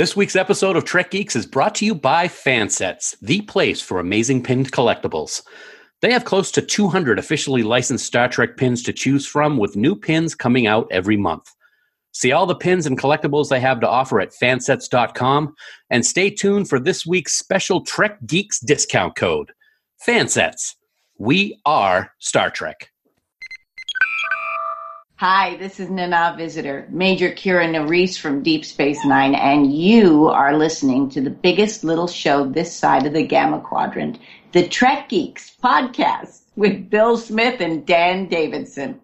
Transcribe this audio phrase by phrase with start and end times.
[0.00, 4.00] This week's episode of Trek Geeks is brought to you by Fansets, the place for
[4.00, 5.42] amazing pinned collectibles.
[6.00, 9.94] They have close to 200 officially licensed Star Trek pins to choose from, with new
[9.94, 11.50] pins coming out every month.
[12.12, 15.54] See all the pins and collectibles they have to offer at fansets.com
[15.90, 19.52] and stay tuned for this week's special Trek Geeks discount code.
[20.08, 20.76] Fansets.
[21.18, 22.88] We are Star Trek.
[25.20, 30.56] Hi, this is Nana Visitor, Major Kira Nerys from Deep Space Nine, and you are
[30.56, 34.18] listening to the biggest little show this side of the Gamma Quadrant,
[34.52, 38.98] the Trek Geeks podcast with Bill Smith and Dan Davidson.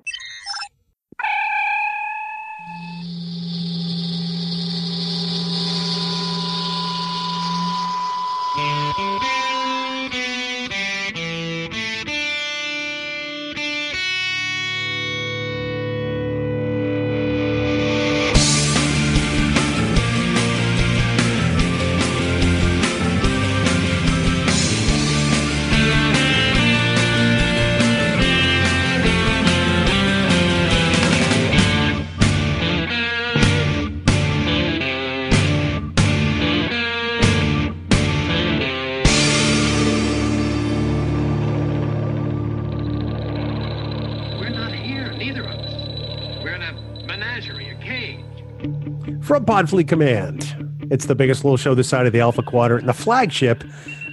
[49.66, 53.64] Command, it's the biggest little show this side of the Alpha Quadrant and the flagship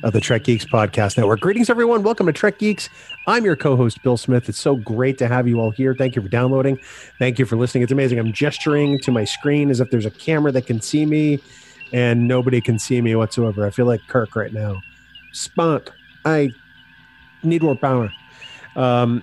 [0.01, 1.41] of the Trek Geeks Podcast Network.
[1.41, 2.01] Greetings, everyone.
[2.01, 2.89] Welcome to Trek Geeks.
[3.27, 4.49] I'm your co host, Bill Smith.
[4.49, 5.93] It's so great to have you all here.
[5.93, 6.79] Thank you for downloading.
[7.19, 7.83] Thank you for listening.
[7.83, 8.17] It's amazing.
[8.17, 11.39] I'm gesturing to my screen as if there's a camera that can see me,
[11.93, 13.63] and nobody can see me whatsoever.
[13.63, 14.81] I feel like Kirk right now.
[15.33, 15.91] Spunk.
[16.25, 16.49] I
[17.43, 18.11] need more power.
[18.75, 19.21] Um,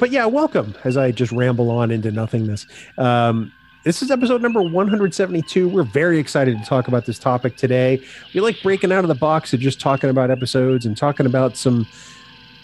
[0.00, 2.66] but yeah, welcome as I just ramble on into nothingness.
[2.96, 3.52] Um,
[3.86, 5.68] this is episode number 172.
[5.68, 8.02] We're very excited to talk about this topic today.
[8.34, 11.56] We like breaking out of the box and just talking about episodes and talking about
[11.56, 11.86] some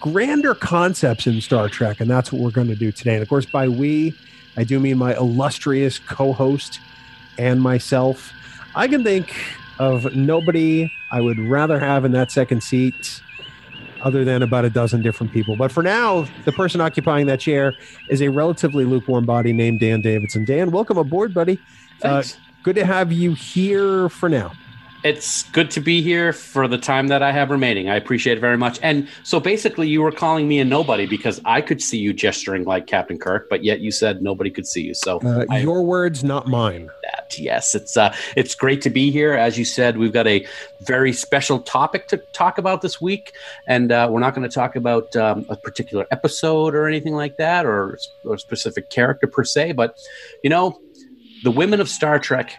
[0.01, 3.15] grander concepts in Star Trek, and that's what we're going to do today.
[3.15, 4.19] And of course, by we,
[4.57, 6.81] I do mean my illustrious co host
[7.39, 8.33] and myself.
[8.75, 9.33] I can think
[9.79, 13.23] of nobody I would rather have in that second seat
[14.03, 15.57] other than about a dozen different people.
[15.57, 17.75] But for now, the person occupying that chair
[18.11, 20.45] is a relatively lukewarm body named Dan Davidson.
[20.45, 21.59] Dan, welcome aboard, buddy.
[22.01, 22.35] Thanks.
[22.35, 24.53] Uh, good to have you here for now.
[25.05, 27.89] It's good to be here for the time that I have remaining.
[27.91, 28.79] I appreciate it very much.
[28.85, 32.63] And so basically, you were calling me a nobody because I could see you gesturing
[32.65, 34.95] like Captain Kirk, but yet you said nobody could see you.
[34.95, 36.89] So Uh, I- your words, not mine.
[37.39, 39.35] Yes, it's uh, it's great to be here.
[39.35, 40.47] As you said, we've got a
[40.83, 43.33] very special topic to talk about this week,
[43.67, 47.37] and uh, we're not going to talk about um, a particular episode or anything like
[47.37, 49.73] that, or, or a specific character per se.
[49.73, 49.97] But
[50.43, 50.81] you know,
[51.45, 52.55] the women of Star Trek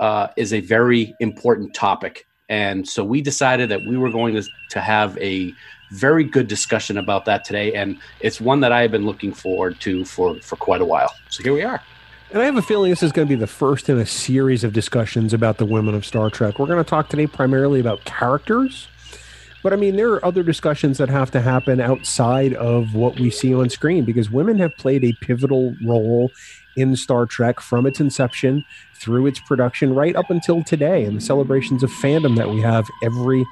[0.00, 4.48] uh, is a very important topic, and so we decided that we were going to
[4.70, 5.52] to have a
[5.92, 9.80] very good discussion about that today, and it's one that I have been looking forward
[9.80, 11.14] to for for quite a while.
[11.30, 11.82] So here we are.
[12.30, 14.62] And I have a feeling this is going to be the first in a series
[14.62, 16.58] of discussions about the women of Star Trek.
[16.58, 18.86] We're going to talk today primarily about characters.
[19.62, 23.30] But I mean, there are other discussions that have to happen outside of what we
[23.30, 26.30] see on screen because women have played a pivotal role
[26.76, 28.62] in Star Trek from its inception
[28.94, 32.84] through its production right up until today and the celebrations of fandom that we have
[33.02, 33.42] every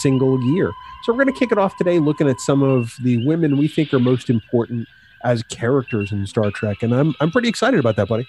[0.00, 0.72] single year.
[1.04, 3.68] So we're going to kick it off today looking at some of the women we
[3.68, 4.88] think are most important
[5.24, 6.82] as characters in Star Trek.
[6.82, 8.26] And I'm, I'm pretty excited about that, buddy.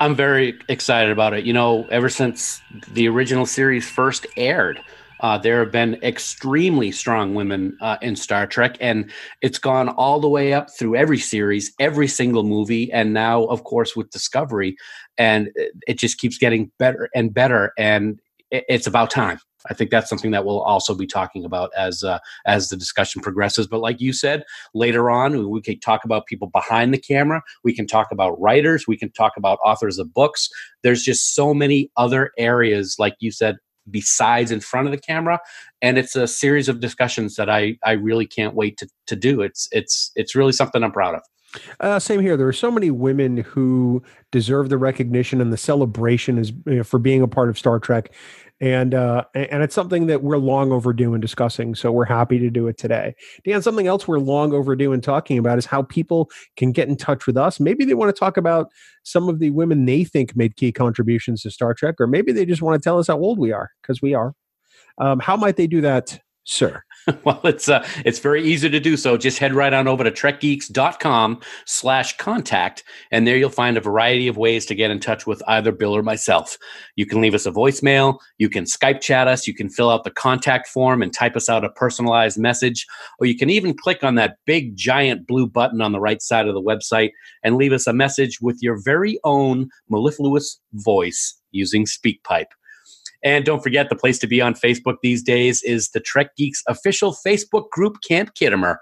[0.00, 1.44] I'm very excited about it.
[1.44, 2.62] You know, ever since
[2.92, 4.80] the original series first aired,
[5.20, 9.10] uh, there have been extremely strong women uh, in Star Trek, and
[9.42, 13.64] it's gone all the way up through every series, every single movie, and now, of
[13.64, 14.76] course, with Discovery,
[15.18, 15.50] and
[15.86, 17.74] it- just keeps getting better and better.
[17.76, 18.18] And
[18.50, 19.38] it's about time.
[19.68, 23.20] I think that's something that we'll also be talking about as uh, as the discussion
[23.20, 23.66] progresses.
[23.66, 24.44] But like you said,
[24.74, 27.42] later on we, can talk about people behind the camera.
[27.62, 28.86] We can talk about writers.
[28.88, 30.48] We can talk about authors of books.
[30.82, 33.56] There's just so many other areas, like you said,
[33.90, 35.40] besides in front of the camera,
[35.82, 39.42] and it's a series of discussions that I I really can't wait to to do.
[39.42, 41.22] It's it's it's really something I'm proud of.
[41.80, 42.36] Uh, same here.
[42.36, 46.84] There are so many women who deserve the recognition and the celebration as you know,
[46.84, 48.12] for being a part of Star Trek,
[48.60, 51.74] and uh, and it's something that we're long overdue in discussing.
[51.74, 53.14] So we're happy to do it today.
[53.44, 56.96] Dan, something else we're long overdue in talking about is how people can get in
[56.96, 57.58] touch with us.
[57.58, 58.68] Maybe they want to talk about
[59.02, 62.44] some of the women they think made key contributions to Star Trek, or maybe they
[62.44, 64.34] just want to tell us how old we are because we are.
[64.98, 66.82] Um, how might they do that, sir?
[67.24, 69.16] well, it's uh, it's very easy to do so.
[69.16, 74.28] Just head right on over to trekgeeks.com slash contact, and there you'll find a variety
[74.28, 76.58] of ways to get in touch with either Bill or myself.
[76.96, 80.04] You can leave us a voicemail, you can Skype chat us, you can fill out
[80.04, 82.86] the contact form and type us out a personalized message,
[83.18, 86.48] or you can even click on that big giant blue button on the right side
[86.48, 87.10] of the website
[87.42, 92.46] and leave us a message with your very own mellifluous voice using SpeakPipe.
[93.22, 96.62] And don't forget, the place to be on Facebook these days is the Trek Geeks
[96.68, 98.76] official Facebook group, Camp Khitomer.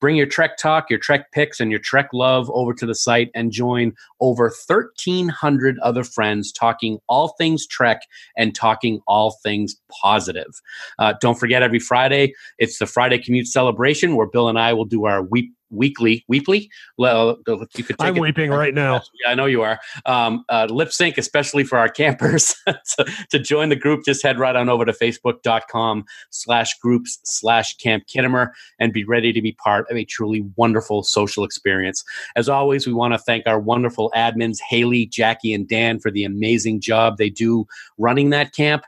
[0.00, 3.30] Bring your Trek talk, your Trek pics, and your Trek love over to the site
[3.34, 8.00] and join over 1,300 other friends talking all things Trek
[8.36, 10.62] and talking all things positive.
[10.98, 14.86] Uh, don't forget, every Friday, it's the Friday Commute Celebration where Bill and I will
[14.86, 16.70] do our week weekly, weekly.
[16.98, 17.96] Well, you could.
[17.98, 18.20] I'm it.
[18.20, 19.02] weeping right now.
[19.22, 19.78] Yeah, I know you are.
[20.06, 22.54] Um, uh, lip sync, especially for our campers.
[22.66, 27.76] to, to, join the group, just head right on over to facebook.com slash groups slash
[27.76, 32.02] Camp Khitomer and be ready to be part of a truly wonderful social experience.
[32.34, 36.24] As always, we want to thank our wonderful admins, Haley, Jackie, and Dan, for the
[36.24, 37.66] amazing job they do
[37.98, 38.84] running that camp.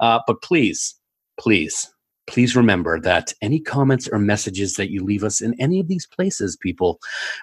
[0.00, 0.96] Uh, but please,
[1.38, 1.92] please
[2.26, 6.06] please remember that any comments or messages that you leave us in any of these
[6.06, 6.98] places, people,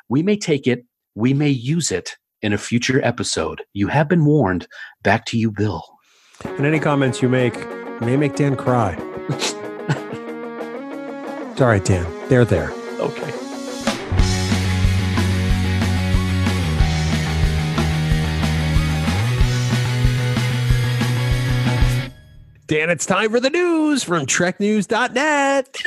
[0.09, 0.85] we may take it,
[1.15, 3.63] we may use it in a future episode.
[3.73, 4.67] You have been warned.
[5.01, 5.83] Back to you, Bill.
[6.43, 7.55] And any comments you make
[8.01, 8.97] may make Dan cry.
[11.57, 12.29] Sorry, Dan.
[12.29, 12.71] They're there.
[12.99, 13.42] Okay.
[22.73, 25.77] Dan, it's time for the news from TrekNews.net.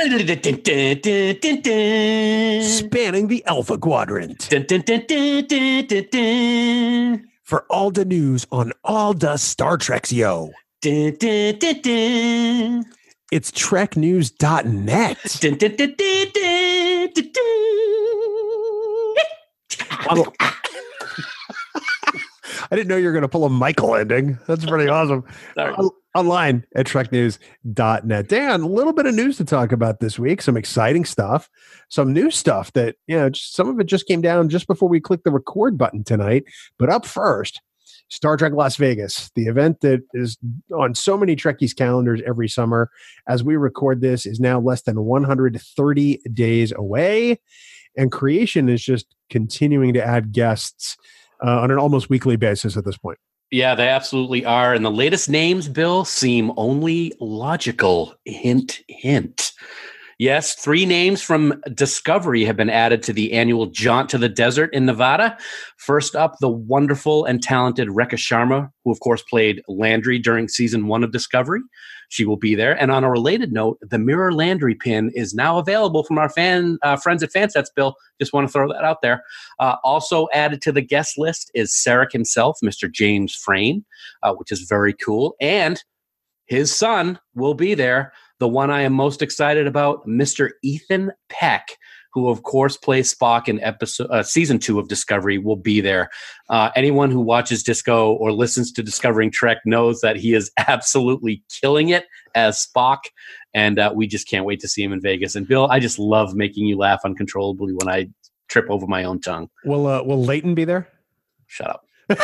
[2.62, 4.48] Spanning the Alpha Quadrant.
[7.42, 10.52] For all the news on all the Star Treks, yo.
[13.32, 15.18] It's TrekNews.net.
[22.70, 24.38] I didn't know you were going to pull a Michael ending.
[24.46, 25.24] That's pretty awesome.
[26.14, 28.28] Online at treknews.net.
[28.28, 30.40] Dan, a little bit of news to talk about this week.
[30.40, 31.50] Some exciting stuff,
[31.90, 34.88] some new stuff that, you know, just, some of it just came down just before
[34.88, 36.44] we clicked the record button tonight.
[36.78, 37.60] But up first,
[38.08, 40.38] Star Trek Las Vegas, the event that is
[40.74, 42.90] on so many Trekkies calendars every summer.
[43.28, 47.40] As we record this, is now less than 130 days away.
[47.96, 50.96] And creation is just continuing to add guests
[51.44, 53.18] uh, on an almost weekly basis at this point.
[53.50, 54.74] Yeah, they absolutely are.
[54.74, 58.14] And the latest names, Bill, seem only logical.
[58.24, 59.52] Hint, hint.
[60.18, 64.72] Yes, three names from Discovery have been added to the annual Jaunt to the Desert
[64.72, 65.36] in Nevada.
[65.76, 70.86] First up, the wonderful and talented Rekha Sharma, who of course played Landry during season
[70.86, 71.60] one of Discovery.
[72.08, 72.80] She will be there.
[72.80, 76.78] And on a related note, the Mirror Landry pin is now available from our fan
[76.82, 77.68] uh, friends at Fansets.
[77.74, 79.22] Bill, just want to throw that out there.
[79.58, 82.90] Uh, also added to the guest list is Sarek himself, Mr.
[82.90, 83.84] James Frain,
[84.22, 85.34] uh, which is very cool.
[85.42, 85.82] And
[86.46, 88.12] his son will be there.
[88.38, 90.50] The one I am most excited about, Mr.
[90.62, 91.68] Ethan Peck,
[92.12, 96.10] who of course plays Spock in episode uh, season two of Discovery, will be there.
[96.48, 101.42] Uh, anyone who watches Disco or listens to Discovering Trek knows that he is absolutely
[101.60, 102.98] killing it as Spock,
[103.54, 105.34] and uh, we just can't wait to see him in Vegas.
[105.34, 108.08] And Bill, I just love making you laugh uncontrollably when I
[108.48, 109.48] trip over my own tongue.
[109.64, 110.88] Will uh, Will Leighton be there?
[111.46, 111.86] Shut up.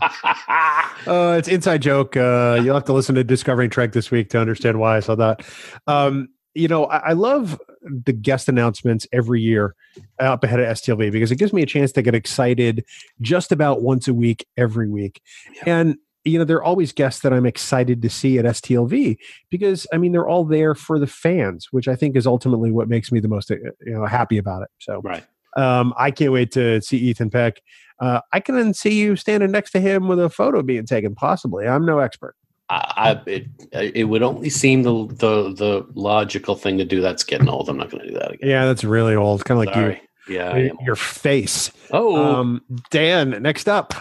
[1.06, 2.16] uh, it's inside joke.
[2.16, 5.14] Uh, you'll have to listen to Discovering Trek this week to understand why I saw
[5.16, 5.44] that.
[5.86, 9.74] Um, you know, I, I, love the guest announcements every year
[10.18, 12.84] up ahead of STLV because it gives me a chance to get excited
[13.20, 15.22] just about once a week, every week.
[15.54, 15.78] Yeah.
[15.78, 19.16] And you know, they're always guests that I'm excited to see at STLV
[19.48, 22.88] because I mean they're all there for the fans, which I think is ultimately what
[22.88, 24.68] makes me the most uh, you know happy about it.
[24.78, 25.24] So right.
[25.56, 27.60] Um, I can't wait to see Ethan Peck.
[28.00, 31.14] Uh, I can see you standing next to him with a photo being taken.
[31.14, 32.34] Possibly, I'm no expert.
[32.70, 37.00] I, it, it would only seem the, the the logical thing to do.
[37.00, 37.68] That's getting old.
[37.68, 38.48] I'm not going to do that again.
[38.48, 39.44] Yeah, that's really old.
[39.44, 40.00] Kind of like Sorry.
[40.28, 40.36] you.
[40.36, 41.72] Yeah, your face.
[41.90, 43.42] Oh, um, Dan.
[43.42, 43.94] Next up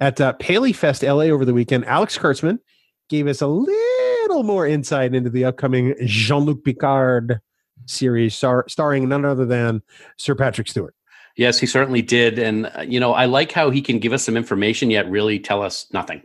[0.00, 2.58] at uh, Paley Fest LA over the weekend, Alex Kurtzman
[3.08, 7.40] gave us a little more insight into the upcoming Jean Luc Picard
[7.86, 9.82] series, star- starring none other than
[10.16, 10.94] Sir Patrick Stewart.
[11.36, 12.38] Yes, he certainly did.
[12.38, 15.40] And, uh, you know, I like how he can give us some information yet really
[15.40, 16.22] tell us nothing.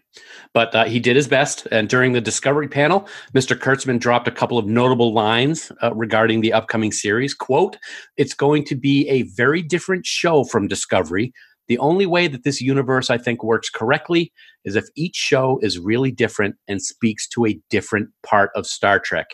[0.54, 1.68] But uh, he did his best.
[1.72, 3.58] And during the Discovery panel, Mr.
[3.58, 7.34] Kurtzman dropped a couple of notable lines uh, regarding the upcoming series.
[7.34, 7.78] Quote,
[8.18, 11.34] it's going to be a very different show from Discovery,
[11.68, 14.32] The only way that this universe, I think, works correctly
[14.64, 19.00] is if each show is really different and speaks to a different part of Star
[19.00, 19.30] Trek.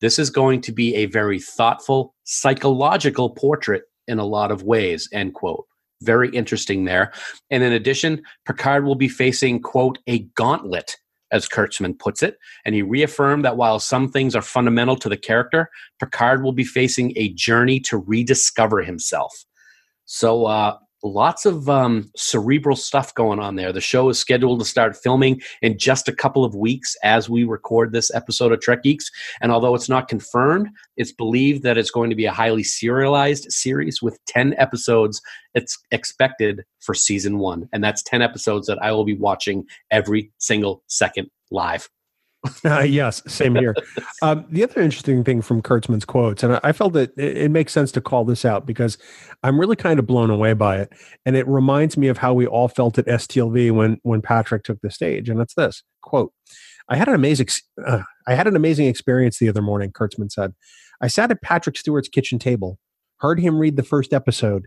[0.00, 5.08] This is going to be a very thoughtful, psychological portrait in a lot of ways,
[5.12, 5.66] end quote.
[6.02, 7.12] Very interesting there.
[7.50, 10.96] And in addition, Picard will be facing, quote, a gauntlet,
[11.30, 12.38] as Kurtzman puts it.
[12.64, 16.64] And he reaffirmed that while some things are fundamental to the character, Picard will be
[16.64, 19.44] facing a journey to rediscover himself.
[20.06, 23.72] So, uh, lots of um, cerebral stuff going on there.
[23.72, 27.44] The show is scheduled to start filming in just a couple of weeks as we
[27.44, 29.10] record this episode of Trek Geeks.
[29.40, 33.50] And although it's not confirmed, it's believed that it's going to be a highly serialized
[33.50, 35.20] series with 10 episodes.
[35.54, 37.68] It's expected for season one.
[37.72, 41.88] And that's 10 episodes that I will be watching every single second live.
[42.64, 43.74] Uh, yes, same here.
[44.22, 47.50] um, the other interesting thing from Kurtzman's quotes, and I, I felt that it, it,
[47.50, 48.96] makes sense to call this out because
[49.42, 50.92] I'm really kind of blown away by it,
[51.26, 54.80] and it reminds me of how we all felt at STLV when when Patrick took
[54.80, 55.28] the stage.
[55.28, 56.32] And it's this quote:
[56.88, 57.48] "I had an amazing,
[57.86, 60.54] uh, I had an amazing experience the other morning." Kurtzman said,
[61.02, 62.78] "I sat at Patrick Stewart's kitchen table,
[63.18, 64.66] heard him read the first episode,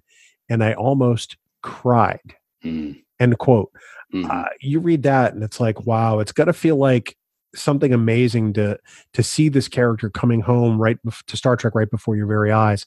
[0.49, 3.01] and I almost cried." Mm.
[3.19, 3.71] End quote.
[4.13, 4.29] Mm-hmm.
[4.29, 7.15] Uh, you read that, and it's like, wow, it's got to feel like
[7.55, 8.77] something amazing to
[9.13, 12.51] to see this character coming home right bef- to Star Trek right before your very
[12.51, 12.85] eyes.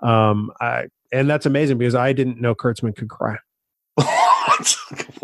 [0.00, 3.36] Um, I, and that's amazing because I didn't know Kurtzman could cry.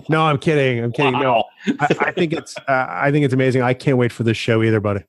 [0.09, 0.83] no, I'm kidding.
[0.83, 1.13] I'm kidding.
[1.13, 1.47] Wow.
[1.67, 3.63] No, I, I, think it's uh, I think it's amazing.
[3.63, 5.05] I can't wait for this show either, buddy.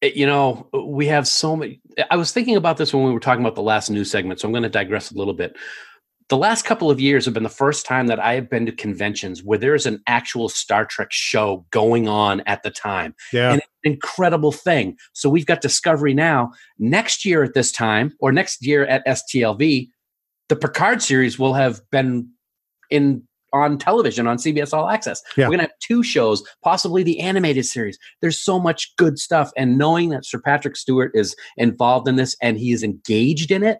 [0.00, 1.80] It, you know, we have so many.
[2.10, 4.48] I was thinking about this when we were talking about the last news segment, so
[4.48, 5.56] I'm going to digress a little bit
[6.28, 8.72] the last couple of years have been the first time that I have been to
[8.72, 13.14] conventions where there's an actual Star Trek show going on at the time.
[13.32, 13.52] Yeah.
[13.52, 14.96] And an incredible thing.
[15.12, 16.52] So we've got Discovery now.
[16.78, 19.88] Next year at this time, or next year at STLV,
[20.48, 22.28] the Picard series will have been
[22.90, 25.22] in on television on CBS All Access.
[25.36, 25.46] Yeah.
[25.46, 27.98] We're gonna have two shows, possibly the animated series.
[28.20, 32.36] There's so much good stuff, and knowing that Sir Patrick Stewart is involved in this
[32.40, 33.78] and he is engaged in it,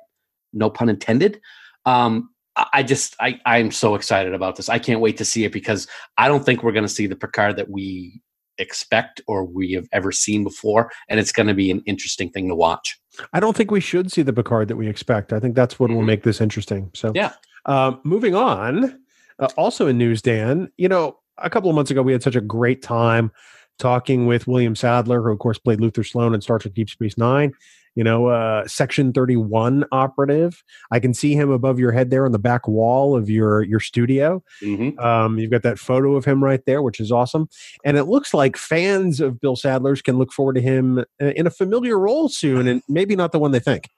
[0.52, 1.40] no pun intended.
[1.86, 4.68] Um, I just I I'm so excited about this.
[4.68, 5.86] I can't wait to see it because
[6.18, 8.20] I don't think we're going to see the Picard that we
[8.58, 12.48] expect or we have ever seen before, and it's going to be an interesting thing
[12.48, 12.98] to watch.
[13.32, 15.32] I don't think we should see the Picard that we expect.
[15.32, 15.96] I think that's what mm-hmm.
[15.96, 16.90] will make this interesting.
[16.94, 17.32] So yeah.
[17.64, 18.98] Uh, moving on,
[19.38, 20.70] uh, also in news, Dan.
[20.76, 23.30] You know, a couple of months ago we had such a great time
[23.78, 27.16] talking with William Sadler, who of course played Luther Sloan in Star Trek Deep Space
[27.16, 27.52] Nine
[27.94, 30.62] you know, uh, Section 31 operative.
[30.90, 33.80] I can see him above your head there on the back wall of your your
[33.80, 34.42] studio.
[34.62, 34.98] Mm-hmm.
[34.98, 37.48] Um, you've got that photo of him right there, which is awesome.
[37.84, 41.04] And it looks like fans of Bill Sadler's can look forward to him uh,
[41.36, 43.88] in a familiar role soon, and maybe not the one they think.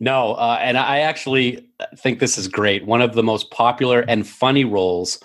[0.00, 2.84] No, uh, and I actually think this is great.
[2.84, 5.20] One of the most popular and funny roles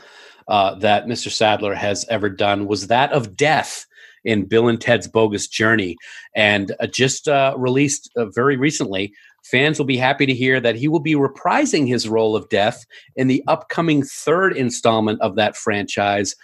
[0.47, 1.31] uh, that Mr.
[1.31, 3.85] Sadler has ever done was that of Death
[4.23, 5.95] in Bill and Ted's Bogus Journey,
[6.35, 9.13] and uh, just uh, released uh, very recently.
[9.43, 12.85] Fans will be happy to hear that he will be reprising his role of Death
[13.15, 16.35] in the upcoming third installment of that franchise.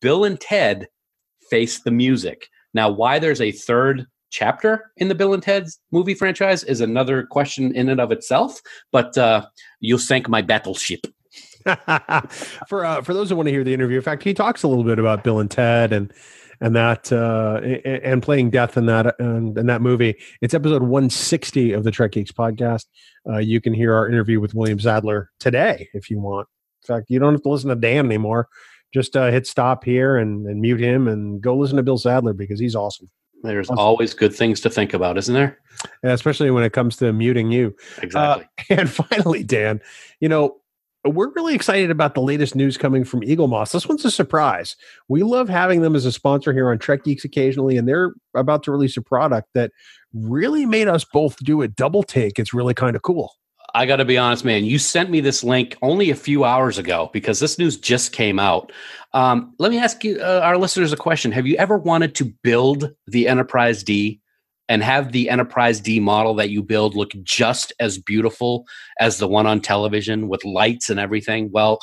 [0.00, 0.88] Bill and Ted
[1.50, 2.48] Face the Music.
[2.72, 7.24] Now, why there's a third chapter in the Bill and Ted's movie franchise is another
[7.24, 8.60] question in and of itself,
[8.90, 9.46] but uh,
[9.80, 11.06] you'll sink my battleship.
[12.68, 14.68] for uh, for those who want to hear the interview, in fact, he talks a
[14.68, 16.12] little bit about Bill and Ted and
[16.60, 20.16] and that uh, and playing death in that in, in that movie.
[20.40, 22.86] It's episode 160 of the Trek Geeks podcast.
[23.28, 26.48] Uh, you can hear our interview with William Sadler today if you want.
[26.82, 28.48] In fact, you don't have to listen to Dan anymore.
[28.92, 32.32] Just uh, hit stop here and, and mute him and go listen to Bill Sadler
[32.32, 33.10] because he's awesome.
[33.42, 33.78] There's awesome.
[33.78, 35.58] always good things to think about, isn't there?
[36.02, 37.74] Yeah, especially when it comes to muting you.
[38.00, 38.44] Exactly.
[38.44, 39.80] Uh, and finally, Dan,
[40.20, 40.56] you know,
[41.04, 43.72] we're really excited about the latest news coming from Eaglemoss.
[43.72, 44.76] This one's a surprise.
[45.08, 48.62] We love having them as a sponsor here on Trek Geeks occasionally, and they're about
[48.64, 49.70] to release a product that
[50.12, 52.38] really made us both do a double take.
[52.38, 53.34] It's really kind of cool.
[53.76, 54.64] I got to be honest, man.
[54.64, 58.38] You sent me this link only a few hours ago because this news just came
[58.38, 58.70] out.
[59.12, 61.32] Um, let me ask you, uh, our listeners, a question.
[61.32, 64.20] Have you ever wanted to build the Enterprise D
[64.68, 68.64] and have the Enterprise D model that you build look just as beautiful
[68.98, 71.78] as the one on television with lights and everything, well,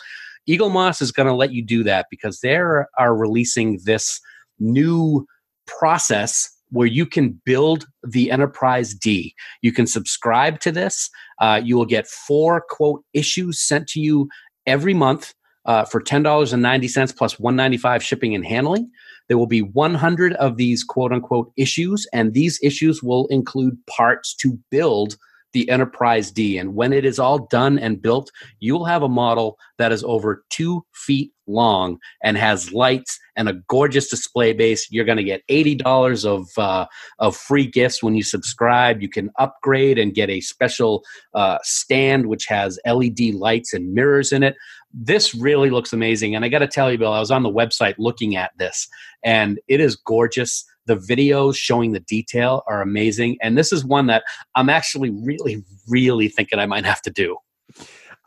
[0.50, 4.20] Eaglemoss is going to let you do that because they are releasing this
[4.60, 5.26] new
[5.68, 9.36] process where you can build the Enterprise D.
[9.62, 11.10] You can subscribe to this.
[11.40, 14.30] Uh, you will get four quote issues sent to you
[14.66, 15.34] every month
[15.66, 18.90] uh, for ten dollars and ninety cents plus one ninety five shipping and handling.
[19.32, 24.34] There will be 100 of these quote unquote issues, and these issues will include parts
[24.42, 25.16] to build
[25.54, 26.58] the Enterprise D.
[26.58, 30.04] And when it is all done and built, you will have a model that is
[30.04, 34.88] over two feet long and has lights and a gorgeous display base.
[34.92, 36.86] You're going to get eighty dollars of uh,
[37.20, 39.02] of free gifts when you subscribe.
[39.02, 41.04] You can upgrade and get a special
[41.34, 44.56] uh, stand which has LED lights and mirrors in it.
[44.94, 47.50] This really looks amazing, and I got to tell you, Bill, I was on the
[47.50, 48.88] website looking at this,
[49.24, 50.66] and it is gorgeous.
[50.88, 54.24] The videos showing the detail are amazing, and this is one that
[54.56, 57.38] I'm actually really, really thinking I might have to do.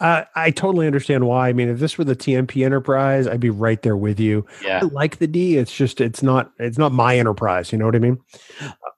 [0.01, 1.49] Uh, I totally understand why.
[1.49, 4.45] I mean, if this were the TMP Enterprise, I'd be right there with you.
[4.63, 4.81] Yeah.
[4.83, 5.57] I like the D.
[5.57, 7.71] It's just it's not it's not my enterprise.
[7.71, 8.19] You know what I mean?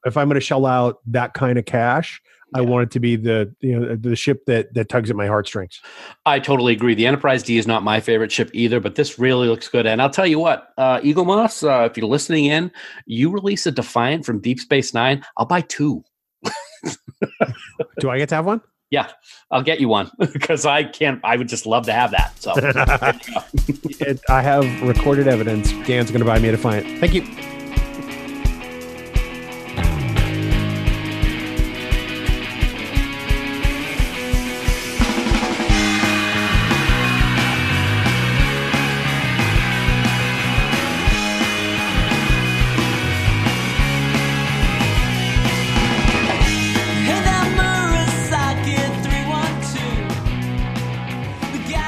[0.04, 2.22] If I'm going to shell out that kind of cash,
[2.54, 5.26] I want it to be the you know the ship that that tugs at my
[5.26, 5.80] heartstrings.
[6.24, 6.94] I totally agree.
[6.94, 9.84] The Enterprise D is not my favorite ship either, but this really looks good.
[9.84, 12.70] And I'll tell you what, uh, Eaglemoss, uh, if you're listening in,
[13.04, 16.04] you release a Defiant from Deep Space Nine, I'll buy two.
[18.00, 18.60] Do I get to have one?
[18.90, 19.11] Yeah,
[19.50, 21.21] I'll get you one because I can't.
[21.25, 22.33] I would just love to have that.
[22.40, 22.52] So
[23.99, 25.73] It, I have recorded evidence.
[25.87, 27.00] Dan's going to buy me a Defiant.
[27.00, 27.55] Thank you.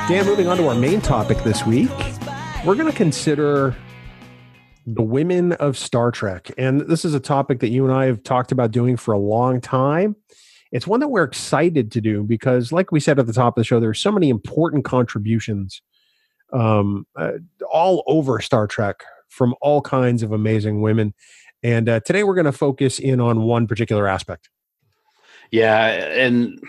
[0.08, 1.90] Dan, moving on to our main topic this week,
[2.64, 3.76] we're going to consider
[4.86, 6.50] the women of Star Trek.
[6.56, 9.18] And this is a topic that you and I have talked about doing for a
[9.18, 10.16] long time.
[10.72, 13.60] It's one that we're excited to do because, like we said at the top of
[13.60, 15.82] the show, there are so many important contributions
[16.54, 17.32] um, uh,
[17.70, 21.12] all over Star Trek from all kinds of amazing women.
[21.62, 24.48] And uh, today we're going to focus in on one particular aspect.
[25.50, 26.62] Yeah, and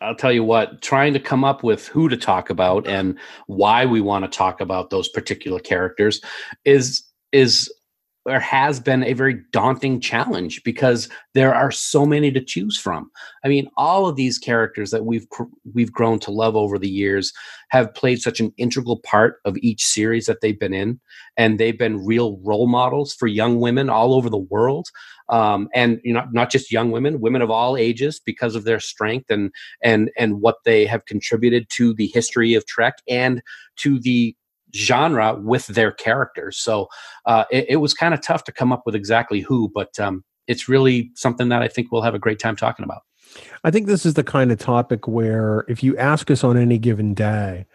[0.00, 3.86] I'll tell you what, trying to come up with who to talk about and why
[3.86, 6.20] we want to talk about those particular characters
[6.64, 7.72] is is
[8.26, 13.10] or has been a very daunting challenge because there are so many to choose from.
[13.44, 15.26] I mean, all of these characters that we've
[15.72, 17.32] we've grown to love over the years
[17.70, 21.00] have played such an integral part of each series that they've been in,
[21.36, 24.88] and they've been real role models for young women all over the world.
[25.30, 28.80] Um, and you know, not just young women, women of all ages, because of their
[28.80, 29.50] strength and
[29.82, 33.40] and and what they have contributed to the history of Trek and
[33.76, 34.36] to the
[34.74, 36.58] genre with their characters.
[36.58, 36.88] So
[37.26, 40.24] uh, it, it was kind of tough to come up with exactly who, but um,
[40.46, 43.02] it's really something that I think we'll have a great time talking about.
[43.62, 46.78] I think this is the kind of topic where if you ask us on any
[46.78, 47.66] given day,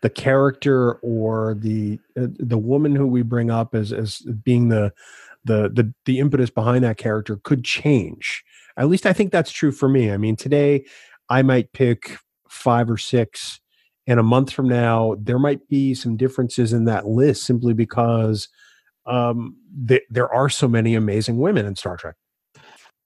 [0.00, 4.92] the character or the uh, the woman who we bring up as as being the
[5.44, 8.44] the the the impetus behind that character could change.
[8.76, 10.10] At least I think that's true for me.
[10.10, 10.84] I mean, today
[11.28, 13.60] I might pick five or six,
[14.12, 18.46] and a month from now there might be some differences in that list simply because
[19.06, 19.56] um,
[19.88, 22.14] th- there are so many amazing women in Star Trek.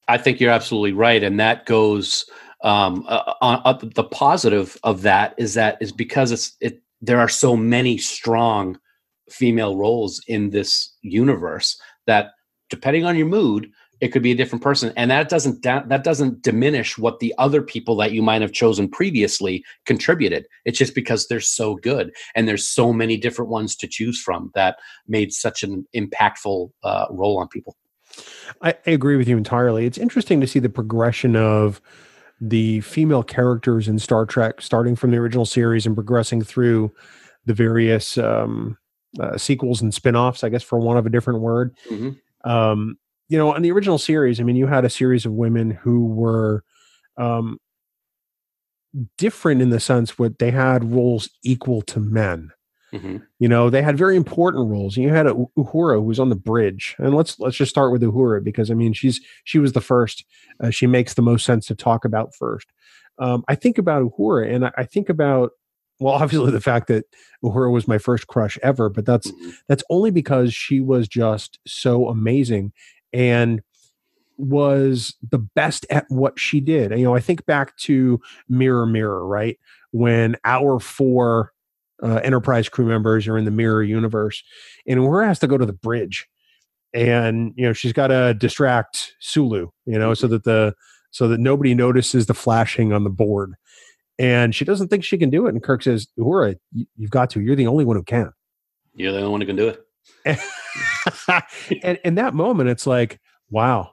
[0.09, 2.29] I think you're absolutely right, and that goes
[2.65, 6.83] um, uh, on, uh, the positive of that is that is because it's it.
[7.01, 8.77] There are so many strong
[9.31, 12.31] female roles in this universe that,
[12.69, 16.43] depending on your mood, it could be a different person, and that doesn't that doesn't
[16.43, 20.47] diminish what the other people that you might have chosen previously contributed.
[20.65, 24.51] It's just because they're so good, and there's so many different ones to choose from
[24.55, 24.77] that
[25.09, 27.77] made such an impactful uh, role on people.
[28.63, 29.87] I, I agree with you entirely.
[29.87, 31.81] It's interesting to see the progression of
[32.41, 36.93] the female characters in Star Trek, starting from the original series and progressing through
[37.47, 38.77] the various um,
[39.19, 41.75] uh, sequels and spin-offs, I guess, for want of a different word.
[41.91, 42.19] Mhm.
[42.45, 42.99] Um,
[43.29, 46.07] you know, in the original series, I mean, you had a series of women who
[46.07, 46.63] were
[47.17, 47.59] um,
[49.19, 52.51] different in the sense what they had roles equal to men.
[52.95, 53.23] Mhm.
[53.41, 54.97] You know, they had very important roles.
[54.97, 58.43] You had Uhura who was on the bridge, and let's let's just start with Uhura
[58.43, 60.25] because I mean she's she was the first.
[60.63, 62.69] Uh, she makes the most sense to talk about first.
[63.19, 65.51] Um, I think about Uhura, and I, I think about
[65.99, 67.05] well, obviously the fact that
[67.45, 69.53] Uhura was my first crush ever, but that's Mhm.
[69.69, 72.73] that's only because she was just so amazing
[73.17, 73.63] and
[74.37, 76.93] was the best at what she did.
[76.93, 79.59] And, you know, I think back to Mirror Mirror, right?
[79.93, 81.53] When our four
[82.03, 84.43] uh, Enterprise crew members are in the Mirror universe,
[84.87, 86.29] and Uhura has to go to the bridge,
[86.93, 90.75] and you know she's got to distract Sulu, you know, so that the
[91.11, 93.55] so that nobody notices the flashing on the board,
[94.19, 95.55] and she doesn't think she can do it.
[95.55, 96.57] And Kirk says, "Uhura,
[96.99, 97.41] you've got to.
[97.41, 98.31] You're the only one who can."
[98.95, 99.86] You're the only one who can do it.
[101.83, 103.93] and in that moment, it's like, wow,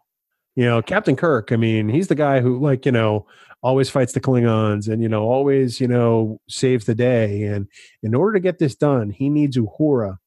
[0.56, 3.28] You know, Captain Kirk, I mean, he's the guy who, like, you know,
[3.64, 7.44] always fights the Klingons and, you know, always, you know, saves the day.
[7.44, 7.68] And
[8.04, 10.18] in order to get this done, he needs Uhura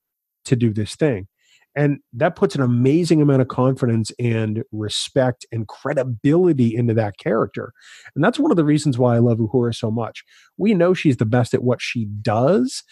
[0.46, 1.28] to do this thing.
[1.76, 7.72] And that puts an amazing amount of confidence and respect and credibility into that character.
[8.14, 10.24] And that's one of the reasons why I love Uhura so much.
[10.56, 12.82] We know she's the best at what she does.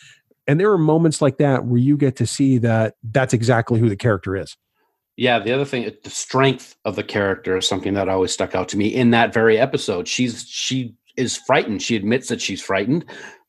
[0.46, 3.88] And there are moments like that where you get to see that that's exactly who
[3.88, 4.56] the character is.
[5.16, 8.68] Yeah, the other thing, the strength of the character is something that always stuck out
[8.70, 10.08] to me in that very episode.
[10.08, 11.82] She's she is frightened.
[11.82, 13.04] She admits that she's frightened.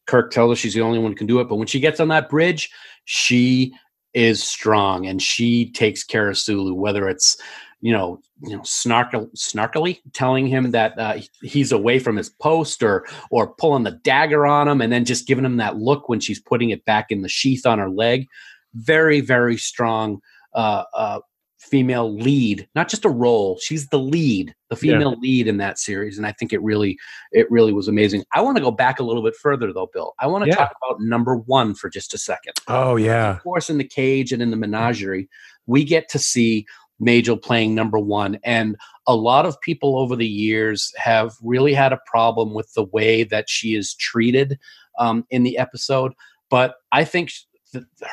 [0.06, 2.00] Kirk tells her she's the only one who can do it, but when she gets
[2.00, 2.70] on that bridge,
[3.06, 3.74] she
[4.14, 7.36] is strong and she takes care of Sulu, whether it's
[7.86, 12.82] you know, you know, snarkle, snarkily telling him that uh, he's away from his post,
[12.82, 16.20] or or pulling the dagger on him, and then just giving him that look when
[16.20, 18.26] she's putting it back in the sheath on her leg.
[18.74, 20.20] Very, very strong
[20.56, 21.20] uh, uh,
[21.60, 23.60] female lead, not just a role.
[23.62, 25.20] She's the lead, the female yeah.
[25.20, 26.98] lead in that series, and I think it really,
[27.34, 28.24] it really was amazing.
[28.34, 30.16] I want to go back a little bit further though, Bill.
[30.18, 30.56] I want to yeah.
[30.56, 32.54] talk about number one for just a second.
[32.68, 35.30] Oh yeah, of course, in the cage and in the menagerie,
[35.68, 36.66] we get to see
[37.00, 38.76] Majel playing number one, and
[39.08, 43.24] a lot of people over the years have really had a problem with the way
[43.24, 44.58] that she is treated
[45.00, 46.14] um, in the episode.
[46.50, 47.32] But I think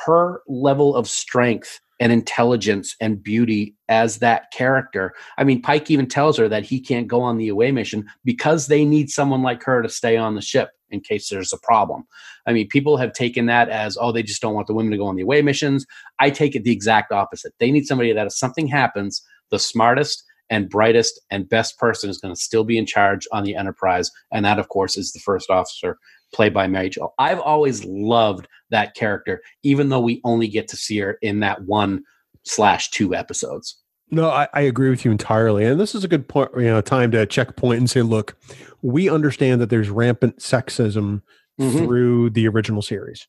[0.06, 5.14] her level of strength and intelligence and beauty as that character.
[5.38, 8.66] I mean, Pike even tells her that he can't go on the away mission because
[8.66, 12.02] they need someone like her to stay on the ship in case there's a problem.
[12.44, 14.98] I mean, people have taken that as, oh, they just don't want the women to
[14.98, 15.86] go on the away missions.
[16.18, 17.54] I take it the exact opposite.
[17.60, 22.18] They need somebody that if something happens, the smartest and brightest and best person is
[22.18, 24.10] going to still be in charge on the Enterprise.
[24.32, 25.98] And that, of course, is the first officer
[26.32, 27.14] played by Majel.
[27.18, 31.62] I've always loved that character, even though we only get to see her in that
[31.62, 32.02] one
[32.44, 33.78] slash two episodes.
[34.10, 35.64] No, I, I, agree with you entirely.
[35.64, 38.36] And this is a good point, you know, time to check point and say, look,
[38.82, 41.22] we understand that there's rampant sexism
[41.58, 41.78] mm-hmm.
[41.78, 43.26] through the original series.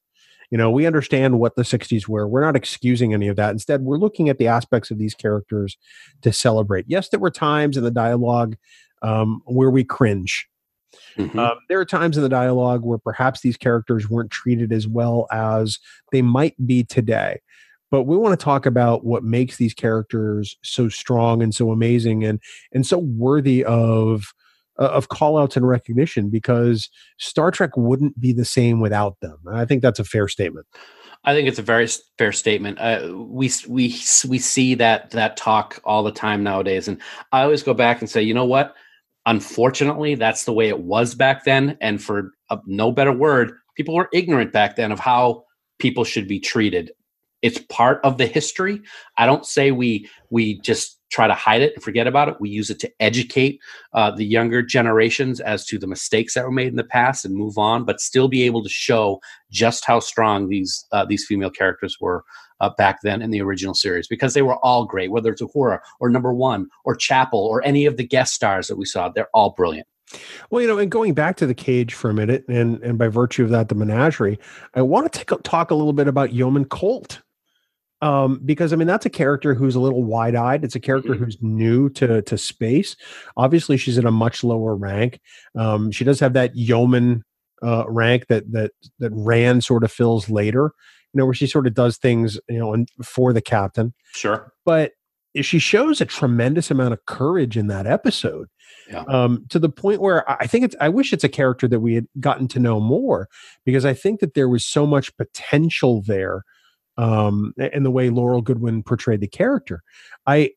[0.51, 2.27] You know, we understand what the 60s were.
[2.27, 3.51] We're not excusing any of that.
[3.51, 5.77] Instead, we're looking at the aspects of these characters
[6.21, 6.85] to celebrate.
[6.87, 8.57] Yes, there were times in the dialogue
[9.01, 10.47] um, where we cringe
[11.17, 11.37] Mm-hmm.
[11.37, 15.27] Um, there are times in the dialogue where perhaps these characters weren't treated as well
[15.31, 15.79] as
[16.11, 17.41] they might be today.
[17.91, 22.23] But we want to talk about what makes these characters so strong and so amazing
[22.23, 24.33] and and so worthy of
[24.79, 29.37] uh, of call outs and recognition because Star Trek wouldn't be the same without them.
[29.47, 30.65] I think that's a fair statement.
[31.25, 32.79] I think it's a very fair statement.
[32.79, 33.95] Uh, we we
[34.27, 36.99] we see that that talk all the time nowadays, and
[37.31, 38.75] I always go back and say, you know what?
[39.25, 41.77] Unfortunately, that's the way it was back then.
[41.79, 45.45] And for a, no better word, people were ignorant back then of how
[45.79, 46.91] people should be treated.
[47.41, 48.81] It's part of the history.
[49.17, 52.37] I don't say we we just try to hide it and forget about it.
[52.39, 53.59] We use it to educate
[53.93, 57.35] uh, the younger generations as to the mistakes that were made in the past and
[57.35, 59.19] move on, but still be able to show
[59.51, 62.23] just how strong these uh, these female characters were
[62.63, 65.79] uh, back then in the original series because they were all great, whether it's Uhura
[65.99, 69.09] or Number One or Chapel or any of the guest stars that we saw.
[69.09, 69.87] They're all brilliant.
[70.49, 73.09] Well, you know, and going back to the cage for a minute, and and by
[73.09, 74.39] virtue of that, the menagerie,
[74.75, 77.21] I want to take, talk a little bit about Yeoman Colt.
[78.01, 80.65] Um, because I mean that's a character who's a little wide-eyed.
[80.65, 81.23] It's a character mm-hmm.
[81.23, 82.95] who's new to to space.
[83.37, 85.19] Obviously, she's in a much lower rank.
[85.57, 87.23] Um, she does have that yeoman
[87.63, 90.73] uh, rank that that that Rand sort of fills later
[91.13, 93.93] you know, where she sort of does things, you know, and for the captain.
[94.13, 94.51] Sure.
[94.65, 94.93] But
[95.41, 98.47] she shows a tremendous amount of courage in that episode.
[98.89, 99.03] Yeah.
[99.07, 101.95] Um, to the point where I think it's, I wish it's a character that we
[101.95, 103.29] had gotten to know more
[103.65, 106.43] because I think that there was so much potential there
[106.97, 109.81] um, in the way Laurel Goodwin portrayed the character.
[110.27, 110.51] I,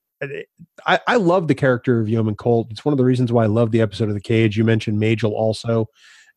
[0.87, 2.69] I, I love the character of Yeoman Colt.
[2.71, 4.57] It's one of the reasons why I love the episode of The Cage.
[4.57, 5.89] You mentioned Majel also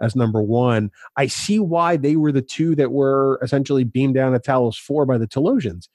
[0.01, 0.91] as number one.
[1.17, 5.05] I see why they were the two that were essentially beamed down at Talos 4
[5.05, 5.87] by the Talosians,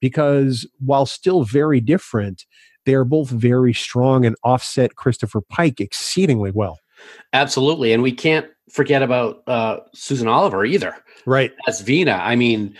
[0.00, 2.46] because while still very different,
[2.86, 6.78] they are both very strong and offset Christopher Pike exceedingly well.
[7.32, 7.92] Absolutely.
[7.92, 10.96] And we can't forget about uh, Susan Oliver either.
[11.26, 11.52] Right.
[11.66, 12.20] As Vina.
[12.22, 12.76] I mean,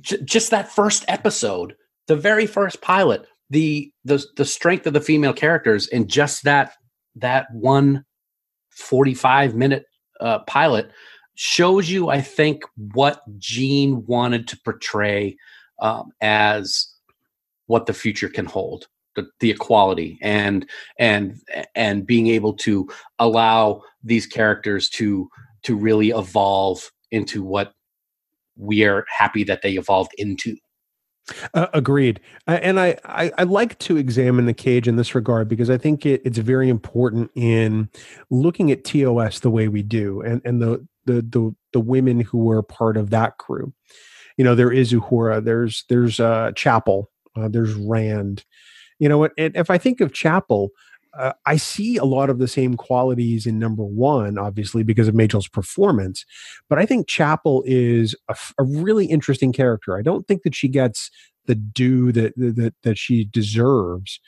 [0.00, 1.74] j- just that first episode,
[2.06, 6.72] the very first pilot, the the the strength of the female characters in just that
[7.16, 8.04] that one
[8.70, 9.86] 45 minute
[10.24, 10.90] uh, pilot
[11.34, 15.36] shows you, I think, what Gene wanted to portray
[15.80, 16.88] um, as
[17.66, 18.88] what the future can hold.
[19.16, 21.38] The, the, equality and and
[21.76, 22.88] and being able to
[23.20, 25.28] allow these characters to
[25.62, 27.74] to really evolve into what
[28.56, 30.56] we are happy that they evolved into
[31.54, 32.20] Uh, agreed.
[32.46, 35.78] Uh, and I, I, I like to examine the cage in this regard because I
[35.78, 37.88] think it, it's very important in
[38.30, 42.38] looking at TOS the way we do and, and the, the, the, the women who
[42.38, 43.72] were part of that crew.
[44.36, 48.44] You know, there is Uhura, there's, there's uh, Chapel, uh, there's Rand.
[48.98, 50.70] You know, and if I think of Chapel,
[51.18, 55.14] uh, I see a lot of the same qualities in number one, obviously because of
[55.14, 56.24] Majel's performance.
[56.68, 59.96] But I think Chapel is a, a really interesting character.
[59.96, 61.10] I don't think that she gets
[61.46, 64.18] the due that that that she deserves,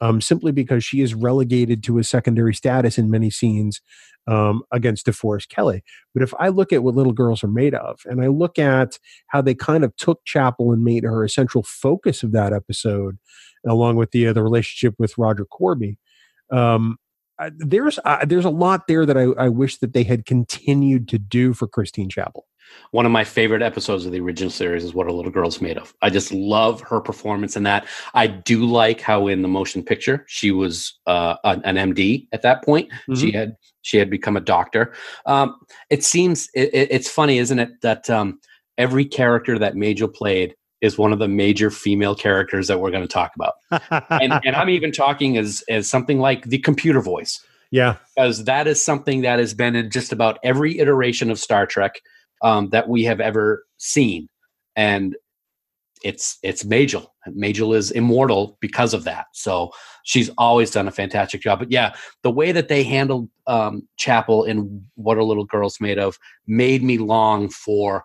[0.00, 3.80] um, simply because she is relegated to a secondary status in many scenes
[4.26, 5.82] um, against DeForest Kelley.
[6.14, 8.98] But if I look at what Little Girls Are Made of, and I look at
[9.28, 13.18] how they kind of took Chapel and made her a central focus of that episode,
[13.66, 15.96] along with the uh, the relationship with Roger Korby
[16.50, 16.98] um,
[17.58, 21.18] there's uh, there's a lot there that I, I wish that they had continued to
[21.18, 22.46] do for Christine Chapel.
[22.90, 25.78] One of my favorite episodes of the original series is What a Little Girl's Made
[25.78, 25.94] of.
[26.02, 27.86] I just love her performance in that.
[28.14, 32.42] I do like how in the motion picture she was uh, an, an, MD at
[32.42, 32.90] that point.
[32.90, 33.14] Mm-hmm.
[33.14, 34.92] She had she had become a doctor.
[35.26, 35.56] Um,
[35.90, 38.38] it seems it, it's funny, isn't it, that um,
[38.76, 43.02] every character that Majel played is one of the major female characters that we're going
[43.02, 43.54] to talk about.
[44.10, 47.44] and, and, I'm even talking as as something like the computer voice.
[47.70, 51.66] Yeah, because that is something that has been in just about every iteration of Star
[51.66, 52.00] Trek
[52.42, 54.28] um, that we have ever seen,
[54.74, 55.16] and
[56.02, 57.14] it's it's Majel.
[57.26, 59.26] Majel is immortal because of that.
[59.32, 59.70] So
[60.04, 61.58] she's always done a fantastic job.
[61.58, 65.98] But yeah, the way that they handled um, Chapel in What a Little Girl's Made
[65.98, 68.04] of made me long for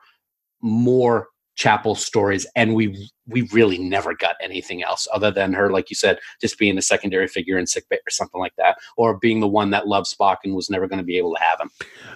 [0.61, 5.89] more chapel stories and we we really never got anything else other than her like
[5.89, 9.17] you said just being a secondary figure in sick bay or something like that or
[9.19, 11.59] being the one that loved spock and was never going to be able to have
[11.59, 11.69] him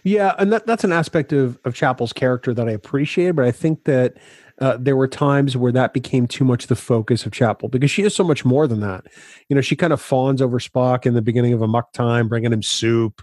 [0.04, 3.52] yeah and that, that's an aspect of of chapel's character that i appreciate but i
[3.52, 4.18] think that
[4.60, 8.02] uh, there were times where that became too much the focus of Chapel because she
[8.02, 9.06] is so much more than that.
[9.50, 12.52] You know, she kind of fawns over Spock in the beginning of Amok Time, bringing
[12.52, 13.22] him soup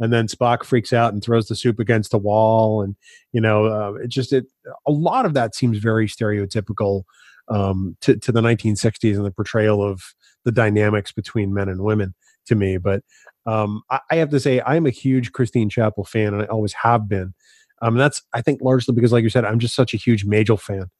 [0.00, 2.96] and then Spock freaks out and throws the soup against the wall, and
[3.32, 4.46] you know, uh, it just it
[4.86, 7.04] a lot of that seems very stereotypical
[7.48, 12.14] um, to to the 1960s and the portrayal of the dynamics between men and women
[12.46, 12.78] to me.
[12.78, 13.02] But
[13.46, 16.72] um, I, I, have to say, I'm a huge Christine Chapel fan, and I always
[16.74, 17.34] have been.
[17.80, 20.56] Um, that's I think largely because, like you said, I'm just such a huge Majel
[20.56, 20.90] fan.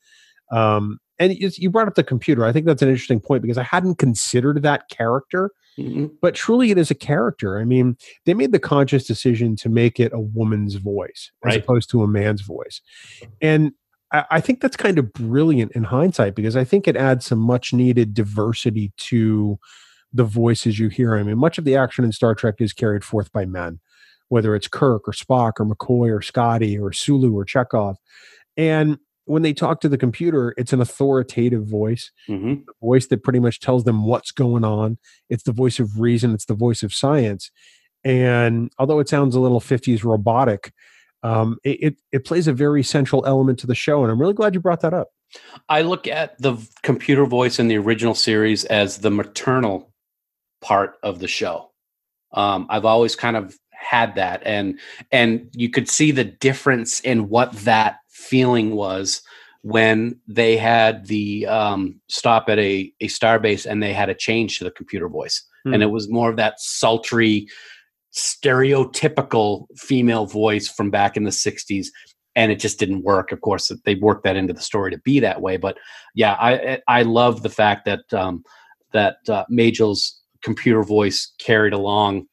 [0.51, 2.45] Um, and you brought up the computer.
[2.45, 6.07] I think that's an interesting point because I hadn't considered that character Mm-hmm.
[6.21, 7.59] But truly, it is a character.
[7.59, 11.91] I mean, they made the conscious decision to make it a woman's voice as opposed
[11.91, 12.81] to a man's voice.
[13.41, 13.73] And
[14.13, 17.39] I, I think that's kind of brilliant in hindsight because I think it adds some
[17.39, 19.59] much needed diversity to
[20.13, 21.17] the voices you hear.
[21.17, 23.79] I mean, much of the action in Star Trek is carried forth by men,
[24.29, 27.97] whether it's Kirk or Spock or McCoy or Scotty or Sulu or Chekov.
[28.57, 32.55] And when they talk to the computer, it's an authoritative voice, mm-hmm.
[32.83, 34.99] voice that pretty much tells them what's going on.
[35.29, 37.51] It's the voice of reason, it's the voice of science.
[38.05, 40.73] And although it sounds a little 50s robotic,
[41.23, 44.03] um, it, it, it plays a very central element to the show.
[44.03, 45.09] And I'm really glad you brought that up.
[45.69, 49.93] I look at the computer voice in the original series as the maternal
[50.63, 51.71] part of the show.
[52.33, 54.79] Um, I've always kind of had that and
[55.13, 59.23] and you could see the difference in what that feeling was
[59.63, 64.15] when they had the um, stop at a, a star base and they had a
[64.15, 65.45] change to the computer voice.
[65.65, 65.75] Hmm.
[65.75, 67.49] And it was more of that sultry,
[68.15, 71.89] stereotypical female voice from back in the 60s.
[72.37, 73.33] And it just didn't work.
[73.33, 75.57] Of course, they worked that into the story to be that way.
[75.57, 75.77] But
[76.15, 78.45] yeah, I I love the fact that um,
[78.93, 82.27] that uh, Majel's computer voice carried along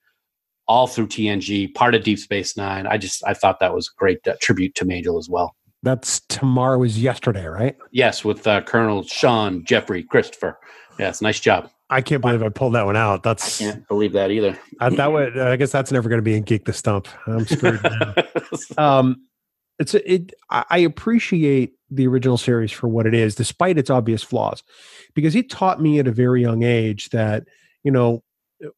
[0.68, 2.86] all through TNG, part of Deep Space Nine.
[2.86, 5.56] I just I thought that was a great uh, tribute to Majel as well.
[5.86, 7.78] That's tomorrow is yesterday, right?
[7.92, 10.58] Yes, with uh, Colonel Shaun, Geoffrey, Christopher.
[10.98, 11.70] Yes, nice job.
[11.92, 13.22] I can't believe I pulled that one out.
[13.22, 14.58] That's I can't believe that either.
[14.80, 17.08] I, that would, I guess that's never going to be in Geek the Stump.
[17.28, 17.80] I'm screwed.
[18.80, 19.18] um,
[19.78, 20.34] it's it.
[20.50, 24.64] I appreciate the original series for what it is, despite its obvious flaws,
[25.14, 27.44] because it taught me at a very young age that
[27.84, 28.24] you know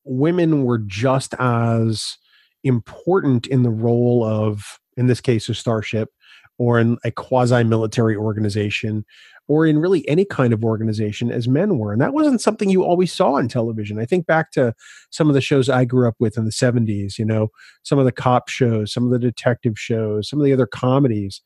[0.03, 2.17] women were just as
[2.65, 6.09] important in the role of, in this case, a starship
[6.57, 9.05] or in a quasi military organization
[9.47, 11.93] or in really any kind of organization as men were.
[11.93, 13.99] And that wasn't something you always saw on television.
[13.99, 14.73] I think back to
[15.09, 17.49] some of the shows I grew up with in the 70s, you know,
[17.83, 21.41] some of the cop shows, some of the detective shows, some of the other comedies.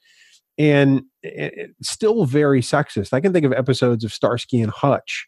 [0.58, 1.04] And
[1.82, 3.14] still very sexist.
[3.14, 5.28] I can think of episodes of Starsky and Hutch,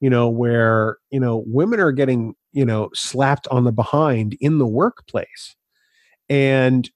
[0.00, 4.58] you know, where, you know, women are getting, you know, slapped on the behind in
[4.58, 5.56] the workplace.
[6.28, 6.90] And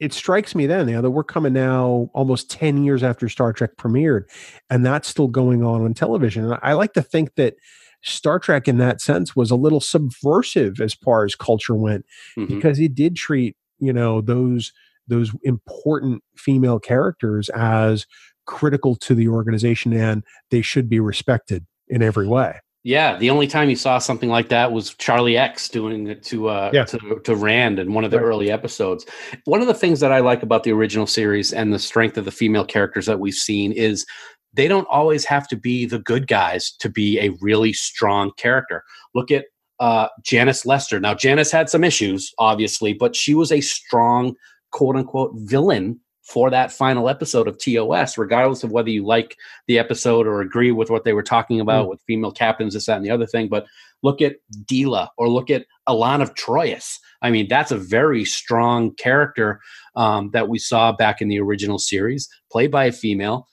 [0.00, 3.52] it, strikes me then, you know, that we're coming now almost 10 years after Star
[3.52, 4.24] Trek premiered,
[4.68, 6.44] and that's still going on on television.
[6.44, 7.54] And I like to think that
[8.02, 12.54] Star Trek, in that sense, was a little subversive as far as culture went, mm-hmm.
[12.54, 14.72] because it did treat, you know, those
[15.06, 18.06] those important female characters as
[18.46, 22.60] critical to the organization and they should be respected in every way.
[22.82, 26.48] Yeah, the only time you saw something like that was Charlie X doing it to
[26.48, 26.84] uh yeah.
[26.86, 28.24] to, to Rand in one of the right.
[28.24, 29.04] early episodes.
[29.44, 32.24] One of the things that I like about the original series and the strength of
[32.24, 34.06] the female characters that we've seen is
[34.54, 38.82] they don't always have to be the good guys to be a really strong character.
[39.14, 39.44] Look at
[39.78, 41.00] uh, Janice Lester.
[41.00, 44.34] Now, Janice had some issues, obviously, but she was a strong,
[44.72, 49.80] quote unquote, villain for that final episode of TOS, regardless of whether you like the
[49.80, 51.90] episode or agree with what they were talking about mm.
[51.90, 53.48] with female captains, this, that, and the other thing.
[53.48, 53.66] But
[54.04, 56.98] look at Deela or look at Elaan of Troyius.
[57.20, 59.60] I mean, that's a very strong character
[59.96, 63.48] um, that we saw back in the original series, played by a female,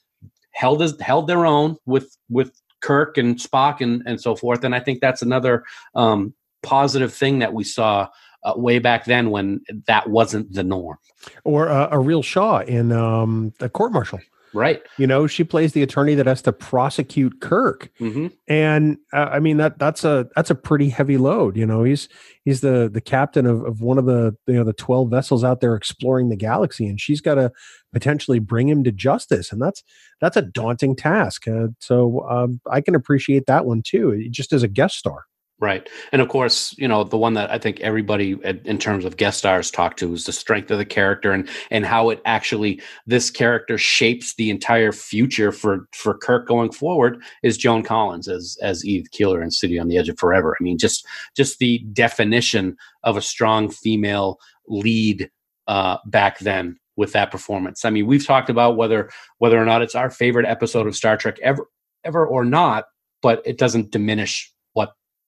[0.53, 4.63] held as, held their own with with Kirk and Spock and and so forth.
[4.63, 5.63] And I think that's another
[5.95, 8.07] um, positive thing that we saw
[8.47, 10.97] uh, way back then when that wasn't the norm.
[11.43, 14.19] Or uh, Areel Shaw in um, the court martial.
[14.53, 14.81] Right.
[14.97, 18.27] You know, she plays the attorney that has to prosecute Kirk, mm-hmm.
[18.47, 21.57] and uh, I mean that that's a that's a pretty heavy load.
[21.57, 22.07] You know, he's
[22.45, 25.59] he's the the captain of, of one of the you know the twelve vessels out
[25.59, 27.51] there exploring the galaxy, and she's got to
[27.91, 29.83] potentially bring him to justice, and that's
[30.21, 31.47] that's a daunting task.
[31.47, 35.25] Uh, so um, I can appreciate that one too, just as a guest star.
[35.59, 35.89] Right.
[36.11, 39.39] And of course, you know, the one that I think everybody in terms of guest
[39.39, 43.31] stars talk to is the strength of the character and and how it actually this
[43.31, 48.85] character shapes the entire future for for Kirk going forward is Joan Collins as as
[48.85, 50.55] Eve Keeler in City on the Edge of Forever.
[50.59, 55.27] I mean, just just the definition of a strong female lead
[55.65, 57.83] uh back then with that performance.
[57.83, 61.17] I mean, we've talked about whether whether or not it's our favorite episode of Star
[61.17, 61.67] Trek ever
[62.03, 62.85] ever or not,
[63.23, 64.53] but it doesn't diminish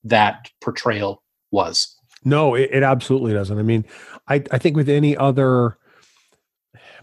[0.04, 1.96] that portrayal was.
[2.24, 3.58] No, it, it absolutely doesn't.
[3.58, 3.84] I mean,
[4.28, 5.78] I, I think with any other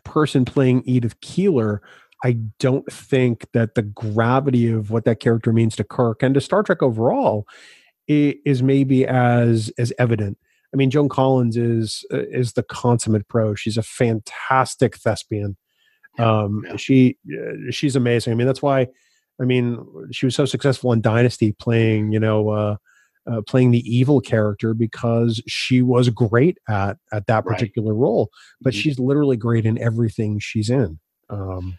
[0.04, 1.82] person playing Edith Keeler,
[2.24, 6.42] I don't think that the gravity of what that character means to Kirk and to
[6.42, 7.48] Star Trek overall
[8.08, 10.38] is maybe as as evident.
[10.74, 13.56] I mean, Joan Collins is is the consummate pro.
[13.56, 15.58] She's a fantastic thespian.
[16.18, 16.76] Um, yeah.
[16.78, 17.18] She
[17.70, 18.34] she's amazing.
[18.34, 18.88] I mean, that's why.
[19.40, 22.76] I mean, she was so successful in Dynasty, playing you know uh,
[23.30, 28.02] uh, playing the evil character because she was great at at that particular right.
[28.02, 28.30] role.
[28.62, 28.80] But mm-hmm.
[28.80, 31.00] she's literally great in everything she's in.
[31.30, 31.78] Um,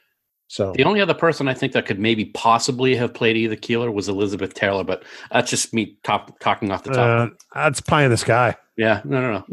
[0.48, 3.90] so the only other person I think that could maybe possibly have played Edith Keeler
[3.90, 7.30] was Elizabeth Taylor, but that's just me top, talking off the top.
[7.30, 8.56] Uh, that's pie in the sky.
[8.76, 9.44] Yeah, no, no,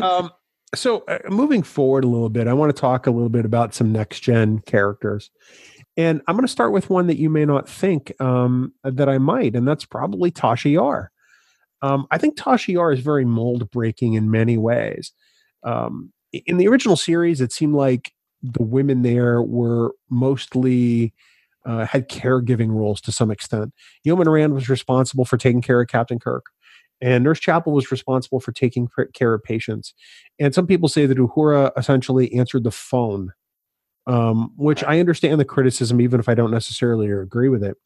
[0.00, 0.02] no.
[0.02, 0.30] um,
[0.74, 3.74] so uh, moving forward a little bit, I want to talk a little bit about
[3.74, 5.30] some next gen characters.
[5.96, 9.18] And I'm going to start with one that you may not think um, that I
[9.18, 11.10] might, and that's probably Tasha Yar.
[11.82, 15.12] Um, I think Tasha Yar is very mold breaking in many ways.
[15.62, 21.14] Um, in the original series, it seemed like the women there were mostly
[21.64, 23.72] uh, had caregiving roles to some extent.
[24.04, 26.46] Yeoman Rand was responsible for taking care of Captain Kirk,
[27.00, 29.94] and Nurse Chapel was responsible for taking care of patients.
[30.38, 33.32] And some people say that Uhura essentially answered the phone
[34.06, 37.76] um, which I understand the criticism, even if I don't necessarily agree with it.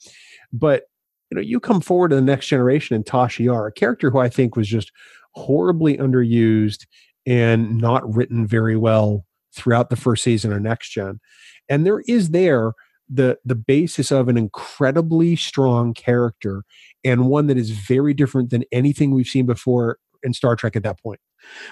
[0.53, 0.85] But
[1.31, 4.19] you know, you come forward to the next generation and Tasha Yar, a character who
[4.19, 4.91] I think was just
[5.33, 6.87] horribly underused
[7.27, 11.21] and not written very well throughout the first season of Next Gen.
[11.69, 12.73] And there is there
[13.09, 16.65] the the basis of an incredibly strong character
[17.05, 20.83] and one that is very different than anything we've seen before in Star Trek at
[20.85, 21.21] that point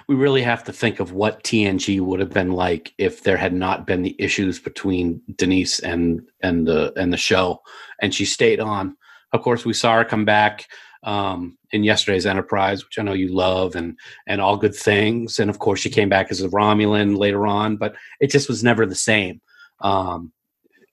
[0.08, 3.52] we really have to think of what TNG would have been like if there had
[3.52, 7.62] not been the issues between Denise and and the and the show,
[8.00, 8.96] and she stayed on.
[9.32, 10.66] Of course, we saw her come back
[11.02, 15.38] um, in yesterday's Enterprise, which I know you love, and and all good things.
[15.38, 18.64] And of course, she came back as a Romulan later on, but it just was
[18.64, 19.40] never the same.
[19.80, 20.32] Um,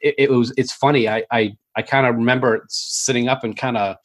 [0.01, 0.53] it, it was.
[0.57, 1.07] It's funny.
[1.09, 3.97] I I, I kind of remember sitting up and kind of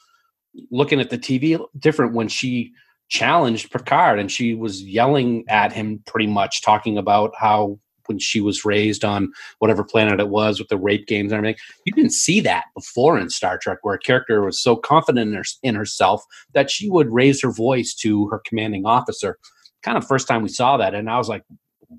[0.71, 2.73] looking at the TV different when she
[3.11, 8.41] challenged Picard and she was yelling at him pretty much talking about how when she
[8.41, 9.31] was raised on
[9.61, 11.61] whatever planet it was with the rape games and everything.
[11.85, 15.37] You didn't see that before in Star Trek, where a character was so confident in,
[15.37, 19.39] her, in herself that she would raise her voice to her commanding officer.
[19.83, 21.45] Kind of first time we saw that, and I was like,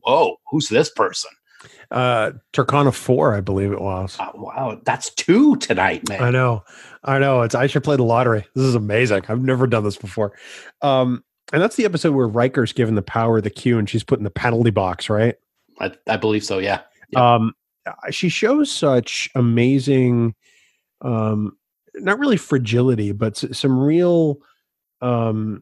[0.04, 1.32] "Whoa, who's this person?"
[1.92, 4.18] Uh, Turkana four, I believe it was.
[4.20, 6.24] Uh, wow, that's two tonight, man.
[6.24, 6.64] I know,
[7.04, 7.42] I know.
[7.42, 8.46] It's I should play the lottery.
[8.56, 9.24] This is amazing.
[9.28, 10.32] I've never done this before.
[10.82, 14.04] Um, And that's the episode where Riker's given the power of the Q and she's
[14.06, 15.36] put in the penalty box, right?
[15.82, 16.60] I, I believe so.
[16.60, 16.80] Yeah.
[17.18, 17.54] Um,
[18.10, 20.34] she shows such amazing,
[21.02, 21.58] um,
[21.96, 24.38] not really fragility, but s- some real
[25.02, 25.62] um,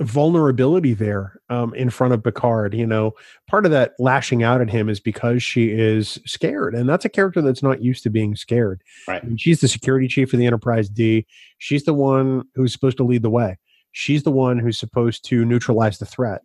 [0.00, 2.74] vulnerability there um, in front of Picard.
[2.74, 3.12] You know,
[3.48, 7.08] part of that lashing out at him is because she is scared, and that's a
[7.08, 8.82] character that's not used to being scared.
[9.06, 9.22] Right.
[9.22, 11.26] I mean, she's the security chief of the Enterprise D.
[11.58, 13.58] She's the one who's supposed to lead the way.
[13.92, 16.42] She's the one who's supposed to neutralize the threat,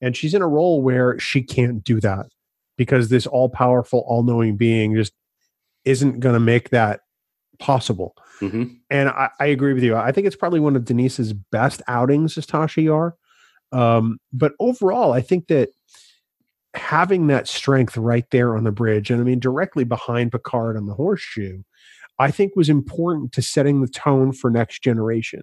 [0.00, 2.26] and she's in a role where she can't do that
[2.76, 5.12] because this all-powerful, all-knowing being just
[5.84, 7.00] isn't going to make that
[7.58, 8.14] possible.
[8.38, 9.96] Hmm And I, I agree with you.
[9.96, 13.16] I think it's probably one of Denise's best outings as Tasha Yar.
[13.72, 15.70] Um, but overall, I think that
[16.74, 20.86] having that strength right there on the bridge, and I mean directly behind Picard on
[20.86, 21.62] the horseshoe,
[22.18, 25.42] I think was important to setting the tone for next generation.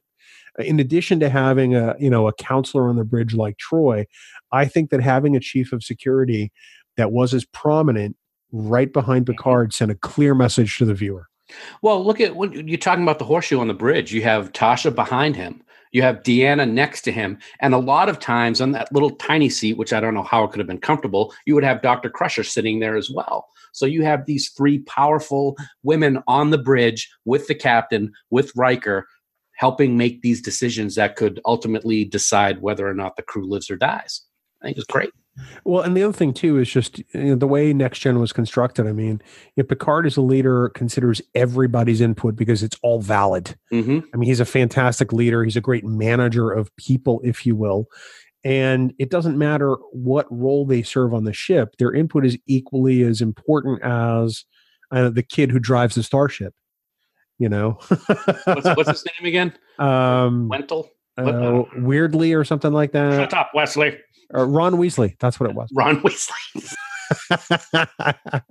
[0.59, 4.05] In addition to having a you know a counselor on the bridge like Troi,
[4.51, 6.51] I think that having a chief of security
[6.97, 8.15] that was as prominent
[8.51, 11.27] right behind Picard sent a clear message to the viewer.
[11.81, 14.13] Well, look at when you're talking about the horseshoe on the bridge.
[14.13, 15.61] You have Tasha behind him.
[15.91, 17.37] You have Deanna next to him.
[17.61, 20.43] And a lot of times on that little tiny seat, which I don't know how
[20.43, 22.09] it could have been comfortable, you would have Dr.
[22.09, 23.47] Crusher sitting there as well.
[23.71, 29.07] So you have these three powerful women on the bridge with the captain, with Riker,
[29.55, 33.77] helping make these decisions that could ultimately decide whether or not the crew lives or
[33.77, 34.21] dies.
[34.61, 35.11] I think it's great.
[35.65, 38.31] Well, and the other thing too is just you know, the way Next Gen was
[38.31, 38.87] constructed.
[38.87, 39.21] I mean,
[39.55, 43.55] if Picard as a leader considers everybody's input because it's all valid.
[43.69, 45.43] hmm I mean, he's a fantastic leader.
[45.43, 47.87] He's a great manager of people, if you will.
[48.43, 53.01] And it doesn't matter what role they serve on the ship; their input is equally
[53.03, 54.45] as important as
[54.91, 56.53] uh, the kid who drives the starship.
[57.39, 57.79] You know,
[58.45, 59.53] What's, what's his name again?
[59.79, 60.87] um, Wentel?
[61.17, 63.13] Uh, weirdly or something like that.
[63.15, 63.97] Shut up, Wesley.
[64.31, 65.15] Or Ron Weasley.
[65.19, 65.69] That's what it was.
[65.73, 66.73] Ron Weasley.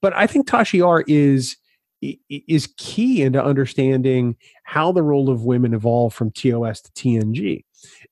[0.00, 1.56] but I think Tasha Yar is
[2.28, 7.64] is key into understanding how the role of women evolved from TOS to TNG.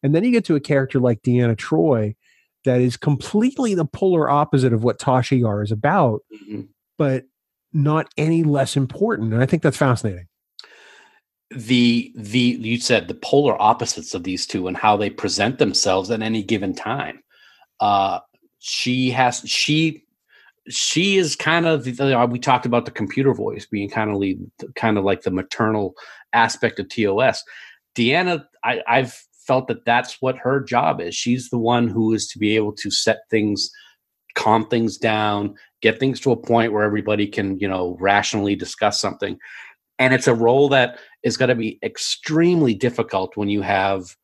[0.03, 2.17] And then you get to a character like Deanna Troi
[2.65, 6.69] that is completely the polar opposite of what Tasha Yar is about, Mhm.
[6.97, 7.25] but
[7.75, 9.35] not any less important.
[9.35, 10.27] And I think that's fascinating.
[11.51, 16.11] The the you said the polar opposites of these two and how they present themselves
[16.11, 17.23] at any given time
[17.81, 18.19] uh
[18.59, 20.05] she has she
[20.69, 24.39] she is kind of uh, we talked about the computer voice being kind of lead,
[24.77, 25.95] kind of like the maternal
[26.33, 27.43] aspect of TOS.
[27.95, 29.13] Deanna, I, I've
[29.47, 31.15] felt that that's what her job is.
[31.15, 33.71] She's the one who is to be able to set things,
[34.35, 38.99] calm things down, get things to a point where everybody can, you know, rationally discuss
[38.99, 39.39] something.
[39.99, 44.17] And it's a role that is going to be extremely difficult when you have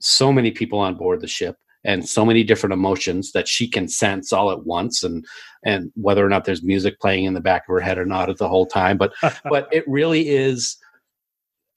[0.00, 3.88] so many people on board the ship and so many different emotions that she can
[3.88, 5.24] sense all at once and
[5.64, 8.30] and whether or not there's music playing in the back of her head or not
[8.30, 8.96] at the whole time.
[8.96, 9.12] But
[9.50, 10.76] but it really is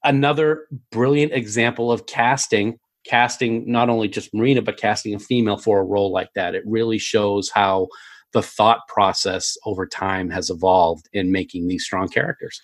[0.04, 5.80] another brilliant example of casting casting not only just marina but casting a female for
[5.80, 6.54] a role like that.
[6.54, 7.88] It really shows how
[8.32, 12.60] the thought process over time has evolved in making these strong characters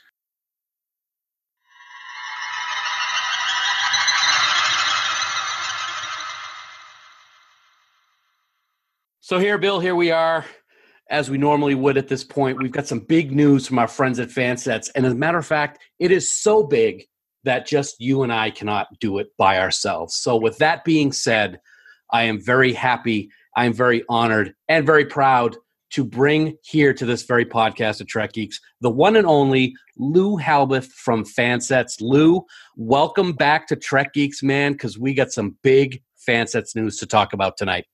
[9.28, 10.46] So here, Bill, here we are,
[11.10, 12.56] as we normally would at this point.
[12.56, 15.44] We've got some big news from our friends at Fansets, and as a matter of
[15.44, 17.04] fact, it is so big
[17.44, 20.16] that just you and I cannot do it by ourselves.
[20.16, 21.60] So, with that being said,
[22.10, 25.58] I am very happy, I am very honored, and very proud
[25.90, 30.38] to bring here to this very podcast of Trek Geeks the one and only Lou
[30.38, 32.00] Halbeth from Fansets.
[32.00, 37.06] Lou, welcome back to Trek Geeks, man, because we got some big Fansets news to
[37.06, 37.84] talk about tonight.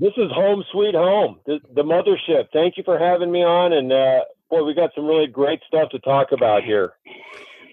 [0.00, 2.46] This is home sweet home, the, the mothership.
[2.54, 5.90] Thank you for having me on, and uh, boy, we got some really great stuff
[5.90, 6.94] to talk about here.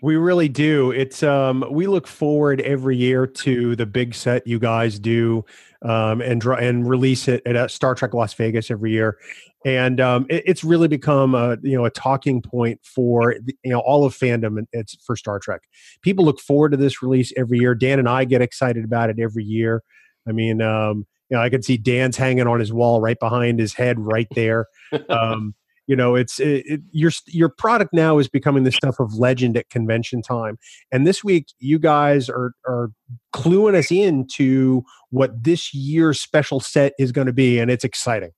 [0.02, 0.92] We really do.
[0.92, 5.44] It's um we look forward every year to the big set you guys do
[5.84, 9.18] um and dr- and release it at uh, Star Trek Las Vegas every year.
[9.66, 13.80] And um it, it's really become a you know a talking point for you know
[13.80, 15.62] all of fandom and it's for Star Trek.
[16.04, 17.74] People look forward to this release every year.
[17.74, 19.82] Dan and I get excited about it every year.
[20.28, 23.60] I mean um you know I can see Dan's hanging on his wall right behind
[23.60, 24.68] his head right there.
[25.10, 25.54] Um
[25.86, 29.58] you know it's it, it, your your product now is becoming the stuff of legend
[29.58, 30.58] at convention time
[30.92, 32.92] and this week you guys are are
[33.34, 38.32] cluing us into what this year's special set is going to be and it's exciting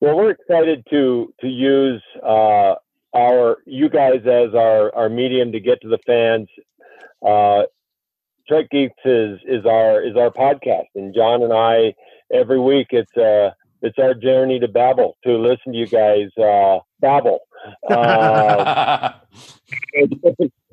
[0.00, 2.74] Well, we're excited to to use uh,
[3.14, 6.48] our you guys as our our medium to get to the fans.
[7.24, 7.64] Uh,
[8.50, 11.94] Trek Geeks is is our is our podcast, and John and I
[12.34, 16.80] every week it's uh it's our journey to babble to listen to you guys uh,
[16.98, 17.38] babble,
[17.90, 19.12] uh,
[19.94, 20.20] and,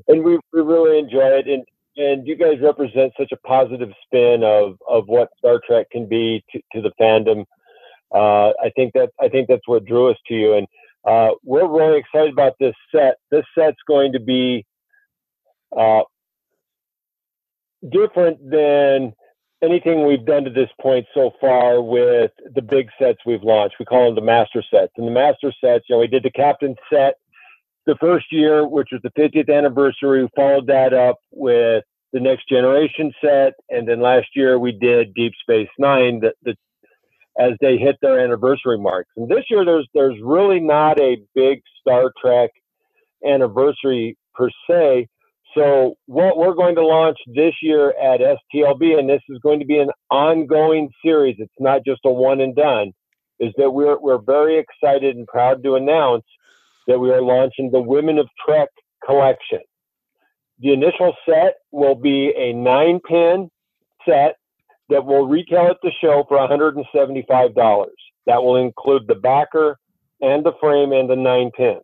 [0.07, 1.63] and we we really enjoy it, and
[1.97, 6.43] and you guys represent such a positive spin of of what Star Trek can be
[6.51, 7.45] to, to the fandom.
[8.11, 10.65] Uh, I think that I think that's what drew us to you, and
[11.07, 13.17] uh, we're really excited about this set.
[13.29, 14.65] This set's going to be
[15.77, 16.01] uh,
[17.91, 19.13] different than
[19.63, 23.75] anything we've done to this point so far with the big sets we've launched.
[23.79, 24.93] We call them the master sets.
[24.97, 27.15] And the master sets, you know, we did the captain set
[27.87, 30.21] the first year, which was the 50th anniversary.
[30.23, 31.83] We followed that up with
[32.13, 33.53] the next generation set.
[33.69, 36.55] And then last year we did Deep Space Nine the, the,
[37.39, 39.09] as they hit their anniversary marks.
[39.15, 42.51] And this year there's there's really not a big Star Trek
[43.25, 45.07] anniversary per se.
[45.57, 49.65] So what we're going to launch this year at STLV, and this is going to
[49.65, 51.37] be an ongoing series.
[51.39, 52.91] It's not just a one and done.
[53.39, 56.25] Is that we're we're very excited and proud to announce
[56.85, 58.69] that we are launching the Women of Trek
[59.03, 59.61] collection.
[60.59, 63.49] The initial set will be a nine pin
[64.05, 64.37] set
[64.89, 67.85] that will retail at the show for $175.
[68.25, 69.77] That will include the backer
[70.21, 71.81] and the frame and the nine pins.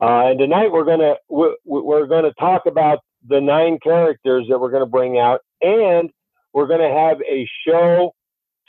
[0.00, 4.84] Uh, and tonight we're gonna we're gonna talk about the nine characters that we're gonna
[4.84, 6.10] bring out, and
[6.52, 8.12] we're gonna have a show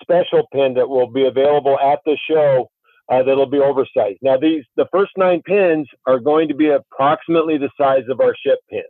[0.01, 2.69] special pin that will be available at the show
[3.09, 4.19] uh, that'll be oversized.
[4.21, 8.33] Now these the first nine pins are going to be approximately the size of our
[8.45, 8.85] ship pins.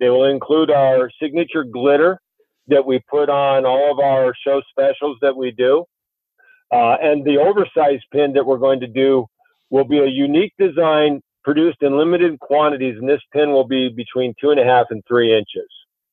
[0.00, 2.20] They will include our signature glitter
[2.66, 5.84] that we put on all of our show specials that we do,
[6.72, 9.26] uh, and the oversized pin that we're going to do
[9.70, 14.34] will be a unique design produced in limited quantities, and this pin will be between
[14.38, 15.70] two and a half and three inches.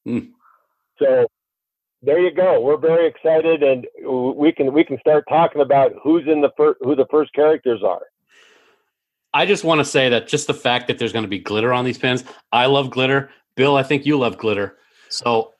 [0.08, 0.30] Mm.
[0.98, 1.28] So
[2.02, 2.62] there you go.
[2.62, 3.86] We're very excited, and
[4.38, 7.82] we can we can start talking about who's in the fir- who the first characters
[7.84, 8.04] are.
[9.34, 11.74] I just want to say that just the fact that there's going to be glitter
[11.74, 12.24] on these pins,
[12.54, 13.30] I love glitter.
[13.58, 14.78] Bill, I think you love glitter.
[15.10, 15.52] So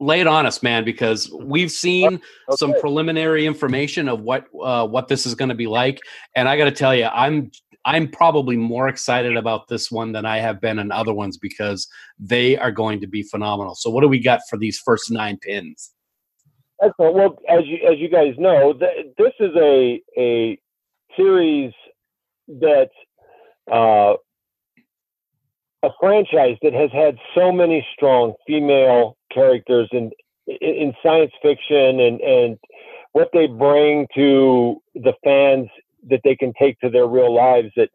[0.00, 2.56] lay it on us, man, because we've seen okay.
[2.56, 6.00] some preliminary information of what uh, what this is going to be like,
[6.36, 7.50] and I got to tell you, I'm
[7.84, 11.86] I'm probably more excited about this one than I have been in other ones because
[12.18, 13.74] they are going to be phenomenal.
[13.74, 15.92] So, what do we got for these first nine pins?
[16.82, 17.14] Excellent.
[17.14, 20.58] Well, as you as you guys know, th- this is a a
[21.16, 21.72] series
[22.48, 22.90] that
[23.70, 24.14] uh,
[25.82, 30.10] a franchise that has had so many strong female characters in
[30.46, 32.58] in science fiction and and
[33.12, 35.68] what they bring to the fans
[36.10, 37.90] that they can take to their real lives that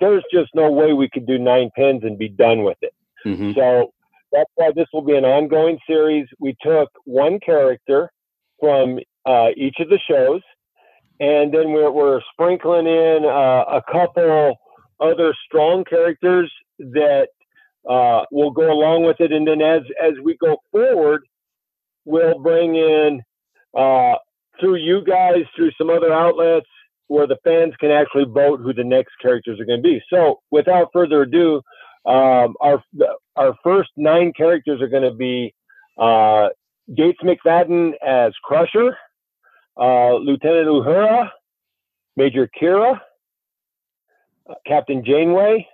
[0.00, 2.94] there's just no way we could do nine pins and be done with it.
[3.26, 3.52] Mm-hmm.
[3.54, 3.92] So
[4.32, 6.26] that's why this will be an ongoing series.
[6.38, 8.10] We took one character
[8.60, 10.40] from uh, each of the shows,
[11.20, 14.56] and then we're, we're sprinkling in uh, a couple
[15.00, 17.28] other strong characters that
[17.88, 19.32] uh, will go along with it.
[19.32, 21.22] And then as as we go forward,
[22.04, 23.22] we'll bring in
[23.76, 24.14] uh,
[24.60, 26.66] through you guys, through some other outlets,
[27.08, 30.00] where the fans can actually vote who the next characters are going to be.
[30.10, 31.60] So, without further ado,
[32.06, 32.82] um, our
[33.36, 35.54] our first nine characters are going to be
[35.98, 36.48] uh,
[36.94, 38.96] Gates McFadden as Crusher,
[39.76, 41.30] uh, Lieutenant Uhura,
[42.16, 43.00] Major Kira,
[44.48, 45.66] uh, Captain Janeway,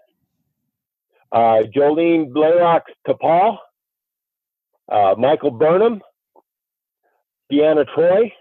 [1.32, 3.58] uh, Jolene Blalock T'Pol,
[4.90, 6.00] uh, Michael Burnham,
[7.52, 8.32] Deanna Troi,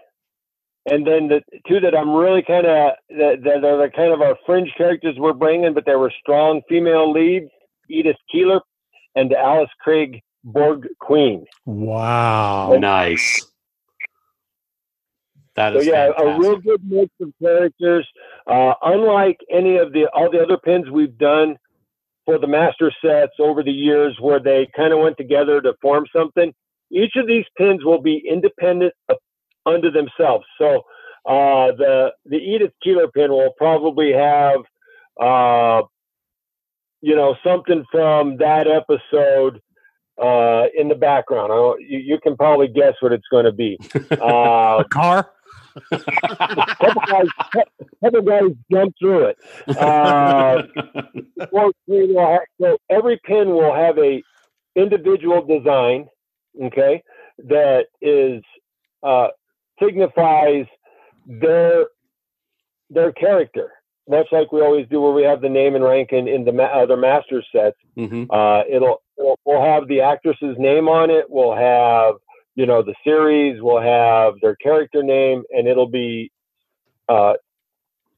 [0.86, 4.20] and then the two that I'm really kind of that, that are the kind of
[4.20, 7.50] our fringe characters we're bringing, but they were strong female leads:
[7.88, 8.60] Edith Keeler
[9.14, 11.46] and Alice Krige Borg Queen.
[11.64, 13.46] Wow, nice.
[15.56, 16.36] That is so yeah, fantastic.
[16.36, 18.06] a real good mix of characters.
[18.46, 21.56] Uh, unlike any of the all the other pins we've done
[22.26, 26.04] for the master sets over the years, where they kind of went together to form
[26.14, 26.52] something,
[26.90, 28.92] each of these pins will be independent
[29.66, 30.44] unto themselves.
[30.58, 30.84] So
[31.26, 34.60] uh, the the Edith Keeler pin will probably have
[35.20, 35.82] uh,
[37.00, 39.60] you know something from that episode
[40.22, 41.52] uh, in the background.
[41.52, 43.78] I, you, you, can probably guess what it's going to be.
[44.10, 45.30] Uh, a car.
[45.90, 47.26] couple guys,
[48.02, 49.36] couple guys jump through it.
[49.76, 50.62] Uh,
[52.60, 54.22] so every pin will have a
[54.76, 56.06] individual design,
[56.62, 57.02] okay,
[57.38, 58.42] that is
[59.02, 59.28] uh,
[59.82, 60.66] signifies
[61.26, 61.86] their
[62.90, 63.70] their character.
[64.08, 66.52] much like we always do, where we have the name and rank in, in the
[66.52, 67.76] ma- other master sets.
[67.96, 68.30] Mm-hmm.
[68.30, 71.24] Uh, it'll, it'll we'll have the actress's name on it.
[71.28, 72.14] We'll have
[72.54, 73.62] you know the series.
[73.62, 76.30] We'll have their character name, and it'll be
[77.08, 77.34] uh,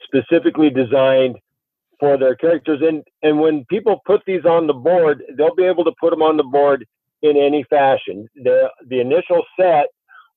[0.02, 1.36] specifically designed
[1.98, 2.80] for their characters.
[2.82, 6.22] And and when people put these on the board, they'll be able to put them
[6.22, 6.86] on the board
[7.22, 8.28] in any fashion.
[8.34, 9.86] The the initial set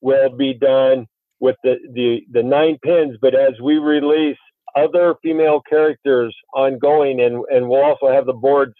[0.02, 1.08] will be done
[1.40, 4.38] with the the, the nine pins, but as we release
[4.76, 8.74] other female characters ongoing, and and we'll also have the boards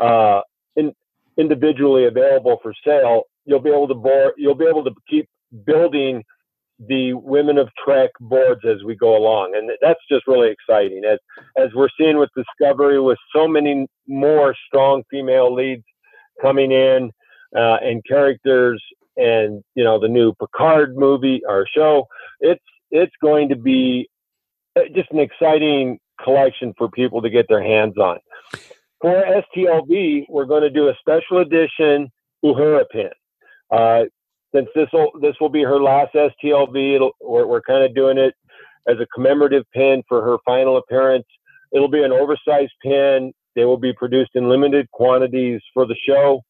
[0.00, 0.40] uh,
[0.76, 0.92] in,
[1.36, 3.22] individually available for sale.
[3.44, 4.32] You'll be able to board.
[4.36, 5.28] You'll be able to keep
[5.64, 6.22] building
[6.78, 11.02] the women of Trek boards as we go along, and that's just really exciting.
[11.04, 11.18] As
[11.56, 15.84] as we're seeing with Discovery, with so many more strong female leads
[16.42, 17.10] coming in,
[17.56, 18.82] uh, and characters,
[19.16, 22.06] and you know the new Picard movie or show,
[22.40, 24.08] it's it's going to be
[24.76, 28.18] uh, just an exciting collection for people to get their hands on.
[29.00, 29.22] For
[29.56, 32.10] STLV, we're going to do a special edition
[32.44, 33.10] Uhura pin.
[33.70, 34.04] Uh,
[34.54, 38.34] since this will this will be her last STLV, we're, we're kind of doing it
[38.88, 41.26] as a commemorative pin for her final appearance.
[41.72, 43.32] It'll be an oversized pin.
[43.54, 46.42] They will be produced in limited quantities for the show,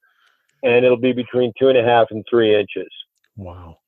[0.66, 2.88] and it'll be between two and a half and three inches.
[3.36, 3.78] Wow,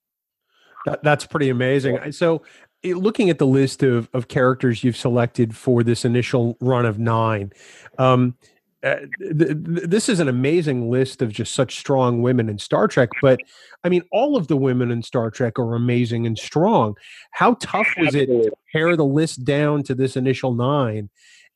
[0.87, 2.13] that, that's pretty amazing.
[2.13, 2.43] So,
[2.85, 7.53] looking at the list of of characters you've selected for this initial run of nine,
[7.99, 8.37] um,
[8.85, 12.87] uh, th- th- this is an amazing list of just such strong women in Star
[12.87, 13.09] Trek.
[13.21, 13.41] But
[13.83, 16.97] I mean, all of the women in Star Trek are amazing and strong.
[17.33, 21.11] How tough was it to pare the list down to this initial nine?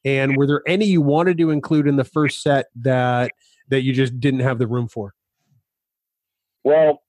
[0.04, 3.30] And were there any you wanted to include in the first set that
[3.72, 5.14] that you just didn't have the room for?
[6.62, 7.02] Well,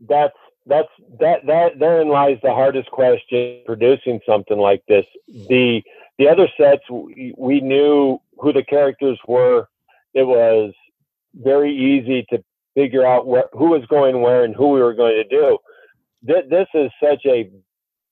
[0.00, 0.34] that's
[0.66, 0.88] that's
[1.20, 5.04] that that therein lies the hardest question producing something like this.
[5.48, 5.82] The
[6.18, 9.68] the other sets we, knew who the characters were.
[10.14, 10.72] It was
[11.34, 12.42] very easy to
[12.74, 15.58] figure out where, who was going where and who we were going to do.
[16.26, 17.48] Th- this is such a,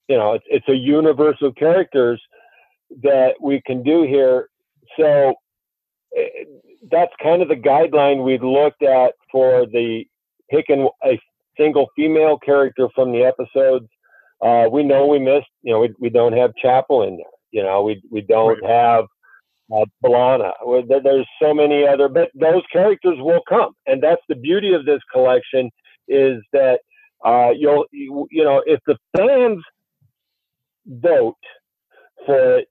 [0.09, 2.23] you know, it's, it's a universe of characters
[3.03, 4.49] that we can do here.
[4.97, 5.35] So
[6.91, 10.05] that's kind of the guideline we looked at for the
[10.51, 11.21] picking a
[11.59, 13.89] single female character from the episodes.
[14.43, 17.27] Uh, we know we missed, you know, we, we don't have Chapel in there.
[17.51, 19.07] You know, we we don't have
[19.75, 19.85] uh.
[20.89, 25.01] There's so many other, but those characters will come, and that's the beauty of this
[25.13, 25.71] collection
[26.09, 26.81] is that
[27.25, 29.63] uh, you'll you, you know if the fans
[30.87, 31.37] vote
[32.27, 32.69] for it,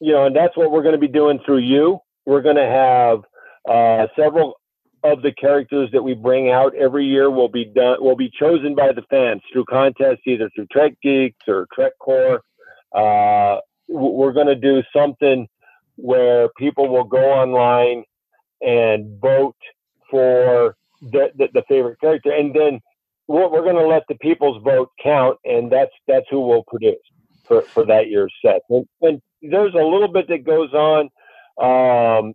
[0.00, 1.98] you know, and that's what we're going to be doing through you.
[2.26, 3.20] We're going to have
[3.68, 4.60] uh, several
[5.04, 8.74] of the characters that we bring out every year will be done will be chosen
[8.74, 12.42] by the fans through contests either through Trek Geeks or Trek Core.
[12.94, 13.58] Uh,
[13.88, 15.48] we're going to do something
[15.96, 18.04] where people will go online
[18.60, 19.56] and vote
[20.10, 22.80] for the, the, the favorite character, and then
[23.26, 27.02] we're, we're going to let the people's vote count, and that's that's who we'll produce
[27.44, 28.62] for, for that year's set.
[28.70, 31.08] And, and there's a little bit that goes on
[31.60, 32.34] um,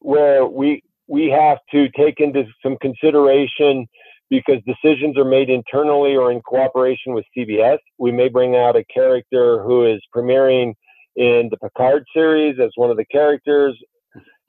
[0.00, 3.86] where we we have to take into some consideration
[4.28, 7.78] because decisions are made internally or in cooperation with CBS.
[7.98, 10.74] We may bring out a character who is premiering
[11.14, 13.76] in the Picard series as one of the characters,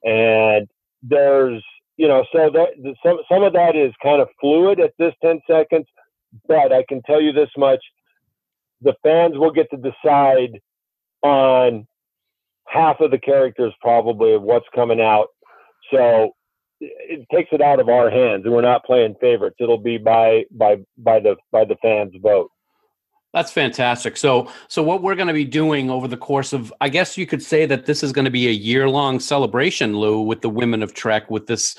[0.03, 0.67] and
[1.03, 1.63] there's
[1.97, 5.39] you know so that some some of that is kind of fluid at this 10
[5.49, 5.85] seconds,
[6.47, 7.83] but I can tell you this much:
[8.81, 10.59] the fans will get to decide
[11.21, 11.87] on
[12.67, 15.27] half of the characters probably of what's coming out.
[15.91, 16.31] So
[16.79, 19.57] it takes it out of our hands and we're not playing favorites.
[19.59, 22.51] It'll be by by by the by the fans vote.
[23.33, 24.17] That's fantastic.
[24.17, 27.25] So so what we're going to be doing over the course of i guess you
[27.25, 30.49] could say that this is going to be a year long celebration lou with the
[30.49, 31.75] women of trek with this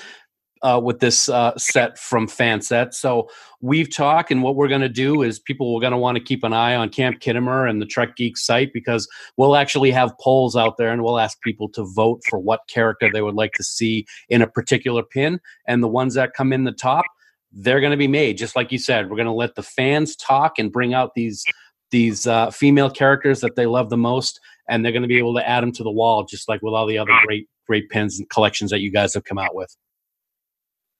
[0.61, 2.95] uh, with this uh, set from Fansets.
[2.95, 3.29] So
[3.61, 6.23] we've talked, and what we're going to do is people are going to want to
[6.23, 9.07] keep an eye on Camp Khitomer and the Trek Geek site because
[9.37, 13.09] we'll actually have polls out there, and we'll ask people to vote for what character
[13.11, 16.65] they would like to see in a particular pin, and the ones that come in
[16.65, 17.05] the top,
[17.51, 18.37] they're going to be made.
[18.37, 21.45] Just like you said, we're going to let the fans talk and bring out these
[21.91, 25.33] these uh, female characters that they love the most, and they're going to be able
[25.35, 28.19] to add them to the wall, just like with all the other great great pins
[28.19, 29.75] and collections that you guys have come out with.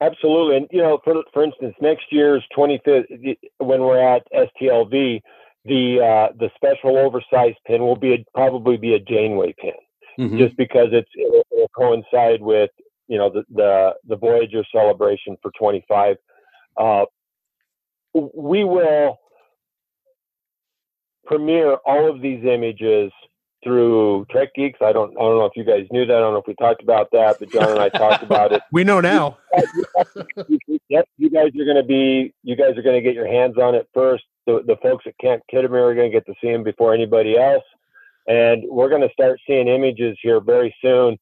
[0.02, 5.22] Absolutely, and you know, for for instance, next year's 25th, when we're at STLV,
[5.66, 9.74] the uh, the special oversized pin will be a, probably be a Janeway pin,
[10.18, 10.38] mm-hmm.
[10.38, 12.70] just because it's it will coincide with
[13.10, 16.16] you know the the, the Voyager celebration for 25.
[16.78, 17.06] Uh,
[18.14, 19.20] we will
[21.26, 23.12] premiere all of these images
[23.64, 24.80] through Trek Geeks.
[24.82, 26.16] I don't I don't know if you guys knew that.
[26.16, 28.62] I don't know if we talked about that, but John and I talked about it.
[28.72, 29.38] We know now.
[30.90, 33.58] yep, you guys are going to be you guys are going to get your hands
[33.58, 34.24] on it first.
[34.46, 37.38] The the folks at Camp Khitomer are going to get to see them before anybody
[37.38, 37.64] else,
[38.28, 41.18] and we're going to start seeing images here very soon.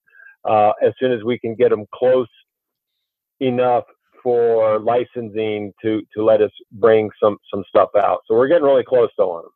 [0.46, 2.28] Uh, as soon as we can get them close
[3.40, 3.84] enough
[4.24, 8.22] for licensing to to let us bring some some stuff out.
[8.28, 9.52] So we're getting really close though on them.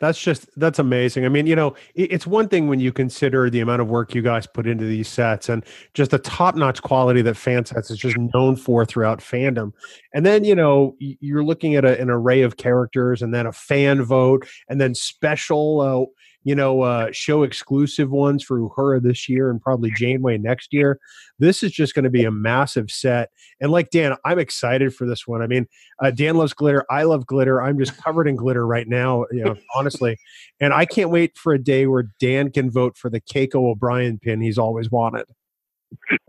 [0.00, 1.26] That's just that's amazing.
[1.26, 4.22] I mean, you know, it's one thing when you consider the amount of work you
[4.22, 8.56] guys put into these sets and just the top-notch quality that Fansets is just known
[8.56, 9.72] for throughout fandom.
[10.14, 13.52] And then, you know, you're looking at a, an array of characters and then a
[13.52, 16.06] fan vote and then special uh,
[16.44, 20.98] you know, uh, show exclusive ones for Uhura this year and probably Janeway next year.
[21.38, 23.30] This is just going to be a massive set.
[23.60, 25.42] And like Dan, I'm excited for this one.
[25.42, 25.66] I mean,
[26.02, 26.84] uh, Dan loves glitter.
[26.90, 27.60] I love glitter.
[27.60, 30.16] I'm just covered in glitter right now, you know, honestly.
[30.60, 34.18] And I can't wait for a day where Dan can vote for the Keiko O'Brien
[34.18, 35.26] pin he's always wanted.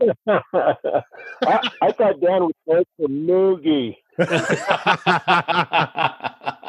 [0.00, 3.96] I, I, thought Dan would vote for Moogie.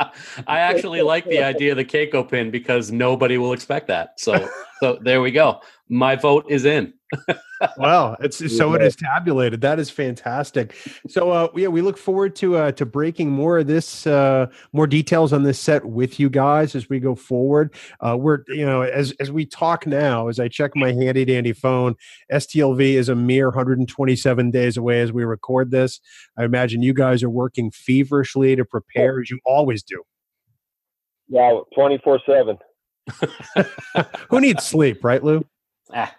[0.48, 4.20] I actually like the idea of the Keiko pin because nobody will expect that.
[4.20, 4.50] So,
[4.84, 5.62] so there we go.
[5.88, 6.94] My vote is in.
[7.78, 9.62] well, it's so it is tabulated.
[9.62, 10.76] That is fantastic.
[11.08, 14.86] So, uh, yeah, we look forward to uh, to breaking more of this, uh, more
[14.86, 17.74] details on this set with you guys as we go forward.
[18.02, 21.54] Uh, we're, you know, as as we talk now, as I check my handy dandy
[21.54, 21.96] phone,
[22.30, 26.02] STLV is a mere 127 days away as we record this.
[26.38, 30.04] I imagine you guys are working feverishly to prepare as you always do.
[31.30, 32.58] Yeah, 24 seven.
[34.30, 35.46] Who needs sleep, right, Lou?
[35.94, 36.16] Ah,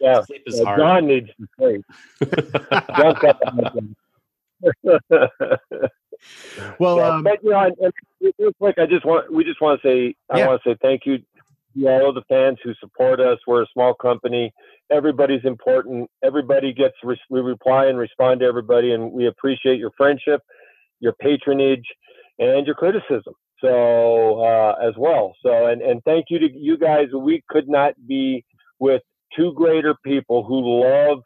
[0.00, 0.78] yeah, sleep is hard.
[0.78, 1.84] John needs to sleep.
[6.78, 7.92] well, yeah, um, but you know, and, and
[8.38, 10.48] real quick, I just want we just want to say I yeah.
[10.48, 13.38] want to say thank you to all of the fans who support us.
[13.46, 14.52] We're a small company.
[14.90, 16.10] Everybody's important.
[16.22, 20.42] Everybody gets we reply and respond to everybody, and we appreciate your friendship,
[21.00, 21.86] your patronage,
[22.38, 25.34] and your criticism so uh, as well.
[25.42, 27.08] So and and thank you to you guys.
[27.14, 28.44] We could not be
[28.78, 29.02] with
[29.36, 31.18] two greater people who love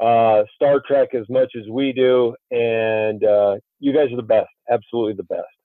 [0.00, 4.48] uh, Star Trek as much as we do, and uh, you guys are the best.
[4.70, 5.59] Absolutely the best.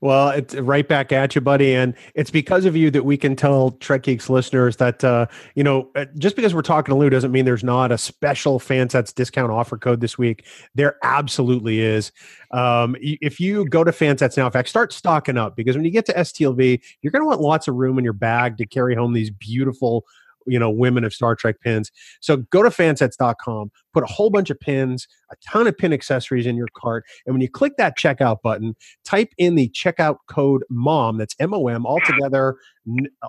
[0.00, 1.74] Well, it's right back at you, buddy.
[1.74, 5.26] And it's because of you that we can tell Trek Geeks listeners that, uh,
[5.56, 8.60] you know, uh, just because we're talking to Lou doesn't mean there's not a special
[8.60, 10.46] Fansets discount offer code this week.
[10.76, 12.12] There absolutely is.
[12.52, 15.90] Um, if you go to Fansets now, in fact, start stocking up because when you
[15.90, 18.94] get to STLV, you're going to want lots of room in your bag to carry
[18.94, 20.04] home these beautiful
[20.46, 21.90] you know women of Star Trek pins.
[22.20, 26.46] So go to fansets.com, put a whole bunch of pins, a ton of pin accessories
[26.46, 30.64] in your cart, and when you click that checkout button, type in the checkout code
[30.70, 31.18] MOM.
[31.18, 32.56] That's M O M all together,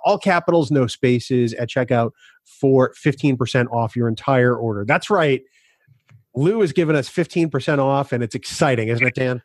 [0.03, 2.11] all capitals, no spaces at checkout
[2.45, 4.85] for 15% off your entire order.
[4.85, 5.41] That's right.
[6.35, 9.41] Lou has given us 15% off, and it's exciting, isn't it, Dan?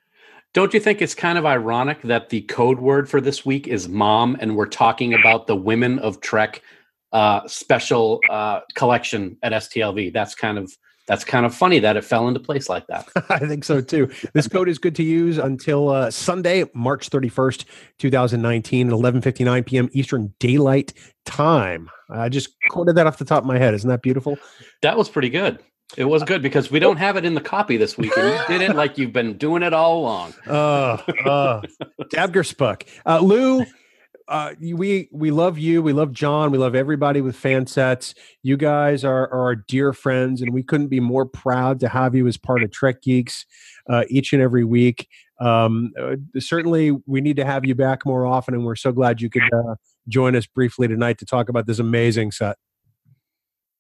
[0.53, 3.89] Don't you think it's kind of ironic that the code word for this week is
[3.89, 6.63] mom, and we're talking about the women of Trek
[7.15, 10.13] uh, special uh, collection at STLV.
[10.13, 10.71] That's kind of
[11.07, 13.07] that's kind of funny that it fell into place like that.
[13.29, 14.11] I think so too.
[14.33, 17.65] This code is good to use until uh, Sunday, March 31st,
[17.99, 19.89] 2019 at 11:59 p.m.
[19.93, 20.93] Eastern Daylight
[21.25, 21.89] Time.
[22.11, 23.75] I just quoted that off the top of my head.
[23.75, 24.37] Isn't that beautiful?
[24.83, 25.61] That was pretty good.
[25.97, 28.59] It was good because we don't have it in the copy this week, and you
[28.59, 30.35] did it like you've been doing it all along.
[30.47, 31.63] Uh, uh,
[32.13, 32.85] Dabger Spuck.
[33.07, 33.65] Uh, Lou,
[34.27, 35.83] uh, we we love you.
[35.83, 36.51] We love John.
[36.51, 38.15] We love everybody with Fansets.
[38.43, 42.15] You guys are, are our dear friends, and we couldn't be more proud to have
[42.15, 43.45] you as part of Trek Geeks
[43.89, 45.09] uh, each and every week.
[45.41, 49.21] Um, uh, certainly, we need to have you back more often, and we're so glad
[49.21, 49.75] you could uh,
[50.09, 52.57] join us briefly tonight to talk about this amazing set.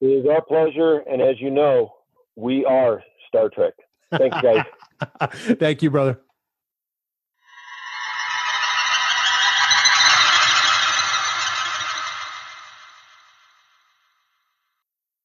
[0.02, 1.94] It is our pleasure, and as you know,
[2.36, 3.72] we are Star Trek.
[4.10, 4.64] Thanks, guys.
[5.58, 6.20] Thank you, brother.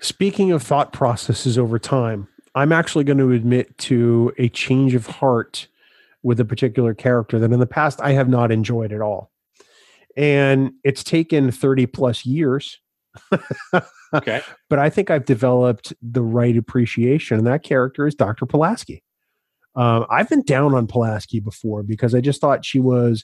[0.02, 5.08] Speaking of thought processes over time, I'm actually going to admit to a change of
[5.08, 5.68] heart
[6.24, 9.32] with a particular character that in the past I have not enjoyed at all.
[10.18, 12.80] And it's taken 30 plus years.
[14.14, 14.42] okay.
[14.70, 17.38] But I think I've developed the right appreciation.
[17.38, 18.46] And that character is Dr.
[18.46, 19.04] Pulaski.
[19.76, 23.24] Um, I've been down on Pulaski before because I just thought she was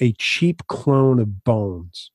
[0.00, 2.10] a cheap clone of Bones.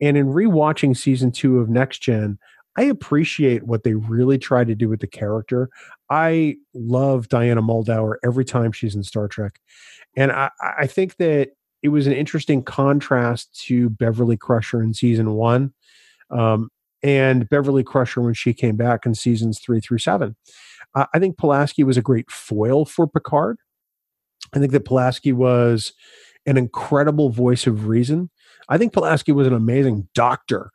[0.00, 2.38] And in rewatching season two of Next Gen,
[2.78, 5.68] I appreciate what they really try to do with the character.
[6.10, 9.58] I love Diana Muldaur every time she's in Star Trek.
[10.16, 11.48] And I, I think that
[11.82, 15.74] it was an interesting contrast to Beverly Crusher in season one,
[16.30, 16.68] um,
[17.02, 20.36] and Beverly Crusher when she came back in seasons three through seven.
[20.94, 23.58] Uh, I think Pulaski was a great foil for Picard.
[24.54, 25.94] I think that Pulaski was
[26.46, 28.30] an incredible voice of reason.
[28.68, 30.70] I think Pulaski was an amazing doctor.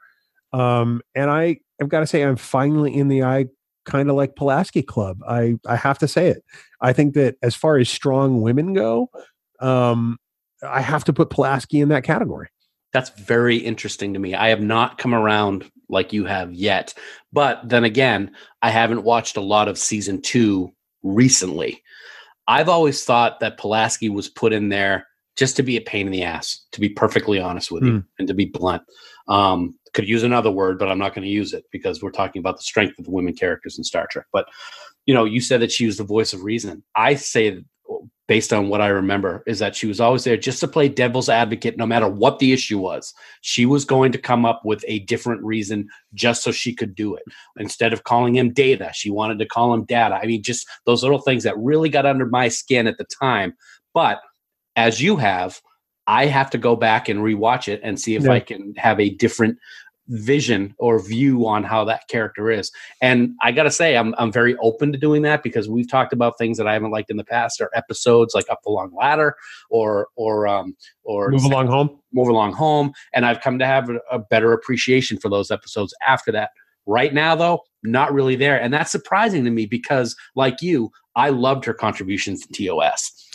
[0.54, 3.47] Um, and I, I've got to say, I'm finally in the eye
[3.86, 5.20] kind of like Pulaski Club.
[5.28, 6.43] I, I have to say it.
[6.80, 9.10] I think that as far as strong women go,
[9.60, 10.18] um,
[10.66, 12.47] I have to put Pulaski in that category.
[12.93, 14.36] That's very interesting to me.
[14.36, 16.93] I have not come around like you have yet.
[17.32, 18.32] But then again,
[18.62, 21.82] I haven't watched a lot of season two recently.
[22.47, 26.12] I've always thought that Pulaski was put in there just to be a pain in
[26.12, 28.06] the ass, to be perfectly honest with you, mm.
[28.20, 28.84] and to be blunt.
[29.28, 32.39] Um, could use another word, but I'm not going to use it because we're talking
[32.39, 34.26] about the strength of the women characters in Star Trek.
[34.34, 34.48] But
[35.06, 36.84] you know, you said that she was the voice of reason.
[36.96, 37.64] I say,
[38.28, 41.28] based on what I remember, is that she was always there just to play devil's
[41.28, 43.14] advocate, no matter what the issue was.
[43.41, 47.16] She was going to come up with a different reason just so she could do
[47.16, 47.24] it.
[47.58, 50.16] Instead of calling him Data, she wanted to call him Data.
[50.16, 53.54] I mean, just those little things that really got under my skin at the time.
[53.94, 54.22] But
[54.76, 55.62] as you have,
[56.08, 58.32] I have to go back and rewatch it and see if yeah.
[58.32, 59.58] I can have a different
[60.08, 62.72] vision or view on how that character is.
[63.01, 66.14] And I got to say, I'm, I'm very open to doing that because we've talked
[66.14, 68.93] about things that I haven't liked in the past or episodes like Up the Long
[68.93, 69.36] Ladder
[69.70, 71.99] or, or, um, or Move Along Home.
[72.12, 72.91] Move Along Home.
[73.14, 76.51] And I've come to have a, a better appreciation for those episodes after that.
[76.86, 78.60] Right now, though, not really there.
[78.60, 83.30] And that's surprising to me because, like you, I loved her contributions to TOS.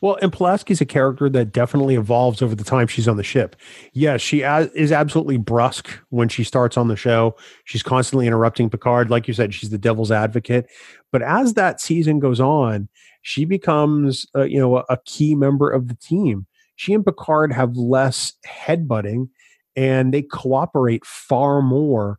[0.00, 3.56] Well, and Pulaski's a character that definitely evolves over the time she's on the ship.
[3.92, 7.36] Yes, she is absolutely brusque when she starts on the show.
[7.64, 9.10] She's constantly interrupting Picard.
[9.10, 10.66] Like you said, she's the devil's advocate.
[11.12, 12.88] But as that season goes on,
[13.22, 16.46] she becomes, uh, you know, a, a key member of the team.
[16.76, 19.28] She and Picard have less headbutting
[19.74, 22.18] and they cooperate far more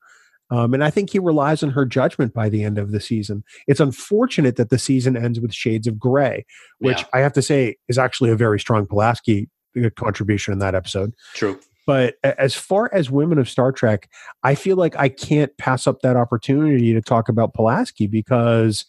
[0.49, 3.43] um, and I think he relies on her judgment by the end of the season.
[3.67, 6.45] It's unfortunate that the season ends with Shades of Grey,
[6.79, 7.07] which yeah.
[7.13, 9.49] I have to say is actually a very strong Pulaski
[9.83, 11.13] uh, contribution in that episode.
[11.33, 11.59] True.
[11.85, 14.09] But as far as women of Star Trek,
[14.43, 18.85] I feel like I can't pass up that opportunity to talk about Pulaski because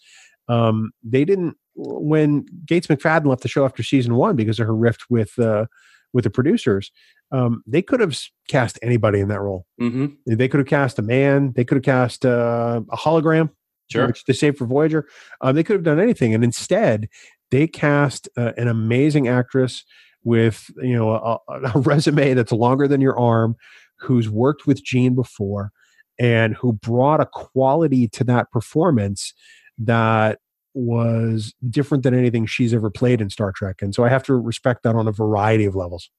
[0.48, 4.74] um, they didn't when Gates McFadden left the show after season one because of her
[4.74, 5.66] rift with uh,
[6.12, 6.90] with the producers
[7.30, 8.18] um, they could have
[8.48, 9.66] cast anybody in that role.
[9.80, 10.34] Mm-hmm.
[10.34, 11.52] They could have cast a man.
[11.54, 13.50] They could have cast uh, a hologram.
[13.90, 14.06] Sure.
[14.06, 15.06] Which they saved for Voyager.
[15.40, 17.08] Um, they could have done anything, and instead
[17.50, 19.82] they cast uh, an amazing actress
[20.24, 21.38] with you know a,
[21.74, 23.56] a resume that's longer than your arm,
[23.98, 25.72] who's worked with Gene before,
[26.18, 29.32] and who brought a quality to that performance
[29.78, 30.38] that
[30.78, 33.82] was different than anything she's ever played in Star Trek.
[33.82, 36.10] And so I have to respect that on a variety of levels.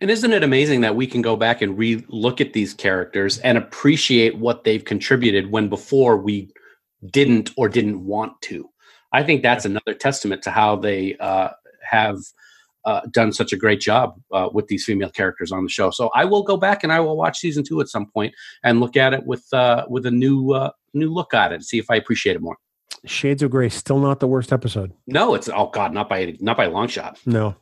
[0.00, 3.38] And isn't it amazing that we can go back and re look at these characters
[3.38, 6.52] and appreciate what they've contributed when before we
[7.06, 8.68] didn't or didn't want to?
[9.12, 11.50] I think that's another testament to how they uh,
[11.88, 12.18] have
[12.84, 15.90] uh, done such a great job uh, with these female characters on the show.
[15.90, 18.34] So I will go back and I will watch season two at some point
[18.64, 21.64] and look at it with uh, with a new uh, new look at it and
[21.64, 22.56] see if I appreciate it more.
[23.04, 24.92] Shades of Grey still not the worst episode.
[25.06, 27.18] No, it's oh god, not by not by a long shot.
[27.26, 27.56] No,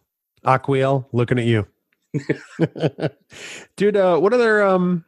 [0.44, 1.66] Aquiel, looking at you.
[3.76, 5.04] Dude, uh, what other um,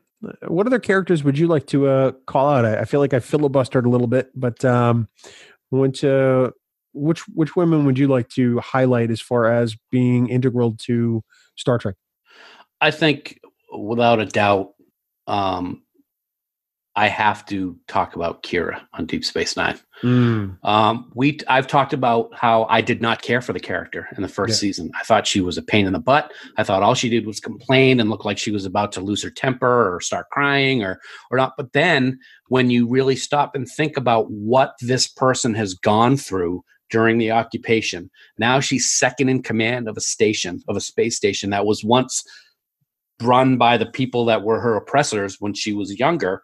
[0.46, 2.64] what other characters would you like to uh, call out?
[2.64, 5.08] I, I feel like I filibustered a little bit, but um,
[5.70, 6.50] which uh,
[6.92, 11.22] which which women would you like to highlight as far as being integral to
[11.56, 11.96] Star Trek?
[12.80, 13.40] I think,
[13.76, 14.74] without a doubt,
[15.26, 15.82] um,
[16.96, 19.78] I have to talk about Kira on Deep Space Nine.
[20.02, 20.58] Mm.
[20.64, 24.28] Um, we I've talked about how I did not care for the character in the
[24.28, 24.68] first yeah.
[24.68, 24.90] season.
[24.98, 26.32] I thought she was a pain in the butt.
[26.56, 29.22] I thought all she did was complain and look like she was about to lose
[29.22, 30.98] her temper or start crying or
[31.30, 31.52] or not.
[31.56, 32.18] But then
[32.48, 37.30] when you really stop and think about what this person has gone through during the
[37.30, 41.84] occupation, now she's second in command of a station of a space station that was
[41.84, 42.24] once
[43.22, 46.42] run by the people that were her oppressors when she was younger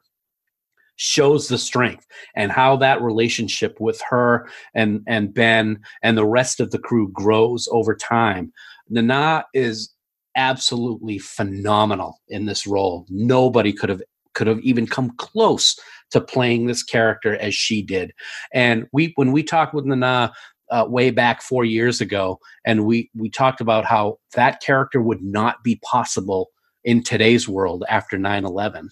[0.97, 6.61] shows the strength and how that relationship with her and and Ben and the rest
[6.61, 8.53] of the crew grows over time.
[8.89, 9.91] Nana is
[10.37, 13.07] absolutely phenomenal in this role.
[13.09, 14.03] Nobody could have
[14.35, 15.79] could have even come close
[16.11, 18.13] to playing this character as she did.
[18.53, 20.33] And we when we talked with Nana
[20.71, 25.23] uh, way back four years ago, and we we talked about how that character would
[25.23, 26.51] not be possible
[26.85, 28.89] in today's world after 9-11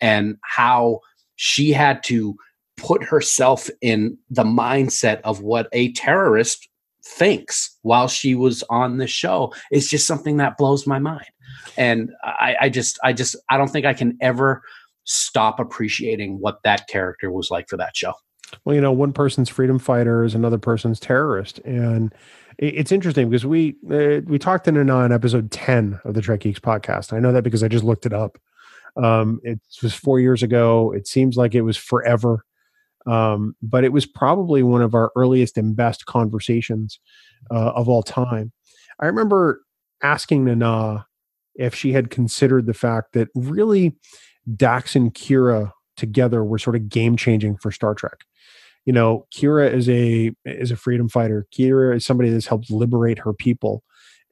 [0.00, 0.98] and how
[1.36, 2.36] she had to
[2.76, 6.68] put herself in the mindset of what a terrorist
[7.04, 11.26] thinks while she was on the show is just something that blows my mind.
[11.76, 14.62] And I, I just, I just, I don't think I can ever
[15.04, 18.12] stop appreciating what that character was like for that show.
[18.64, 22.14] Well, you know, one person's freedom fighter is another person's terrorist, and
[22.58, 26.60] it's interesting because we uh, we talked in on episode ten of the Trek Geeks
[26.60, 27.12] podcast.
[27.12, 28.38] I know that because I just looked it up.
[29.02, 30.92] Um, it was four years ago.
[30.92, 32.44] It seems like it was forever,
[33.06, 36.98] um, but it was probably one of our earliest and best conversations
[37.50, 38.52] uh, of all time.
[39.00, 39.62] I remember
[40.02, 41.06] asking Nana
[41.54, 43.96] if she had considered the fact that really
[44.54, 48.24] Dax and Kira together were sort of game changing for Star Trek.
[48.84, 51.46] You know, Kira is a is a freedom fighter.
[51.52, 53.82] Kira is somebody that's helped liberate her people,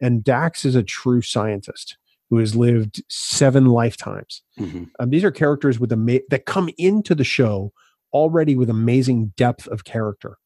[0.00, 1.96] and Dax is a true scientist
[2.30, 4.42] who has lived seven lifetimes.
[4.58, 4.84] Mm-hmm.
[4.98, 7.72] Um, these are characters with ama- that come into the show
[8.12, 10.38] already with amazing depth of character,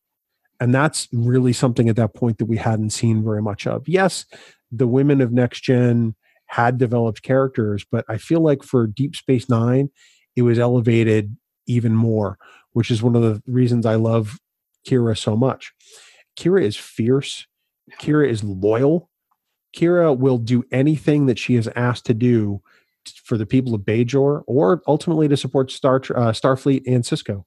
[0.61, 3.89] and that's really something at that point that we hadn't seen very much of.
[3.89, 4.25] Yes,
[4.71, 6.15] the women of next gen
[6.47, 9.91] had developed characters, but I feel like for Deep Space Nine,
[10.35, 12.39] it was elevated even more,
[12.73, 14.39] which is one of the reasons I love
[14.87, 15.73] Kira so much.
[16.39, 17.47] Kira is fierce.
[18.01, 19.11] Kira is loyal.
[19.77, 22.61] Kira will do anything that she is asked to do
[23.25, 27.45] for the people of Bajor or ultimately to support Star uh, Starfleet and Sisko.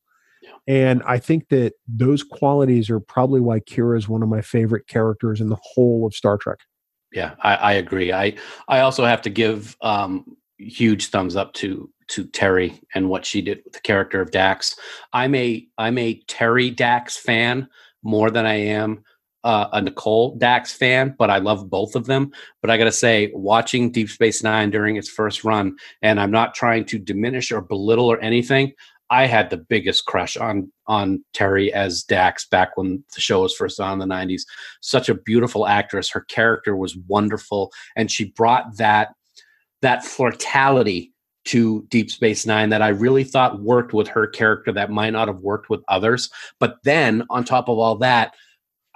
[0.68, 4.88] And I think that those qualities are probably why Kira is one of my favorite
[4.88, 6.60] characters in the whole of Star Trek.
[7.12, 8.14] Yeah, I, I agree.
[8.14, 8.36] I
[8.68, 13.42] I also have to give um, huge thumbs up to to Terry and what she
[13.42, 14.76] did with the character of Dax.
[15.14, 17.68] I'm a I'm a Terry Dax fan
[18.04, 19.04] more than I am
[19.44, 22.32] uh, a Nicole Dax fan, but I love both of them.
[22.62, 26.32] But I got to say, watching Deep Space Nine during its first run, and I'm
[26.32, 28.74] not trying to diminish or belittle or anything.
[29.10, 33.54] I had the biggest crush on on Terry as Dax back when the show was
[33.54, 34.44] first on in the 90s.
[34.80, 36.10] Such a beautiful actress.
[36.10, 39.10] Her character was wonderful and she brought that
[39.82, 41.12] that flirtality
[41.44, 45.28] to Deep Space 9 that I really thought worked with her character that might not
[45.28, 46.30] have worked with others.
[46.60, 48.36] But then on top of all that,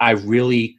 [0.00, 0.78] I really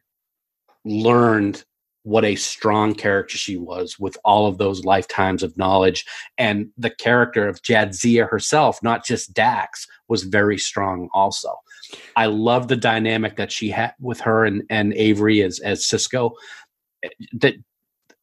[0.86, 1.63] learned
[2.03, 6.05] what a strong character she was with all of those lifetimes of knowledge.
[6.38, 11.53] And the character of Jadzia herself, not just Dax, was very strong also.
[12.15, 16.32] I love the dynamic that she had with her and, and Avery as, as Sisko.
[17.34, 17.55] That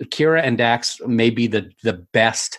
[0.05, 2.59] Kira and Dax may be the, the best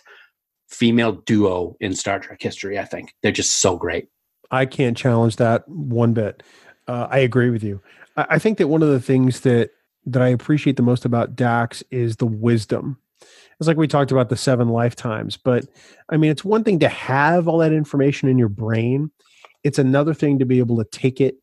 [0.68, 3.14] female duo in Star Trek history, I think.
[3.22, 4.06] They're just so great.
[4.52, 6.44] I can't challenge that one bit.
[6.86, 7.80] Uh, I agree with you.
[8.16, 9.70] I, think that one of the things that
[10.06, 12.98] that I appreciate the most about Dax is the wisdom.
[13.58, 15.66] It's like we talked about the seven lifetimes, but
[16.08, 19.10] I mean, it's one thing to have all that information in your brain.
[19.64, 21.36] It's another thing to be able to take it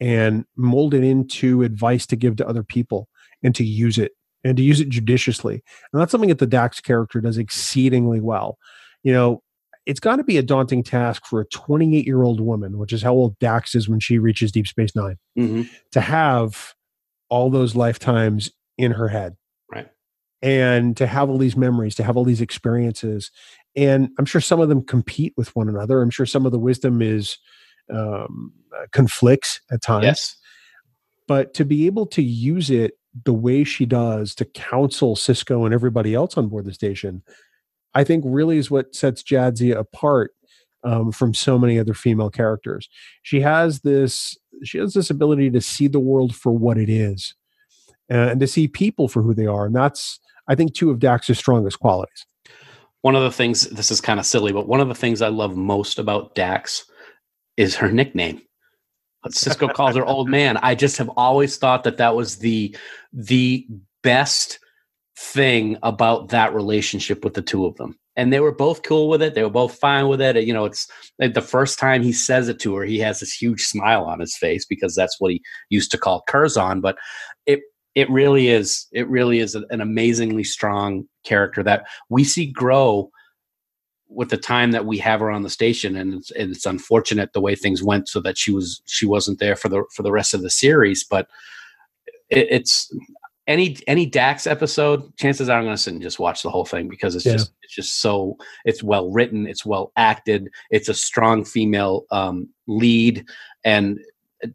[0.00, 3.08] and mold it into advice to give to other people
[3.42, 4.12] and to use it
[4.44, 5.62] and to use it judiciously.
[5.92, 8.58] And that's something that the Dax character does exceedingly well.
[9.04, 9.42] You know,
[9.86, 13.02] it's got to be a daunting task for a 28 year old woman, which is
[13.02, 15.62] how old Dax is when she reaches Deep Space 9 mm-hmm.
[15.92, 16.74] to have
[17.28, 19.36] all those lifetimes in her head.
[19.70, 19.88] Right.
[20.40, 23.30] And to have all these memories, to have all these experiences.
[23.74, 26.02] And I'm sure some of them compete with one another.
[26.02, 27.38] I'm sure some of the wisdom is
[27.92, 30.04] um, uh, conflicts at times.
[30.04, 30.36] Yes.
[31.26, 35.74] But to be able to use it the way she does to counsel Sisko and
[35.74, 37.22] everybody else on board the station,
[37.94, 40.32] I think really is what sets Jadzia apart
[40.84, 42.88] um, from so many other female characters.
[43.22, 47.34] She has this she has this ability to see the world for what it is,
[48.08, 51.38] and to see people for who they are, and that's I think two of Dax's
[51.38, 52.26] strongest qualities.
[53.02, 55.28] One of the things this is kind of silly, but one of the things I
[55.28, 56.84] love most about Dax
[57.56, 58.40] is her nickname.
[59.28, 60.56] Sisko calls her old man.
[60.58, 62.76] I just have always thought that that was the
[63.12, 63.66] the
[64.02, 64.58] best
[65.16, 69.22] thing about that relationship with the two of them and they were both cool with
[69.22, 69.34] it.
[69.34, 70.36] They were both fine with it.
[70.44, 70.86] You know, it's
[71.18, 74.20] like the first time he says it to her, he has this huge smile on
[74.20, 76.80] his face because that's what he used to call Curzon.
[76.80, 76.96] But
[77.46, 77.60] it
[77.94, 83.10] it really is it really is an amazingly strong character that we see grow
[84.08, 87.32] with the time that we have her on the station and it's, and it's unfortunate
[87.32, 90.12] the way things went so that she was she wasn't there for the for the
[90.12, 91.28] rest of the series but
[92.28, 92.94] it, it's
[93.46, 96.64] any any Dax episode, chances are I'm going to sit and just watch the whole
[96.64, 97.32] thing because it's yeah.
[97.32, 102.48] just it's just so it's well written, it's well acted, it's a strong female um,
[102.66, 103.24] lead,
[103.64, 103.98] and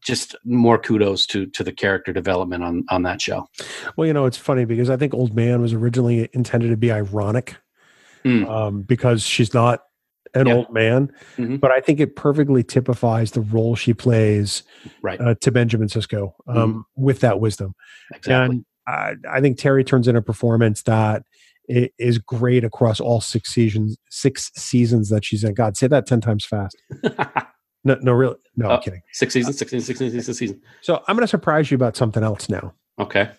[0.01, 3.47] just more kudos to to the character development on on that show.
[3.95, 6.91] Well, you know, it's funny because I think Old Man was originally intended to be
[6.91, 7.55] ironic,
[8.23, 8.47] mm.
[8.49, 9.81] um, because she's not
[10.33, 10.55] an Yeah.
[10.55, 11.59] old man, Mhm.
[11.59, 14.63] but I think it perfectly typifies the role she plays
[15.01, 15.19] Right.
[15.19, 17.73] uh, to Benjamin Sisko um, with that wisdom.
[18.13, 18.57] exactly.
[18.57, 21.23] And I, I think Terry turns in a performance that
[21.67, 23.97] is great across all six seasons.
[24.09, 25.53] Six seasons that she's in.
[25.53, 26.75] God, say that ten times fast.
[27.83, 28.35] No, no, really.
[28.57, 28.81] No, I'm Oh.
[28.81, 29.01] kidding.
[29.13, 30.61] six seasons, six seasons, six seasons, six seasons.
[30.81, 32.73] So I'm going to surprise you about something else now.
[32.99, 33.29] Okay.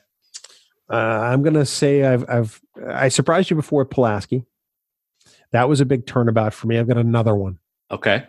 [0.91, 4.47] Uh, I'm going to say I've I've I surprised you before Pulaski.
[5.53, 6.79] That was a big turnabout for me.
[6.79, 7.59] I've got another one.
[7.91, 8.27] Okay.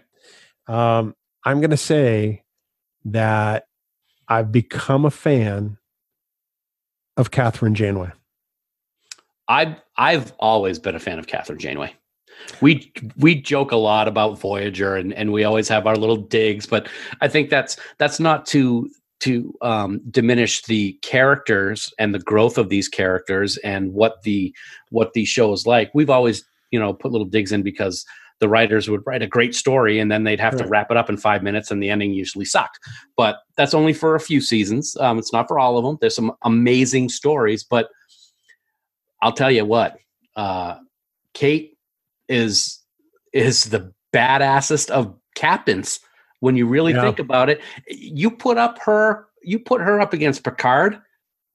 [0.67, 1.15] Um,
[1.45, 2.43] I'm going to say
[3.05, 3.65] that
[4.27, 5.77] I've become a fan
[7.19, 8.11] of Kathryn Janeway.
[9.49, 11.93] I've I've always been a fan of Kathryn Janeway.
[12.61, 16.65] We we joke a lot about Voyager and, and we always have our little digs,
[16.65, 16.87] but
[17.19, 18.89] I think that's that's not to
[19.19, 24.55] to um, diminish the characters and the growth of these characters and what the
[24.89, 25.91] what the show is like.
[25.93, 28.05] We've always you know put little digs in because
[28.39, 31.09] the writers would write a great story and then they'd have to wrap it up
[31.09, 32.79] in five minutes and the ending usually sucked.
[33.17, 34.95] But that's only for a few seasons.
[34.99, 35.97] Um, it's not for all of them.
[35.99, 37.89] There's some amazing stories, but
[39.21, 39.97] I'll tell you what,
[40.35, 40.77] uh,
[41.33, 41.77] Kate
[42.27, 42.79] is
[43.33, 45.99] is the badassest of captains.
[46.39, 47.01] When you really Yeah.
[47.01, 51.01] think about it, you put up her, you put her up against Picard,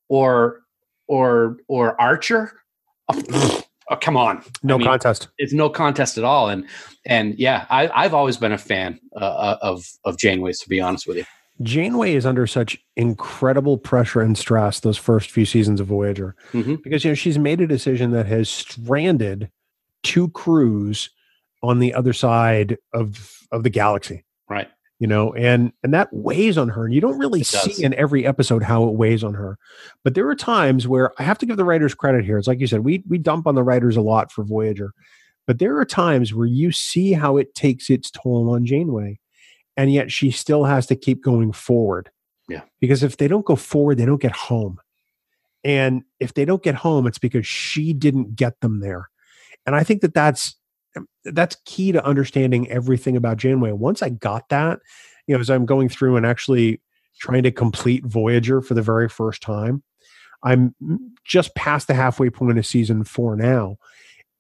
[0.09, 0.61] or
[1.09, 2.53] or or Archer.
[3.91, 5.29] Oh, come on, No I mean, contest.
[5.39, 6.49] it's no contest at all.
[6.49, 6.67] And
[7.05, 10.59] and yeah, I, I've always been a fan uh, of of Janeway's.
[10.61, 11.25] To be honest with you,
[11.63, 16.83] Janeway is under such incredible pressure and stress those first few seasons of Voyager Mhm.
[16.83, 19.51] because you know she's made a decision that has stranded
[20.03, 21.11] two crews
[21.63, 24.25] on the other side of of the galaxy.
[24.49, 24.69] right?
[25.01, 28.25] You know and and that weighs on her and you don't really see in every
[28.27, 29.59] episode how it weighs on her
[30.05, 32.61] but there are times where i have to give the writers credit here it's like
[32.61, 34.93] you said we we dump on the writers a lot for voyager
[35.47, 39.19] but there are times where you see how it takes its toll on janeway
[39.77, 42.09] and yet she still has to keep going forward
[42.49, 42.63] Yeah.
[42.81, 44.79] because if they don't go forward they don't get home
[45.65, 49.11] and if they don't get home it's because she didn't get them there
[49.67, 50.55] and i think that that's
[51.25, 53.73] that's key to understanding everything about Janeway.
[53.73, 54.81] Once I got that,
[55.27, 56.81] you know, as I'm going through and actually
[57.19, 59.83] trying to complete Voyager for the very first time,
[60.43, 60.75] I'm
[61.25, 63.77] just past the halfway point of season four now.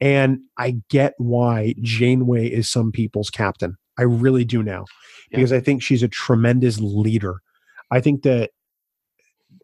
[0.01, 3.77] And I get why Janeway is some people's captain.
[3.99, 4.85] I really do now
[5.31, 5.39] Yeah.
[5.39, 7.41] because I think she's a tremendous leader.
[7.91, 8.51] I think that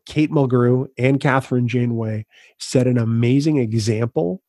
[0.06, 2.26] Kate Mulgrew and Kathryn Janeway
[2.58, 4.40] set an amazing example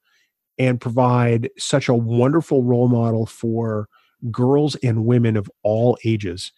[0.61, 3.89] and provide such a wonderful role model for
[4.29, 6.51] girls and women of all ages.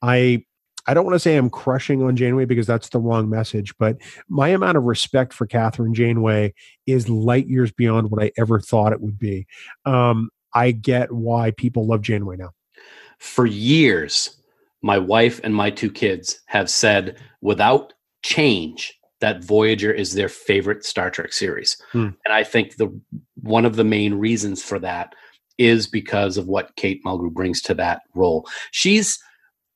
[0.00, 0.46] I
[0.86, 3.98] I don't want to say I'm crushing on Janeway because that's the wrong message, but
[4.30, 6.54] my amount of respect for Kathryn Janeway
[6.86, 9.46] is light years beyond what I ever thought it would be.
[9.84, 12.52] Um, I get why people love Janeway now.
[13.18, 14.40] for years,
[14.80, 17.92] my wife and my two kids have said without
[18.22, 21.80] change that Voyager is their favorite Star Trek series.
[21.92, 22.08] Hmm.
[22.24, 22.88] And I think the
[23.42, 25.14] one of the main reasons for that
[25.58, 28.48] is because of what Kate Mulgrew brings to that role.
[28.70, 29.18] She's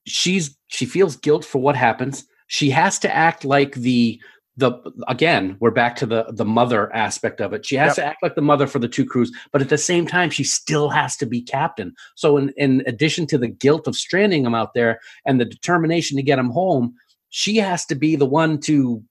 [0.06, 2.24] she's she feels guilt for what happens.
[2.46, 4.20] She has to act like the
[4.56, 4.72] the
[5.08, 7.66] again, we're back to the the mother aspect of it.
[7.66, 7.96] She has Yep.
[7.96, 10.44] to act like the mother for the two crews, but at the same time, she
[10.44, 11.92] still has to be captain.
[12.14, 16.16] So, in, in addition to the guilt of stranding him out there and the determination
[16.16, 16.94] to get him home,
[17.30, 19.02] she has to be the one to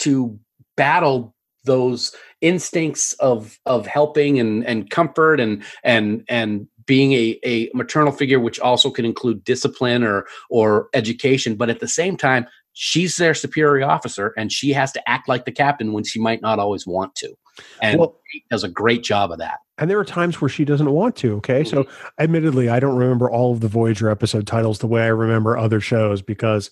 [0.00, 0.38] to
[0.76, 1.34] battle
[1.64, 8.10] those instincts of of helping and and comfort and and and being a, a maternal
[8.12, 13.16] figure which also can include discipline or or education but at the same time she's
[13.16, 16.58] their superior officer and she has to act like the captain when she might not
[16.58, 17.34] always want to
[17.82, 18.16] and Well-
[18.50, 21.36] does a great job of that And there are times where she doesn't want to.
[21.38, 21.64] Okay.
[21.64, 21.86] So,
[22.18, 25.80] admittedly, I don't remember all of the Voyager episode titles the way I remember other
[25.80, 26.70] shows because,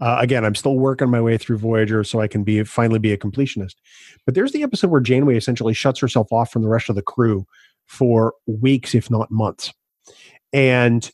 [0.00, 3.12] uh, again, I'm still working my way through Voyager so I can be finally be
[3.12, 3.74] a completionist.
[4.24, 7.02] But there's the episode where Janeway essentially shuts herself off from the rest of the
[7.02, 7.46] crew
[7.86, 9.72] for weeks, if not months.
[10.52, 11.10] And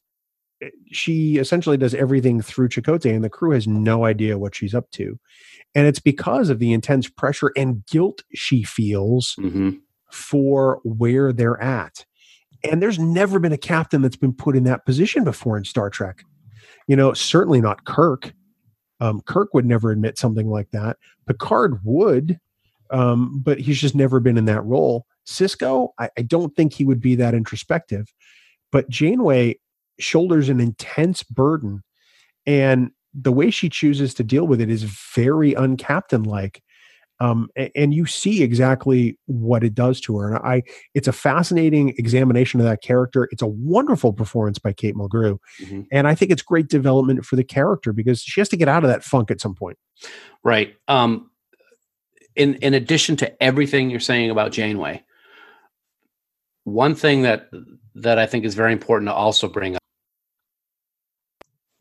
[0.62, 4.74] eh, she essentially does everything through Chakotay, and the crew has no idea what she's
[4.74, 5.18] up to.
[5.74, 9.70] And it's because of the intense pressure and guilt she feels hmm
[10.14, 12.06] for where they're at.
[12.62, 15.90] And there's never been a captain that's been put in that position before in Star
[15.90, 16.24] Trek.
[16.86, 18.32] You know, certainly not Kirk.
[19.00, 20.98] Um, Kirk would never admit something like that.
[21.26, 22.38] Picard would,
[22.90, 25.06] um, but he's just never been in that role.
[25.26, 28.12] Sisko, I, I don't think he would be that introspective.
[28.70, 29.58] But Janeway
[29.98, 31.82] shoulders an intense burden.
[32.46, 36.62] And the way she chooses to deal with it is very uncaptain like.
[37.20, 40.34] Um, and you see exactly what it does to her.
[40.34, 40.62] And I,
[40.94, 43.28] it's a fascinating examination of that character.
[43.30, 45.82] It's a wonderful performance by Kate Mulgrew, mm-hmm.
[45.92, 48.82] and I think it's great development for the character because she has to get out
[48.82, 49.78] of that funk at some point.
[50.42, 50.74] Right.
[50.88, 51.30] Um,
[52.34, 55.04] in in addition to everything you're saying about Janeway,
[56.64, 57.48] one thing that
[57.94, 59.82] that I think is very important to also bring up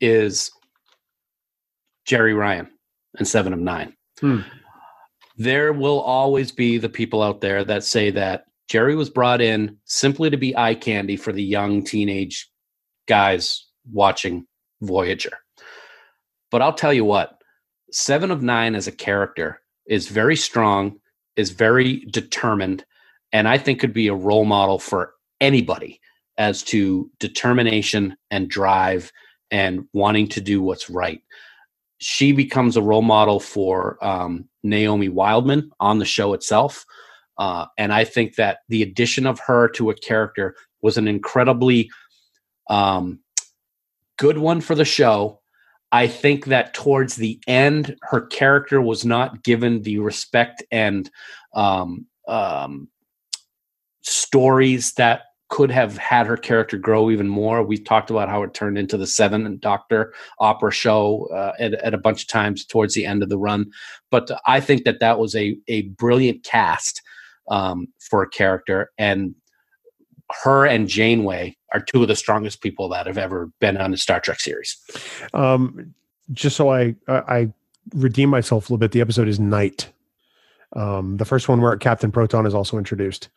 [0.00, 0.52] is
[2.06, 2.70] Jeri Ryan
[3.18, 3.96] and Seven of Nine.
[4.20, 4.42] Hmm
[5.36, 9.76] there will always be the people out there that say that Jeri was brought in
[9.84, 12.48] simply to be eye candy for the young teenage
[13.06, 14.46] guys watching
[14.80, 15.38] Voyager.
[16.50, 17.42] But I'll tell you what,
[17.90, 20.98] Seven of Nine as a character is very strong,
[21.36, 22.84] is very determined,
[23.32, 26.00] and I think could be a role model for anybody
[26.38, 29.12] as to determination and drive
[29.50, 31.20] and wanting to do what's right
[32.04, 36.84] she becomes a role model for um, Naomi Wildman on the show itself.
[37.38, 41.90] Uh, and I think that the addition of her to a character was an incredibly
[42.68, 43.20] um,
[44.18, 45.40] good one for the show.
[45.92, 51.10] I think that towards the end, her character was not given the respect and
[51.54, 52.88] um, um
[54.02, 57.62] stories that could have had her character grow even more.
[57.62, 61.94] We've talked about how it turned into the Seven Doctor opera show uh, at, at,
[61.94, 63.70] a bunch of times towards the end of the run.
[64.10, 67.02] But I think that that was a, a brilliant cast
[67.48, 68.90] um, for a character.
[68.98, 69.34] And
[70.42, 73.96] her and Janeway are two of the strongest people that have ever been on a
[73.96, 74.76] Star Trek series.
[75.34, 75.94] Um,
[76.32, 77.52] just so I, I
[77.94, 79.90] redeem myself a little bit, the episode is Night.
[80.74, 83.28] Um, the first one where Captain Proton is also introduced.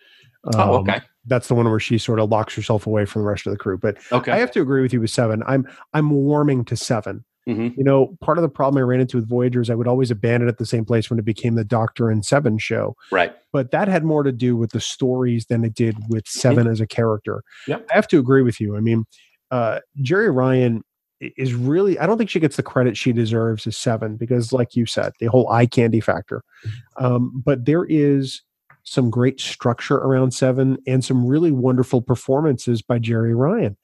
[0.56, 1.02] Oh, um, oh, okay.
[1.26, 3.58] That's the one where she sort of locks herself away from the rest of the
[3.58, 3.78] crew.
[3.78, 4.32] But okay.
[4.32, 5.44] I have to agree with you with seven.
[5.46, 7.68] I'm I'm warming to 7 mm-hmm.
[7.78, 10.48] You know, part of the problem I ran into with Voyagers, I would always abandon
[10.48, 12.96] at the same place when it became the Doctor and Seven show.
[13.12, 13.36] Right.
[13.52, 16.40] But that had more to do with the stories than it did with mm-hmm.
[16.40, 16.72] 7 mm-hmm.
[16.72, 17.44] as a character.
[17.68, 17.88] Yep.
[17.92, 18.78] I have to agree with you.
[18.78, 19.06] I mean,
[19.52, 20.84] uh, Jeri Ryan
[21.20, 24.76] is really I don't think she gets the credit she deserves as seven because, like
[24.76, 26.44] you said, the whole eye candy factor.
[26.66, 27.06] Mm-hmm.
[27.06, 28.44] Um, but there is
[28.88, 33.76] some great structure around Seven, and some really wonderful performances by Jeri Ryan.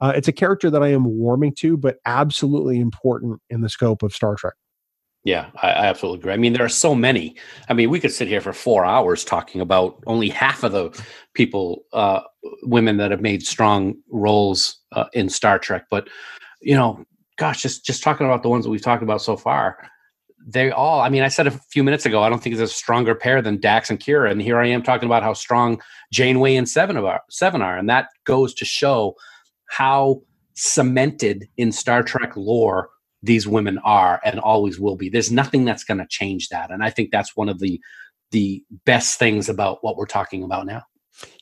[0.00, 4.04] Uh, it's a character that I am warming to, but absolutely important in the scope
[4.04, 4.54] of Star Trek.
[5.24, 6.32] Yeah, I, I, absolutely agree.
[6.32, 7.36] I mean, there are so many.
[7.68, 11.04] I mean, we could sit here for four hours talking about only half of the
[11.34, 12.20] people, uh,
[12.62, 15.86] women that have made strong roles uh, in Star Trek.
[15.90, 16.08] But
[16.60, 17.04] you know,
[17.36, 19.88] gosh, just just talking about the ones that we've talked about so far,
[20.46, 22.74] they all i mean i said a few minutes ago i don't think it's a
[22.74, 24.30] stronger pair than dax and kira.
[24.30, 25.80] And here i am talking about how strong
[26.12, 27.76] janeway and seven are seven are.
[27.76, 29.14] And that goes to show
[29.66, 30.22] how
[30.54, 32.90] cemented in star trek lore
[33.22, 35.08] these women are and always will be.
[35.08, 36.70] There's nothing that's going to change that.
[36.70, 37.80] And i think that's one of the
[38.30, 40.82] the best things about what we're talking about now.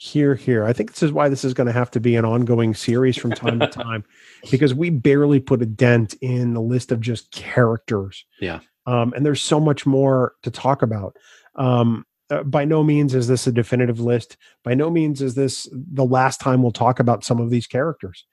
[0.01, 0.64] Here here.
[0.64, 3.16] I think this is why this is going to have to be an ongoing series
[3.16, 4.05] from time to time
[4.51, 8.24] because we barely put a dent in the list of just characters.
[8.40, 8.60] Yeah
[8.90, 11.16] um, and there's so much more to talk about.
[11.54, 14.36] Um, uh, by no means is this a definitive list.
[14.64, 18.24] By no means is this the last time we'll talk about some of these characters.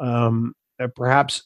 [0.00, 1.42] Um, uh, perhaps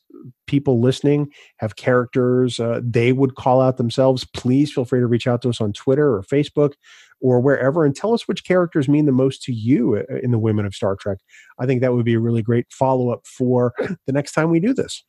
[0.46, 4.24] people listening have characters uh, they would call out themselves.
[4.34, 6.74] Please feel free to reach out to us on Twitter or Facebook
[7.20, 10.38] or wherever and tell us which characters mean the most to you uh, in the
[10.38, 11.18] women of Star Trek.
[11.58, 13.72] I think that would be a really great follow up for
[14.06, 15.04] the next time we do this.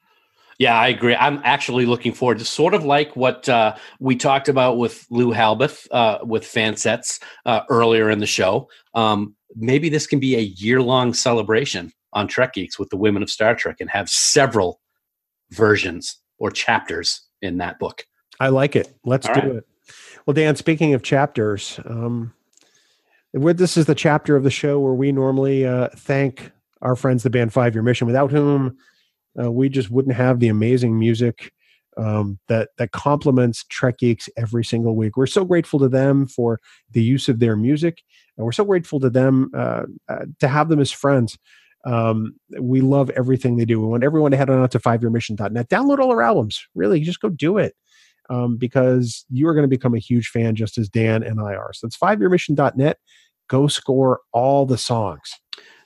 [0.61, 1.15] Yeah, I agree.
[1.15, 5.33] I'm actually looking forward to sort of like what uh, we talked about with Lou
[5.33, 8.69] Halbeth uh, with Fansets uh, earlier in the show.
[8.93, 13.23] Um, maybe this can be a year long celebration on Trek Geeks with the women
[13.23, 14.79] of Star Trek and have several
[15.49, 18.05] versions or chapters in that book.
[18.39, 18.95] I like it.
[19.03, 19.55] Let's All do right.
[19.55, 19.67] it.
[20.27, 22.35] Well, Dan, speaking of chapters, um,
[23.33, 26.51] this is the chapter of the show where we normally uh, thank
[26.83, 28.77] our friends, the band Five Year Mission, without whom
[29.40, 31.52] uh, we just wouldn't have the amazing music
[31.98, 35.18] um, that that complements Trek Geeks every single week.
[35.18, 36.60] We're so grateful to them for
[36.91, 38.02] the use of their music,
[38.38, 41.38] and we're so grateful to them uh, uh, to have them as friends.
[41.84, 43.82] Um, we love everything they do.
[43.82, 46.66] We want everyone to head on out to fiveyearmission.net, download all our albums.
[46.76, 47.74] Really, just go do it
[48.30, 51.56] um, because you are going to become a huge fan, just as Dan and I
[51.56, 51.74] are.
[51.74, 52.98] So it's fiveyearmission.net.
[53.49, 55.40] Go score all the songs.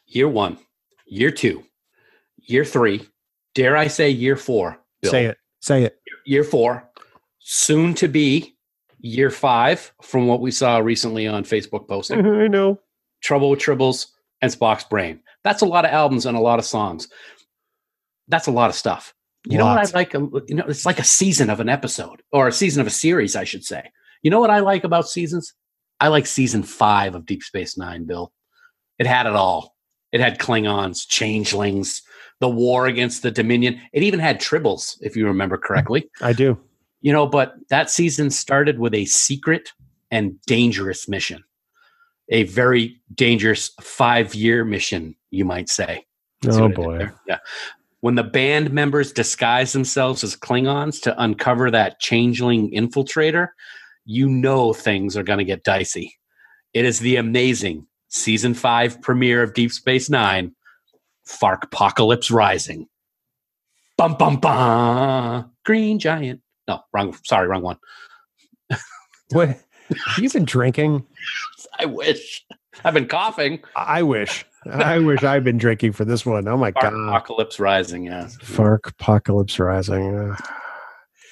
[0.06, 0.60] Year one,
[1.08, 1.64] year two,
[2.38, 3.08] year three,
[3.56, 4.80] dare I say year four?
[5.02, 5.11] Bill.
[5.11, 5.38] Say it.
[5.61, 5.98] Say it.
[6.26, 6.88] Year four,
[7.40, 8.56] soon to be
[8.99, 12.23] year five, from what we saw recently on Facebook posting.
[12.26, 12.80] I know.
[13.22, 14.07] Trouble with Tribbles
[14.41, 15.22] and Spock's Brain.
[15.44, 17.07] That's a lot of albums and a lot of songs.
[18.27, 19.14] That's a lot of stuff.
[19.48, 20.14] You know what I like?
[20.14, 23.36] You know, it's like a season of an episode or a season of a series,
[23.36, 23.91] I should say.
[24.23, 25.53] You know what I like about seasons?
[25.99, 28.34] I like season five of Deep Space Nine, Bill.
[28.98, 29.76] It had it all.
[30.11, 32.02] It had Klingons, changelings,
[32.40, 33.80] the war against the Dominion.
[33.94, 36.10] It even had tribbles, if you remember correctly.
[36.22, 36.57] I do.
[37.02, 39.72] You know, but that season started with a secret
[40.12, 41.44] and dangerous mission,
[42.30, 46.06] a very dangerous five year mission, you might say.
[46.44, 47.10] See Oh what I did boy.
[47.28, 47.40] Yeah.
[48.02, 53.49] When the band members disguise themselves as Klingons to uncover that changeling infiltrator,
[54.06, 56.16] you know things are going to get dicey.
[56.74, 60.53] It is the amazing season five premiere of Deep Space Nine,
[61.26, 62.88] Fark Apocalypse Rising.
[63.97, 65.52] Bum bum bum.
[65.65, 66.41] Green Giant.
[66.68, 67.15] No, wrong.
[67.23, 67.77] Sorry, wrong one.
[69.31, 69.60] What?
[70.18, 71.06] You been drinking?
[71.80, 72.43] I wish.
[72.84, 73.61] I've been coughing.
[73.76, 74.45] I wish.
[74.72, 76.47] I wish I'd been drinking for this one.
[76.47, 76.93] Oh my Fark god.
[76.93, 78.06] Apocalypse Rising.
[78.06, 78.27] Yeah.
[78.41, 80.15] Fark Apocalypse Rising.
[80.15, 80.35] Uh,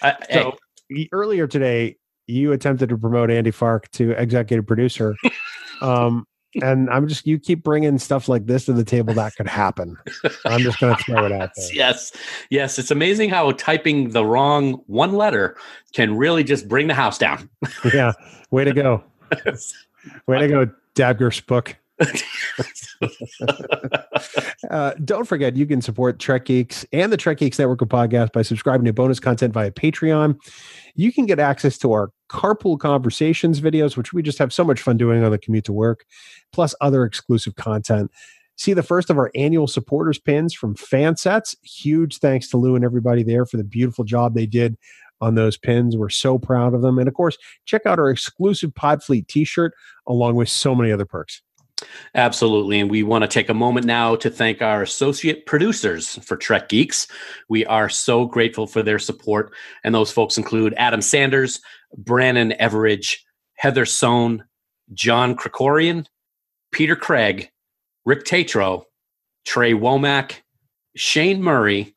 [0.01, 0.57] I, So
[0.89, 1.97] y- earlier today,
[2.27, 5.15] you attempted to promote Andy Fark to executive producer.
[5.81, 6.25] um,
[6.61, 9.97] and I'm just, you keep bringing stuff like this to the table that could happen.
[10.45, 11.73] I'm just going to throw it out there.
[11.73, 12.11] yes,
[12.49, 12.77] yes.
[12.77, 15.57] It's amazing how typing the wrong one letter
[15.93, 17.49] can really just bring the house down.
[17.93, 18.13] Yeah.
[18.51, 19.03] Way to go.
[20.27, 21.75] Way to go, Dabger book.
[24.69, 28.31] Uh, don't forget, you can support Trek Geeks and the Trek Geeks Network of podcasts
[28.31, 30.37] by subscribing to bonus content via Patreon.
[30.95, 34.81] You can get access to our carpool conversations videos, which we just have so much
[34.81, 36.05] fun doing on the commute to work,
[36.51, 38.11] plus other exclusive content.
[38.55, 41.55] See the first of our annual supporters pins from Fansets.
[41.63, 44.77] Huge thanks to Lou and everybody there for the beautiful job they did
[45.21, 45.95] on those pins.
[45.95, 46.99] We're so proud of them.
[46.99, 49.73] And of course, check out our exclusive Podfleet t shirt,
[50.07, 51.41] along with so many other perks.
[52.15, 52.79] Absolutely.
[52.79, 56.69] And we want to take a moment now to thank our associate producers for Trek
[56.69, 57.07] Geeks.
[57.49, 59.53] We are so grateful for their support.
[59.83, 61.61] And those folks include Adam Sanders,
[61.97, 63.17] Brandon Everidge,
[63.55, 64.43] Heather Sohn,
[64.93, 66.05] John Krikorian,
[66.71, 67.49] Peter Craig,
[68.05, 68.85] Rick Tatro,
[69.45, 70.41] Trey Womack,
[70.95, 71.95] Shane Murray,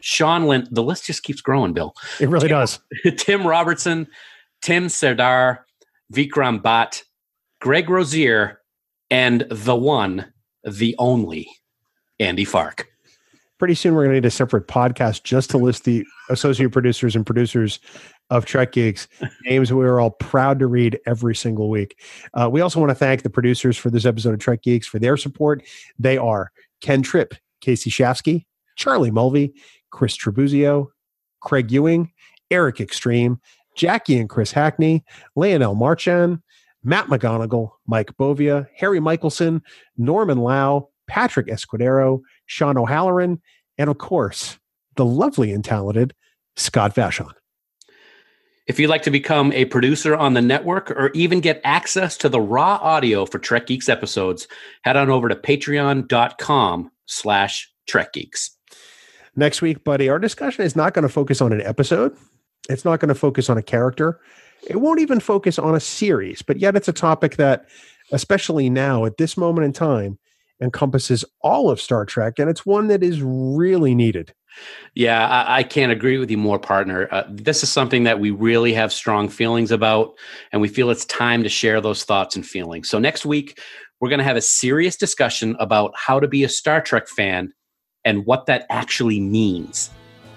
[0.00, 0.72] Sean Lint.
[0.74, 1.94] The list just keeps growing, Bill.
[2.20, 2.80] It really does.
[3.16, 4.06] Tim Robertson,
[4.62, 5.66] Tim Serdar,
[6.12, 7.02] Vikram Bhatt,
[7.60, 8.60] Greg Rozier,
[9.10, 10.32] and the one,
[10.64, 11.48] the only,
[12.18, 12.88] Andy Fark.
[13.58, 17.14] pretty soon we're going to need a separate podcast just to list the associate producers
[17.16, 17.80] and producers
[18.30, 19.06] of Trek Geeks,
[19.44, 22.00] names we are all proud to read every single week.
[22.34, 24.98] Uh, we also want to thank the producers for this episode of Trek Geeks for
[24.98, 25.62] their support.
[25.98, 26.50] They are
[26.80, 29.54] Ken Tripp, Casey Shafsky, Charlie Mulvey,
[29.90, 30.88] Chris Tribuzio,
[31.40, 32.10] Craig Ewing,
[32.50, 33.40] Eric Extreme,
[33.76, 35.04] Jackie and Chris Hackney,
[35.36, 36.40] Leonel Marchand,
[36.84, 39.62] Matt McGonigal, Mike Bovia, Harry Michelson,
[39.96, 43.40] Norman Lau, Patrick Escudero, Sean O'Halloran,
[43.78, 44.58] and of course,
[44.96, 46.14] the lovely and talented
[46.56, 47.30] Scott Vashon.
[48.66, 52.30] If you'd like to become a producer on the network or even get access to
[52.30, 54.48] the raw audio for Trek Geeks episodes,
[54.82, 58.56] head on over to patreon.com slash Trek Geeks.
[59.36, 62.16] Next week, buddy, our discussion is not going to focus on an episode.
[62.70, 64.20] It's not going to focus on a character.
[64.66, 67.66] It won't even focus on a series, but yet it's a topic that,
[68.12, 70.18] especially now at this moment in time,
[70.62, 74.32] encompasses all of Star Trek, and it's one that is really needed.
[74.94, 77.08] Yeah, I, I can't agree with you more, partner.
[77.10, 80.14] Uh, this is something that we really have strong feelings about,
[80.52, 82.88] and we feel it's time to share those thoughts and feelings.
[82.88, 83.60] So, next week,
[84.00, 87.52] we're going to have a serious discussion about how to be a Star Trek fan
[88.04, 89.90] and what that actually means.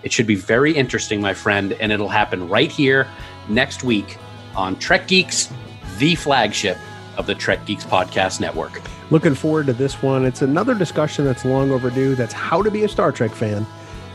[0.03, 3.07] It should be very interesting, my friend, and it'll happen right here
[3.49, 4.17] next week
[4.55, 5.51] on Trek Geeks,
[5.97, 6.77] the flagship
[7.17, 8.81] of the Trek Geeks Podcast Network.
[9.09, 10.25] Looking forward to this one.
[10.25, 12.15] It's another discussion that's long overdue.
[12.15, 13.65] That's how to be a Star Trek fan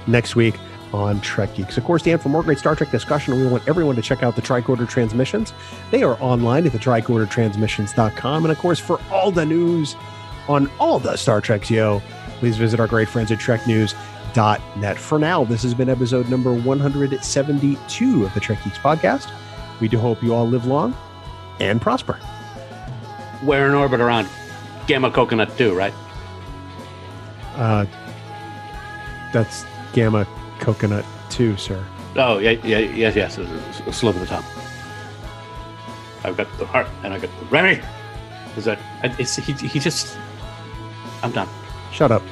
[0.06, 0.54] next week
[0.92, 1.78] on Trek Geeks.
[1.78, 4.36] Of course, Dan, for more great Star Trek discussion, we want everyone to check out
[4.36, 5.52] the Tricorder Transmissions.
[5.90, 8.44] They are online at the tricordertransmissions.com.
[8.44, 9.96] And of course, for all the news
[10.48, 12.02] on all the Star Treks, yo,
[12.38, 13.38] please visit our great friends at
[14.32, 14.98] treknews.net.
[14.98, 19.30] For now, this has been episode number 172 of the Trek Geeks podcast.
[19.80, 20.96] We do hope you all live long
[21.60, 22.18] and prosper.
[23.42, 24.28] We're in orbit around
[24.86, 25.92] Gamma Coconut 2, right?
[27.56, 27.86] Uh,
[29.32, 30.26] that's Gamma
[30.60, 31.84] Coconut 2, sir.
[32.16, 33.38] Oh, yeah, yeah, yes, yes.
[33.38, 34.44] A, a- a slip the tongue.
[36.24, 37.80] I've got the heart, and I got the Remy.
[38.56, 38.78] Is that?
[39.18, 40.16] It's, he, he just.
[41.22, 41.48] I'm done.
[41.90, 42.22] Shut up.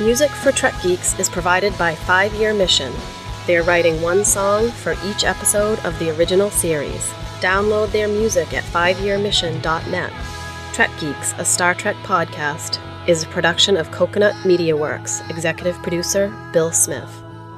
[0.00, 2.92] Music for Trek Geeks is provided by Five Year Mission.
[3.46, 7.10] They are writing one song for each episode of the original series.
[7.40, 10.12] Download their music at fiveyearmission.net.
[10.72, 16.34] Trek Geeks, a Star Trek podcast, is a production of Coconut Media Works, executive producer
[16.52, 17.10] Bill Smith.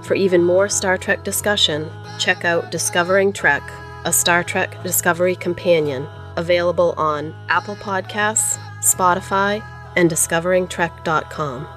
[0.02, 1.89] For even more Star Trek discussion,
[2.19, 3.62] check out Discovering Trek,
[4.05, 6.06] a Star Trek Discovery companion,
[6.36, 9.65] available on Apple Podcasts, Spotify,
[9.97, 11.69] and discoveringtrek.com.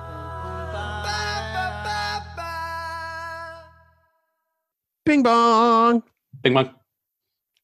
[5.08, 6.04] Bing bong.
[6.44, 6.74] Bing bong.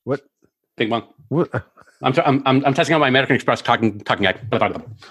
[0.05, 0.21] What?
[0.77, 1.07] Bing bong.
[1.29, 1.49] What?
[2.01, 2.13] I'm,
[2.45, 4.35] I'm, I'm, testing out my American Express talking, talking guy.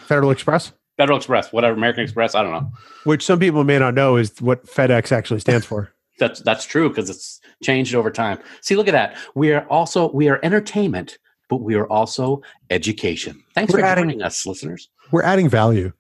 [0.07, 2.71] Federal Express, Federal Express, whatever, American Express, I don't know.
[3.05, 5.93] which some people may not know is what FedEx actually stands for.
[6.19, 8.39] That's that's true because it's changed over time.
[8.61, 9.17] See, look at that.
[9.35, 11.19] We are also we are entertainment,
[11.49, 13.43] but we are also education.
[13.55, 14.89] Thanks We're for adding- joining us, listeners.
[15.11, 15.93] We're adding value.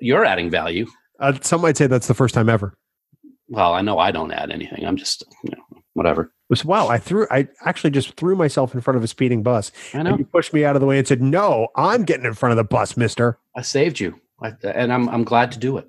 [0.00, 0.86] You're adding value.
[1.18, 2.74] Uh, some might say that's the first time ever.
[3.48, 4.84] Well, I know I don't add anything.
[4.84, 6.22] I'm just you know whatever.
[6.22, 6.88] It was wow.
[6.88, 7.26] I threw.
[7.30, 9.72] I actually just threw myself in front of a speeding bus.
[9.92, 12.26] I And know you pushed me out of the way and said, "No, I'm getting
[12.26, 15.58] in front of the bus, Mister." I saved you, I, and I'm I'm glad to
[15.58, 15.88] do it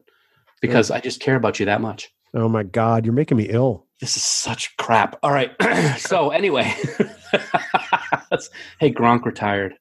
[0.62, 2.10] because I just care about you that much.
[2.34, 3.86] Oh my God, you're making me ill.
[4.00, 5.18] This is such crap.
[5.24, 5.52] All right.
[5.98, 6.64] so anyway,
[8.80, 9.76] hey, Gronk retired.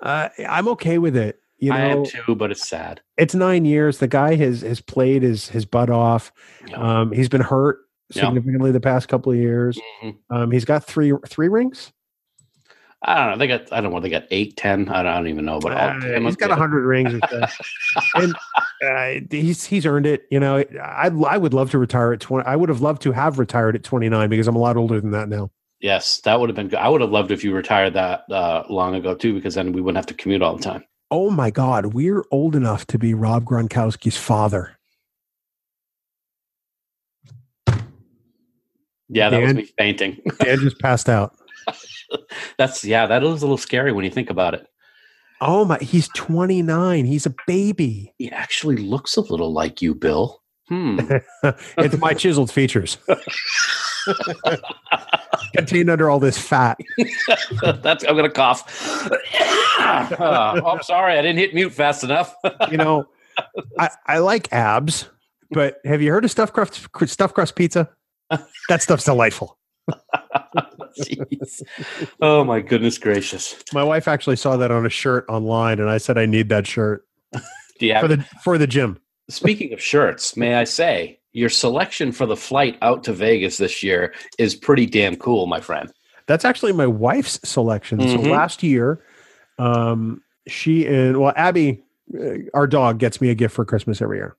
[0.00, 1.41] Uh, I'm okay with it.
[1.62, 3.00] You know, I am too, but it's sad.
[3.16, 3.98] it's nine years.
[3.98, 6.32] The guy has has played his his butt off.
[6.66, 6.76] Yeah.
[7.00, 7.78] Um, he's been hurt
[8.12, 8.22] Yeah.
[8.24, 9.78] significantly the past couple of years.
[10.02, 10.16] Mhm.
[10.30, 11.92] Um, he's got three three rings.
[13.04, 13.38] I don't know.
[13.38, 14.00] They got I don't know.
[14.00, 14.88] They got eight, ten.
[14.88, 15.60] I don't, I don't even know.
[15.60, 17.12] But Uh, he's got a hundred rings,
[18.14, 18.34] and
[18.84, 20.22] uh, he's he's earned it.
[20.30, 22.44] You know, I I would love to retire at twenty.
[22.46, 25.00] I would have loved to have retired at twenty nine because I'm a lot older
[25.00, 25.50] than that now.
[25.80, 26.78] Yes, that would have been good.
[26.78, 29.80] I would have loved if you retired that uh, long ago too, because then we
[29.80, 30.84] wouldn't have to commute all the time.
[31.12, 34.78] Oh my God, we're old enough to be Rob Gronkowski's father.
[39.10, 40.22] Yeah, that was me fainting.
[40.40, 41.36] Dan just passed out.
[42.56, 44.66] That's yeah, that is a little scary when you think about it.
[45.42, 47.04] Oh my, he's 29.
[47.04, 48.14] He's a baby.
[48.16, 50.40] He actually looks a little like you, Bill.
[50.68, 50.98] Hmm.
[51.76, 52.96] it's my chiseled features.
[55.54, 56.78] Contained under all this fat.
[57.82, 59.10] That's I'm gonna cough.
[59.82, 62.34] Uh, oh, I'm sorry, I didn't hit mute fast enough.
[62.70, 63.08] You know,
[63.78, 65.08] I, I like abs,
[65.50, 67.90] but have you heard of stuffed crust, stuffed crust pizza?
[68.68, 69.58] That stuff's delightful.
[71.00, 71.62] Jeez.
[72.20, 73.56] Oh my goodness gracious.
[73.72, 76.66] My wife actually saw that on a shirt online, and I said I need that
[76.66, 79.00] shirt Do you have, for the for the gym.
[79.28, 83.82] speaking of shirts, may I say your selection for the flight out to Vegas this
[83.82, 85.90] year is pretty damn cool, my friend.
[86.26, 88.00] That's actually my wife's selection.
[88.08, 88.30] So Mhm.
[88.30, 89.02] last year,
[89.58, 91.82] um, she and well, Abby,
[92.18, 94.36] uh, our dog, gets me a gift for Christmas every year,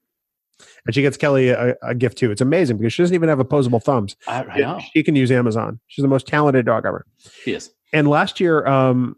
[0.85, 2.31] and she gets Kelly a, a gift too.
[2.31, 4.15] It's amazing because she doesn't even have opposable thumbs.
[4.27, 4.79] I, I know.
[4.93, 5.79] She can use Amazon.
[5.87, 7.05] She's the most talented dog ever.
[7.43, 7.71] She is.
[7.91, 9.15] And last year, um,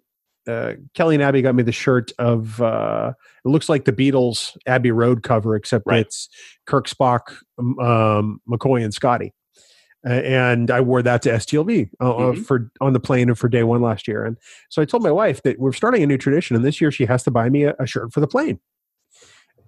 [0.47, 3.13] uh, Kelly and Abby got me the shirt of uh,
[3.43, 6.01] it looks like the Beatles Abbey Road cover, except Right.
[6.01, 6.30] it's
[6.65, 9.34] Kirk, Spock, um, McCoy, and Scotty.
[10.07, 12.45] Uh, and I wore that to STLV uh, uh, Mhm.
[12.45, 14.23] for on the plane and for day one last year.
[14.23, 14.38] And
[14.69, 17.05] so I told my wife that we're starting a new tradition, and this year she
[17.05, 18.59] has to buy me a, a shirt for the plane.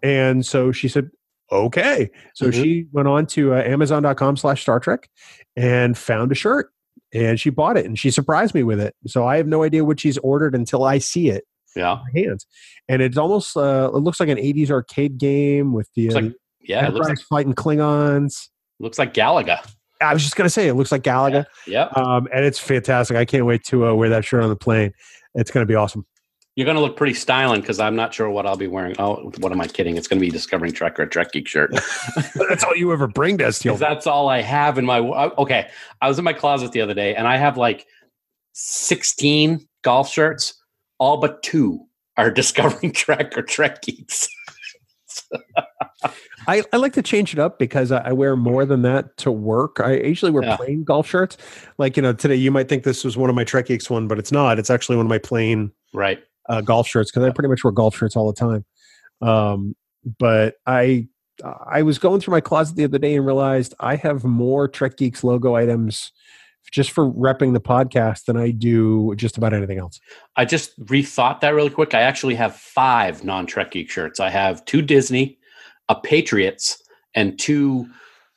[0.04, 1.10] And so she said,
[1.52, 2.54] "Okay." So Mhm.
[2.54, 5.10] she went on to uh, Amazon.com/slash Star Trek
[5.56, 6.70] and found a shirt
[7.14, 8.96] and she bought it and she surprised me with it.
[9.08, 12.00] So I have no idea what she's ordered until I see it Yeah.
[12.16, 12.46] hands.
[12.90, 16.34] And it's almost uh, it looks like an 80s arcade game with the uh, like
[16.62, 18.50] yeah, it looks like fighting Klingons.
[18.80, 19.60] looks like Galaga.
[20.02, 21.98] I was just gonna say it looks like Galaga, Yep.
[21.98, 23.18] um, and it's fantastic.
[23.18, 24.92] I can't wait to uh, wear that shirt on the plane.
[25.34, 26.06] It's gonna be awesome.
[26.58, 28.96] You're going to look pretty styling because I'm not sure what I'll be wearing.
[28.98, 29.96] Oh, what am I kidding?
[29.96, 31.72] It's going to be Discovering Trek or a Trek Geek shirt.
[32.36, 34.98] That's all you ever bring to us, that's all I have in my.
[35.00, 35.70] Uh, okay.
[36.02, 37.86] I was in my closet the other day and I have like
[38.54, 40.56] 16 golf shirts.
[40.98, 41.86] All but two
[42.18, 44.28] are Discovering Trek or Trek Geeks.
[46.48, 49.32] I, I like to change it up because I, I wear more than that to
[49.32, 49.80] work.
[49.80, 50.56] I usually wear Yeah.
[50.58, 51.38] plain golf shirts.
[51.78, 54.08] Like you know, today you might think this was one of my Trek Geeks one,
[54.08, 54.58] but it's not.
[54.58, 56.20] It's actually one of my plain Right.
[56.50, 58.66] Uh, golf shirts because I pretty much wear golf shirts all the time.
[59.22, 59.76] Um,
[60.20, 61.08] but I
[61.70, 64.98] I was going through my closet the other day and realized I have more Trek
[64.98, 66.12] Geeks logo items
[66.72, 70.00] just for repping the podcast than I do just about anything else.
[70.36, 71.94] I just rethought that really quick.
[71.94, 74.20] I actually have five non Trek Geek shirts.
[74.20, 75.38] I have two Disney,
[75.90, 76.82] a Patriots,
[77.16, 77.88] and two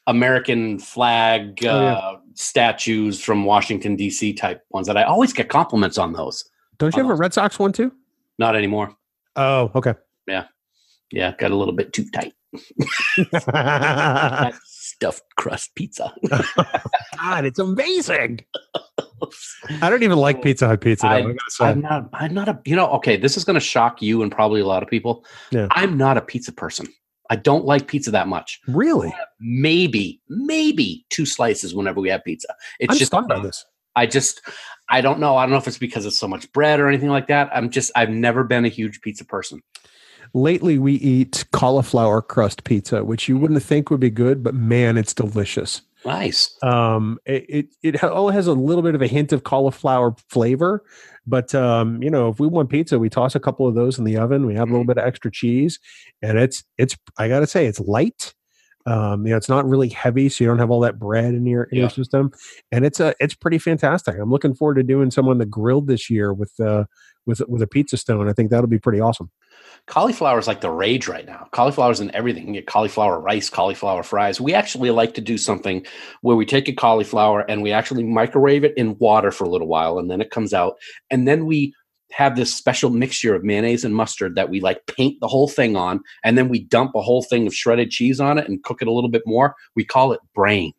[0.07, 1.93] American flag Oh, yeah.
[1.95, 4.33] uh, statues from Washington D.C.
[4.35, 6.45] type ones that I always get compliments on those.
[6.79, 7.93] Don't you have a Red Sox one too?
[8.41, 8.97] Not anymore.
[9.37, 9.95] Oh, okay.
[10.27, 10.47] Yeah,
[11.13, 11.35] Yeah.
[11.39, 12.33] got a little bit too tight.
[14.65, 16.15] Stuffed crust pizza.
[17.17, 18.41] God, it's amazing.
[19.83, 21.07] I don't even like Pizza Hut pizza.
[21.07, 21.65] Though, I, say.
[21.67, 22.09] I'm not.
[22.15, 22.59] I'm not a.
[22.65, 22.89] You know.
[22.93, 25.27] Okay, this is going to shock you and probably a lot of people.
[25.51, 25.69] Yeah.
[25.73, 26.87] I'm not a pizza person.
[27.29, 28.59] I don't like pizza that much.
[28.67, 29.15] Really?
[29.39, 32.49] Maybe, maybe two slices whenever we have pizza.
[32.81, 33.13] It's I'm just
[33.43, 33.67] this.
[33.97, 34.41] I just
[34.91, 35.37] I don't know.
[35.37, 37.49] I don't know if it's because it's so much bread or anything like that.
[37.55, 39.63] I'm just I've never been a huge pizza person.
[40.35, 44.97] Lately, we eat cauliflower crust pizza, which you wouldn't think would be good, but man,
[44.97, 45.83] it's delicious.
[46.05, 46.57] Nice.
[46.63, 50.85] Um, it it, it all has a little bit of a hint of cauliflower flavor,
[51.27, 54.05] but um, you know, if we want pizza, we toss a couple of those in
[54.05, 54.47] the oven.
[54.47, 55.79] We have a little bit of extra cheese,
[56.23, 58.35] and it's it's I gotta say, it's light.
[58.87, 61.45] Um, you know, it's not really heavy, so you don't have all that bread in
[61.47, 61.83] your in Yeah.
[61.83, 62.31] your system,
[62.73, 64.17] and it's a it's pretty fantastic.
[64.19, 66.85] I'm looking forward to doing some on the grilled this year with uh
[67.27, 68.29] with with a pizza stone.
[68.29, 69.31] I think that'll be pretty awesome.
[69.87, 71.49] Cauliflower is like the rage right now.
[71.53, 72.47] Cauliflower's in everything.
[72.49, 74.41] You get cauliflower rice, cauliflower fries.
[74.41, 75.85] We actually like to do something
[76.23, 79.67] where we take a cauliflower and we actually microwave it in water for a little
[79.67, 80.75] while and then it comes out.
[81.11, 81.75] And then we
[82.13, 85.77] have this special mixture of mayonnaise and mustard that we like paint the whole thing
[85.77, 86.01] on.
[86.25, 88.89] And then we dump a whole thing of shredded cheese on it and cook it
[88.89, 89.55] a little bit more.
[89.77, 90.73] We call it brain.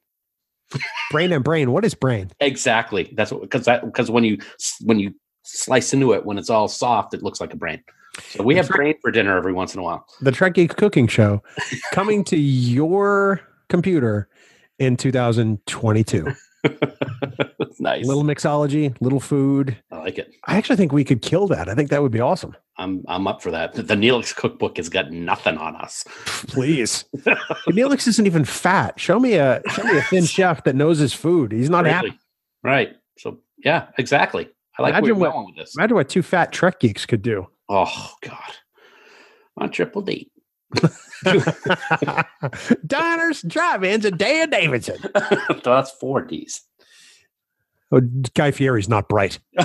[1.11, 1.71] Brain and brain.
[1.71, 2.31] What is brain?
[2.39, 3.11] Exactly.
[3.15, 4.37] That's what because that because when you
[4.81, 5.13] when you
[5.43, 7.83] slice into it when it's all soft, it looks like a brain.
[8.19, 10.05] So we have That's brain for dinner every once in a while.
[10.21, 11.43] The Trek Geek Cooking Show
[11.91, 14.27] coming to your computer
[14.79, 16.27] in 2022.
[17.79, 18.05] nice.
[18.05, 19.77] Little mixology, little food.
[19.91, 20.33] I like it.
[20.45, 21.69] I actually think we could kill that.
[21.69, 22.55] I think that would be awesome.
[22.77, 23.73] I'm I'm up for that.
[23.73, 26.03] The, Neelix cookbook has got nothing on us.
[26.47, 27.05] Please.
[27.69, 28.99] Neelix isn't even fat.
[28.99, 31.51] Show me a show me a thin chef that knows his food.
[31.51, 32.17] He's not happy.
[32.63, 32.95] Right.
[33.17, 34.49] So yeah, exactly.
[34.79, 35.75] I like Imagine what- with this.
[35.77, 37.47] Imagine what two fat Trek geeks could do.
[37.69, 38.55] Oh God.
[39.57, 40.31] On triple D.
[42.85, 44.97] Diners, drive-ins, and Dan Davidson.
[45.63, 46.61] That's four D's.
[47.91, 48.01] Oh,
[48.35, 49.39] Guy Fieri's not bright.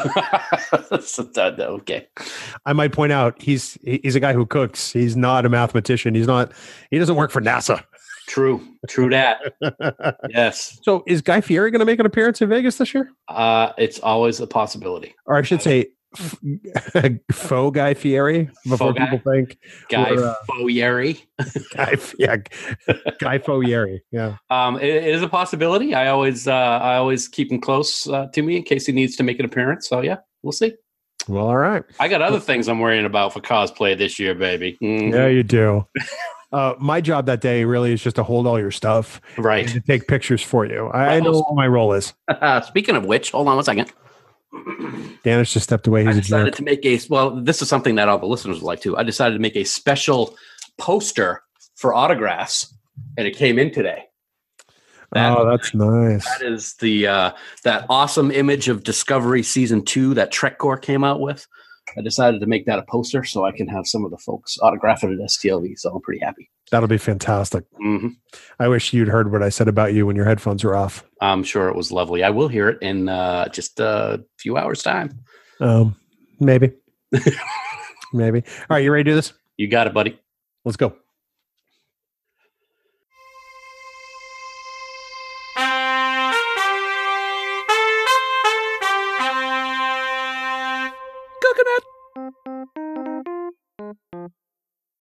[1.76, 2.08] Okay.
[2.64, 4.92] I might point out he's he's a guy who cooks.
[4.92, 6.14] He's not a mathematician.
[6.14, 6.52] He's not.
[6.90, 7.84] He doesn't work for NASA.
[8.26, 8.60] True.
[8.88, 9.40] True that.
[10.30, 10.78] yes.
[10.82, 13.10] So is Guy Fieri going to make an appearance in Vegas this year?
[13.28, 15.14] Uh, it's always a possibility.
[15.26, 15.86] Or I should say,
[17.32, 19.06] faux Guy Fieri before guy?
[19.10, 19.58] people think
[19.88, 21.22] Guy Or, uh, Foyeri.
[21.74, 22.36] Guy, yeah,
[23.20, 24.02] Guy Fieri.
[24.10, 25.94] Yeah, Um, it, it is a possibility.
[25.94, 29.16] I always, uh, I always keep him close uh, to me in case he needs
[29.16, 29.88] to make an appearance.
[29.88, 30.72] So yeah, we'll see.
[31.28, 31.82] well, all right.
[32.00, 34.78] I got other things I'm worrying about for cosplay this year, baby.
[34.82, 35.12] Mhm.
[35.12, 35.86] Yeah, you do.
[36.52, 39.68] Uh, my job that day really is just to hold all your stuff and Right.
[39.68, 40.86] to take pictures for you.
[40.94, 42.14] I, I know what my role is.
[42.64, 43.92] Speaking of which, hold on one second.
[45.22, 46.02] Danish just stepped away.
[46.02, 47.40] I He's a decided to make a well.
[47.42, 48.96] This is something that all the listeners would like to.
[48.96, 50.36] I decided to make a special
[50.78, 51.42] poster
[51.74, 52.74] for autographs,
[53.16, 54.04] and it came in today.
[55.12, 56.24] That, oh, that's nice.
[56.24, 57.32] that is the uh,
[57.64, 61.46] that awesome image of Discovery season two that TrekCore came out with.
[61.98, 64.58] I decided to make that a poster so I can have some of the folks
[64.60, 65.78] autograph it at STLV.
[65.78, 66.50] So I'm pretty happy.
[66.70, 67.64] That'll be fantastic.
[67.80, 68.08] hmm
[68.58, 71.04] I wish you'd heard what I said about you when your headphones were off.
[71.20, 72.22] I'm sure it was lovely.
[72.22, 75.18] I will hear it in uh, just a few hours' time.
[75.60, 75.96] Um,
[76.40, 76.72] maybe,
[78.12, 78.42] maybe.
[78.42, 79.32] All right, you ready to do this?
[79.56, 80.18] You got it, buddy.
[80.64, 80.94] Let's go.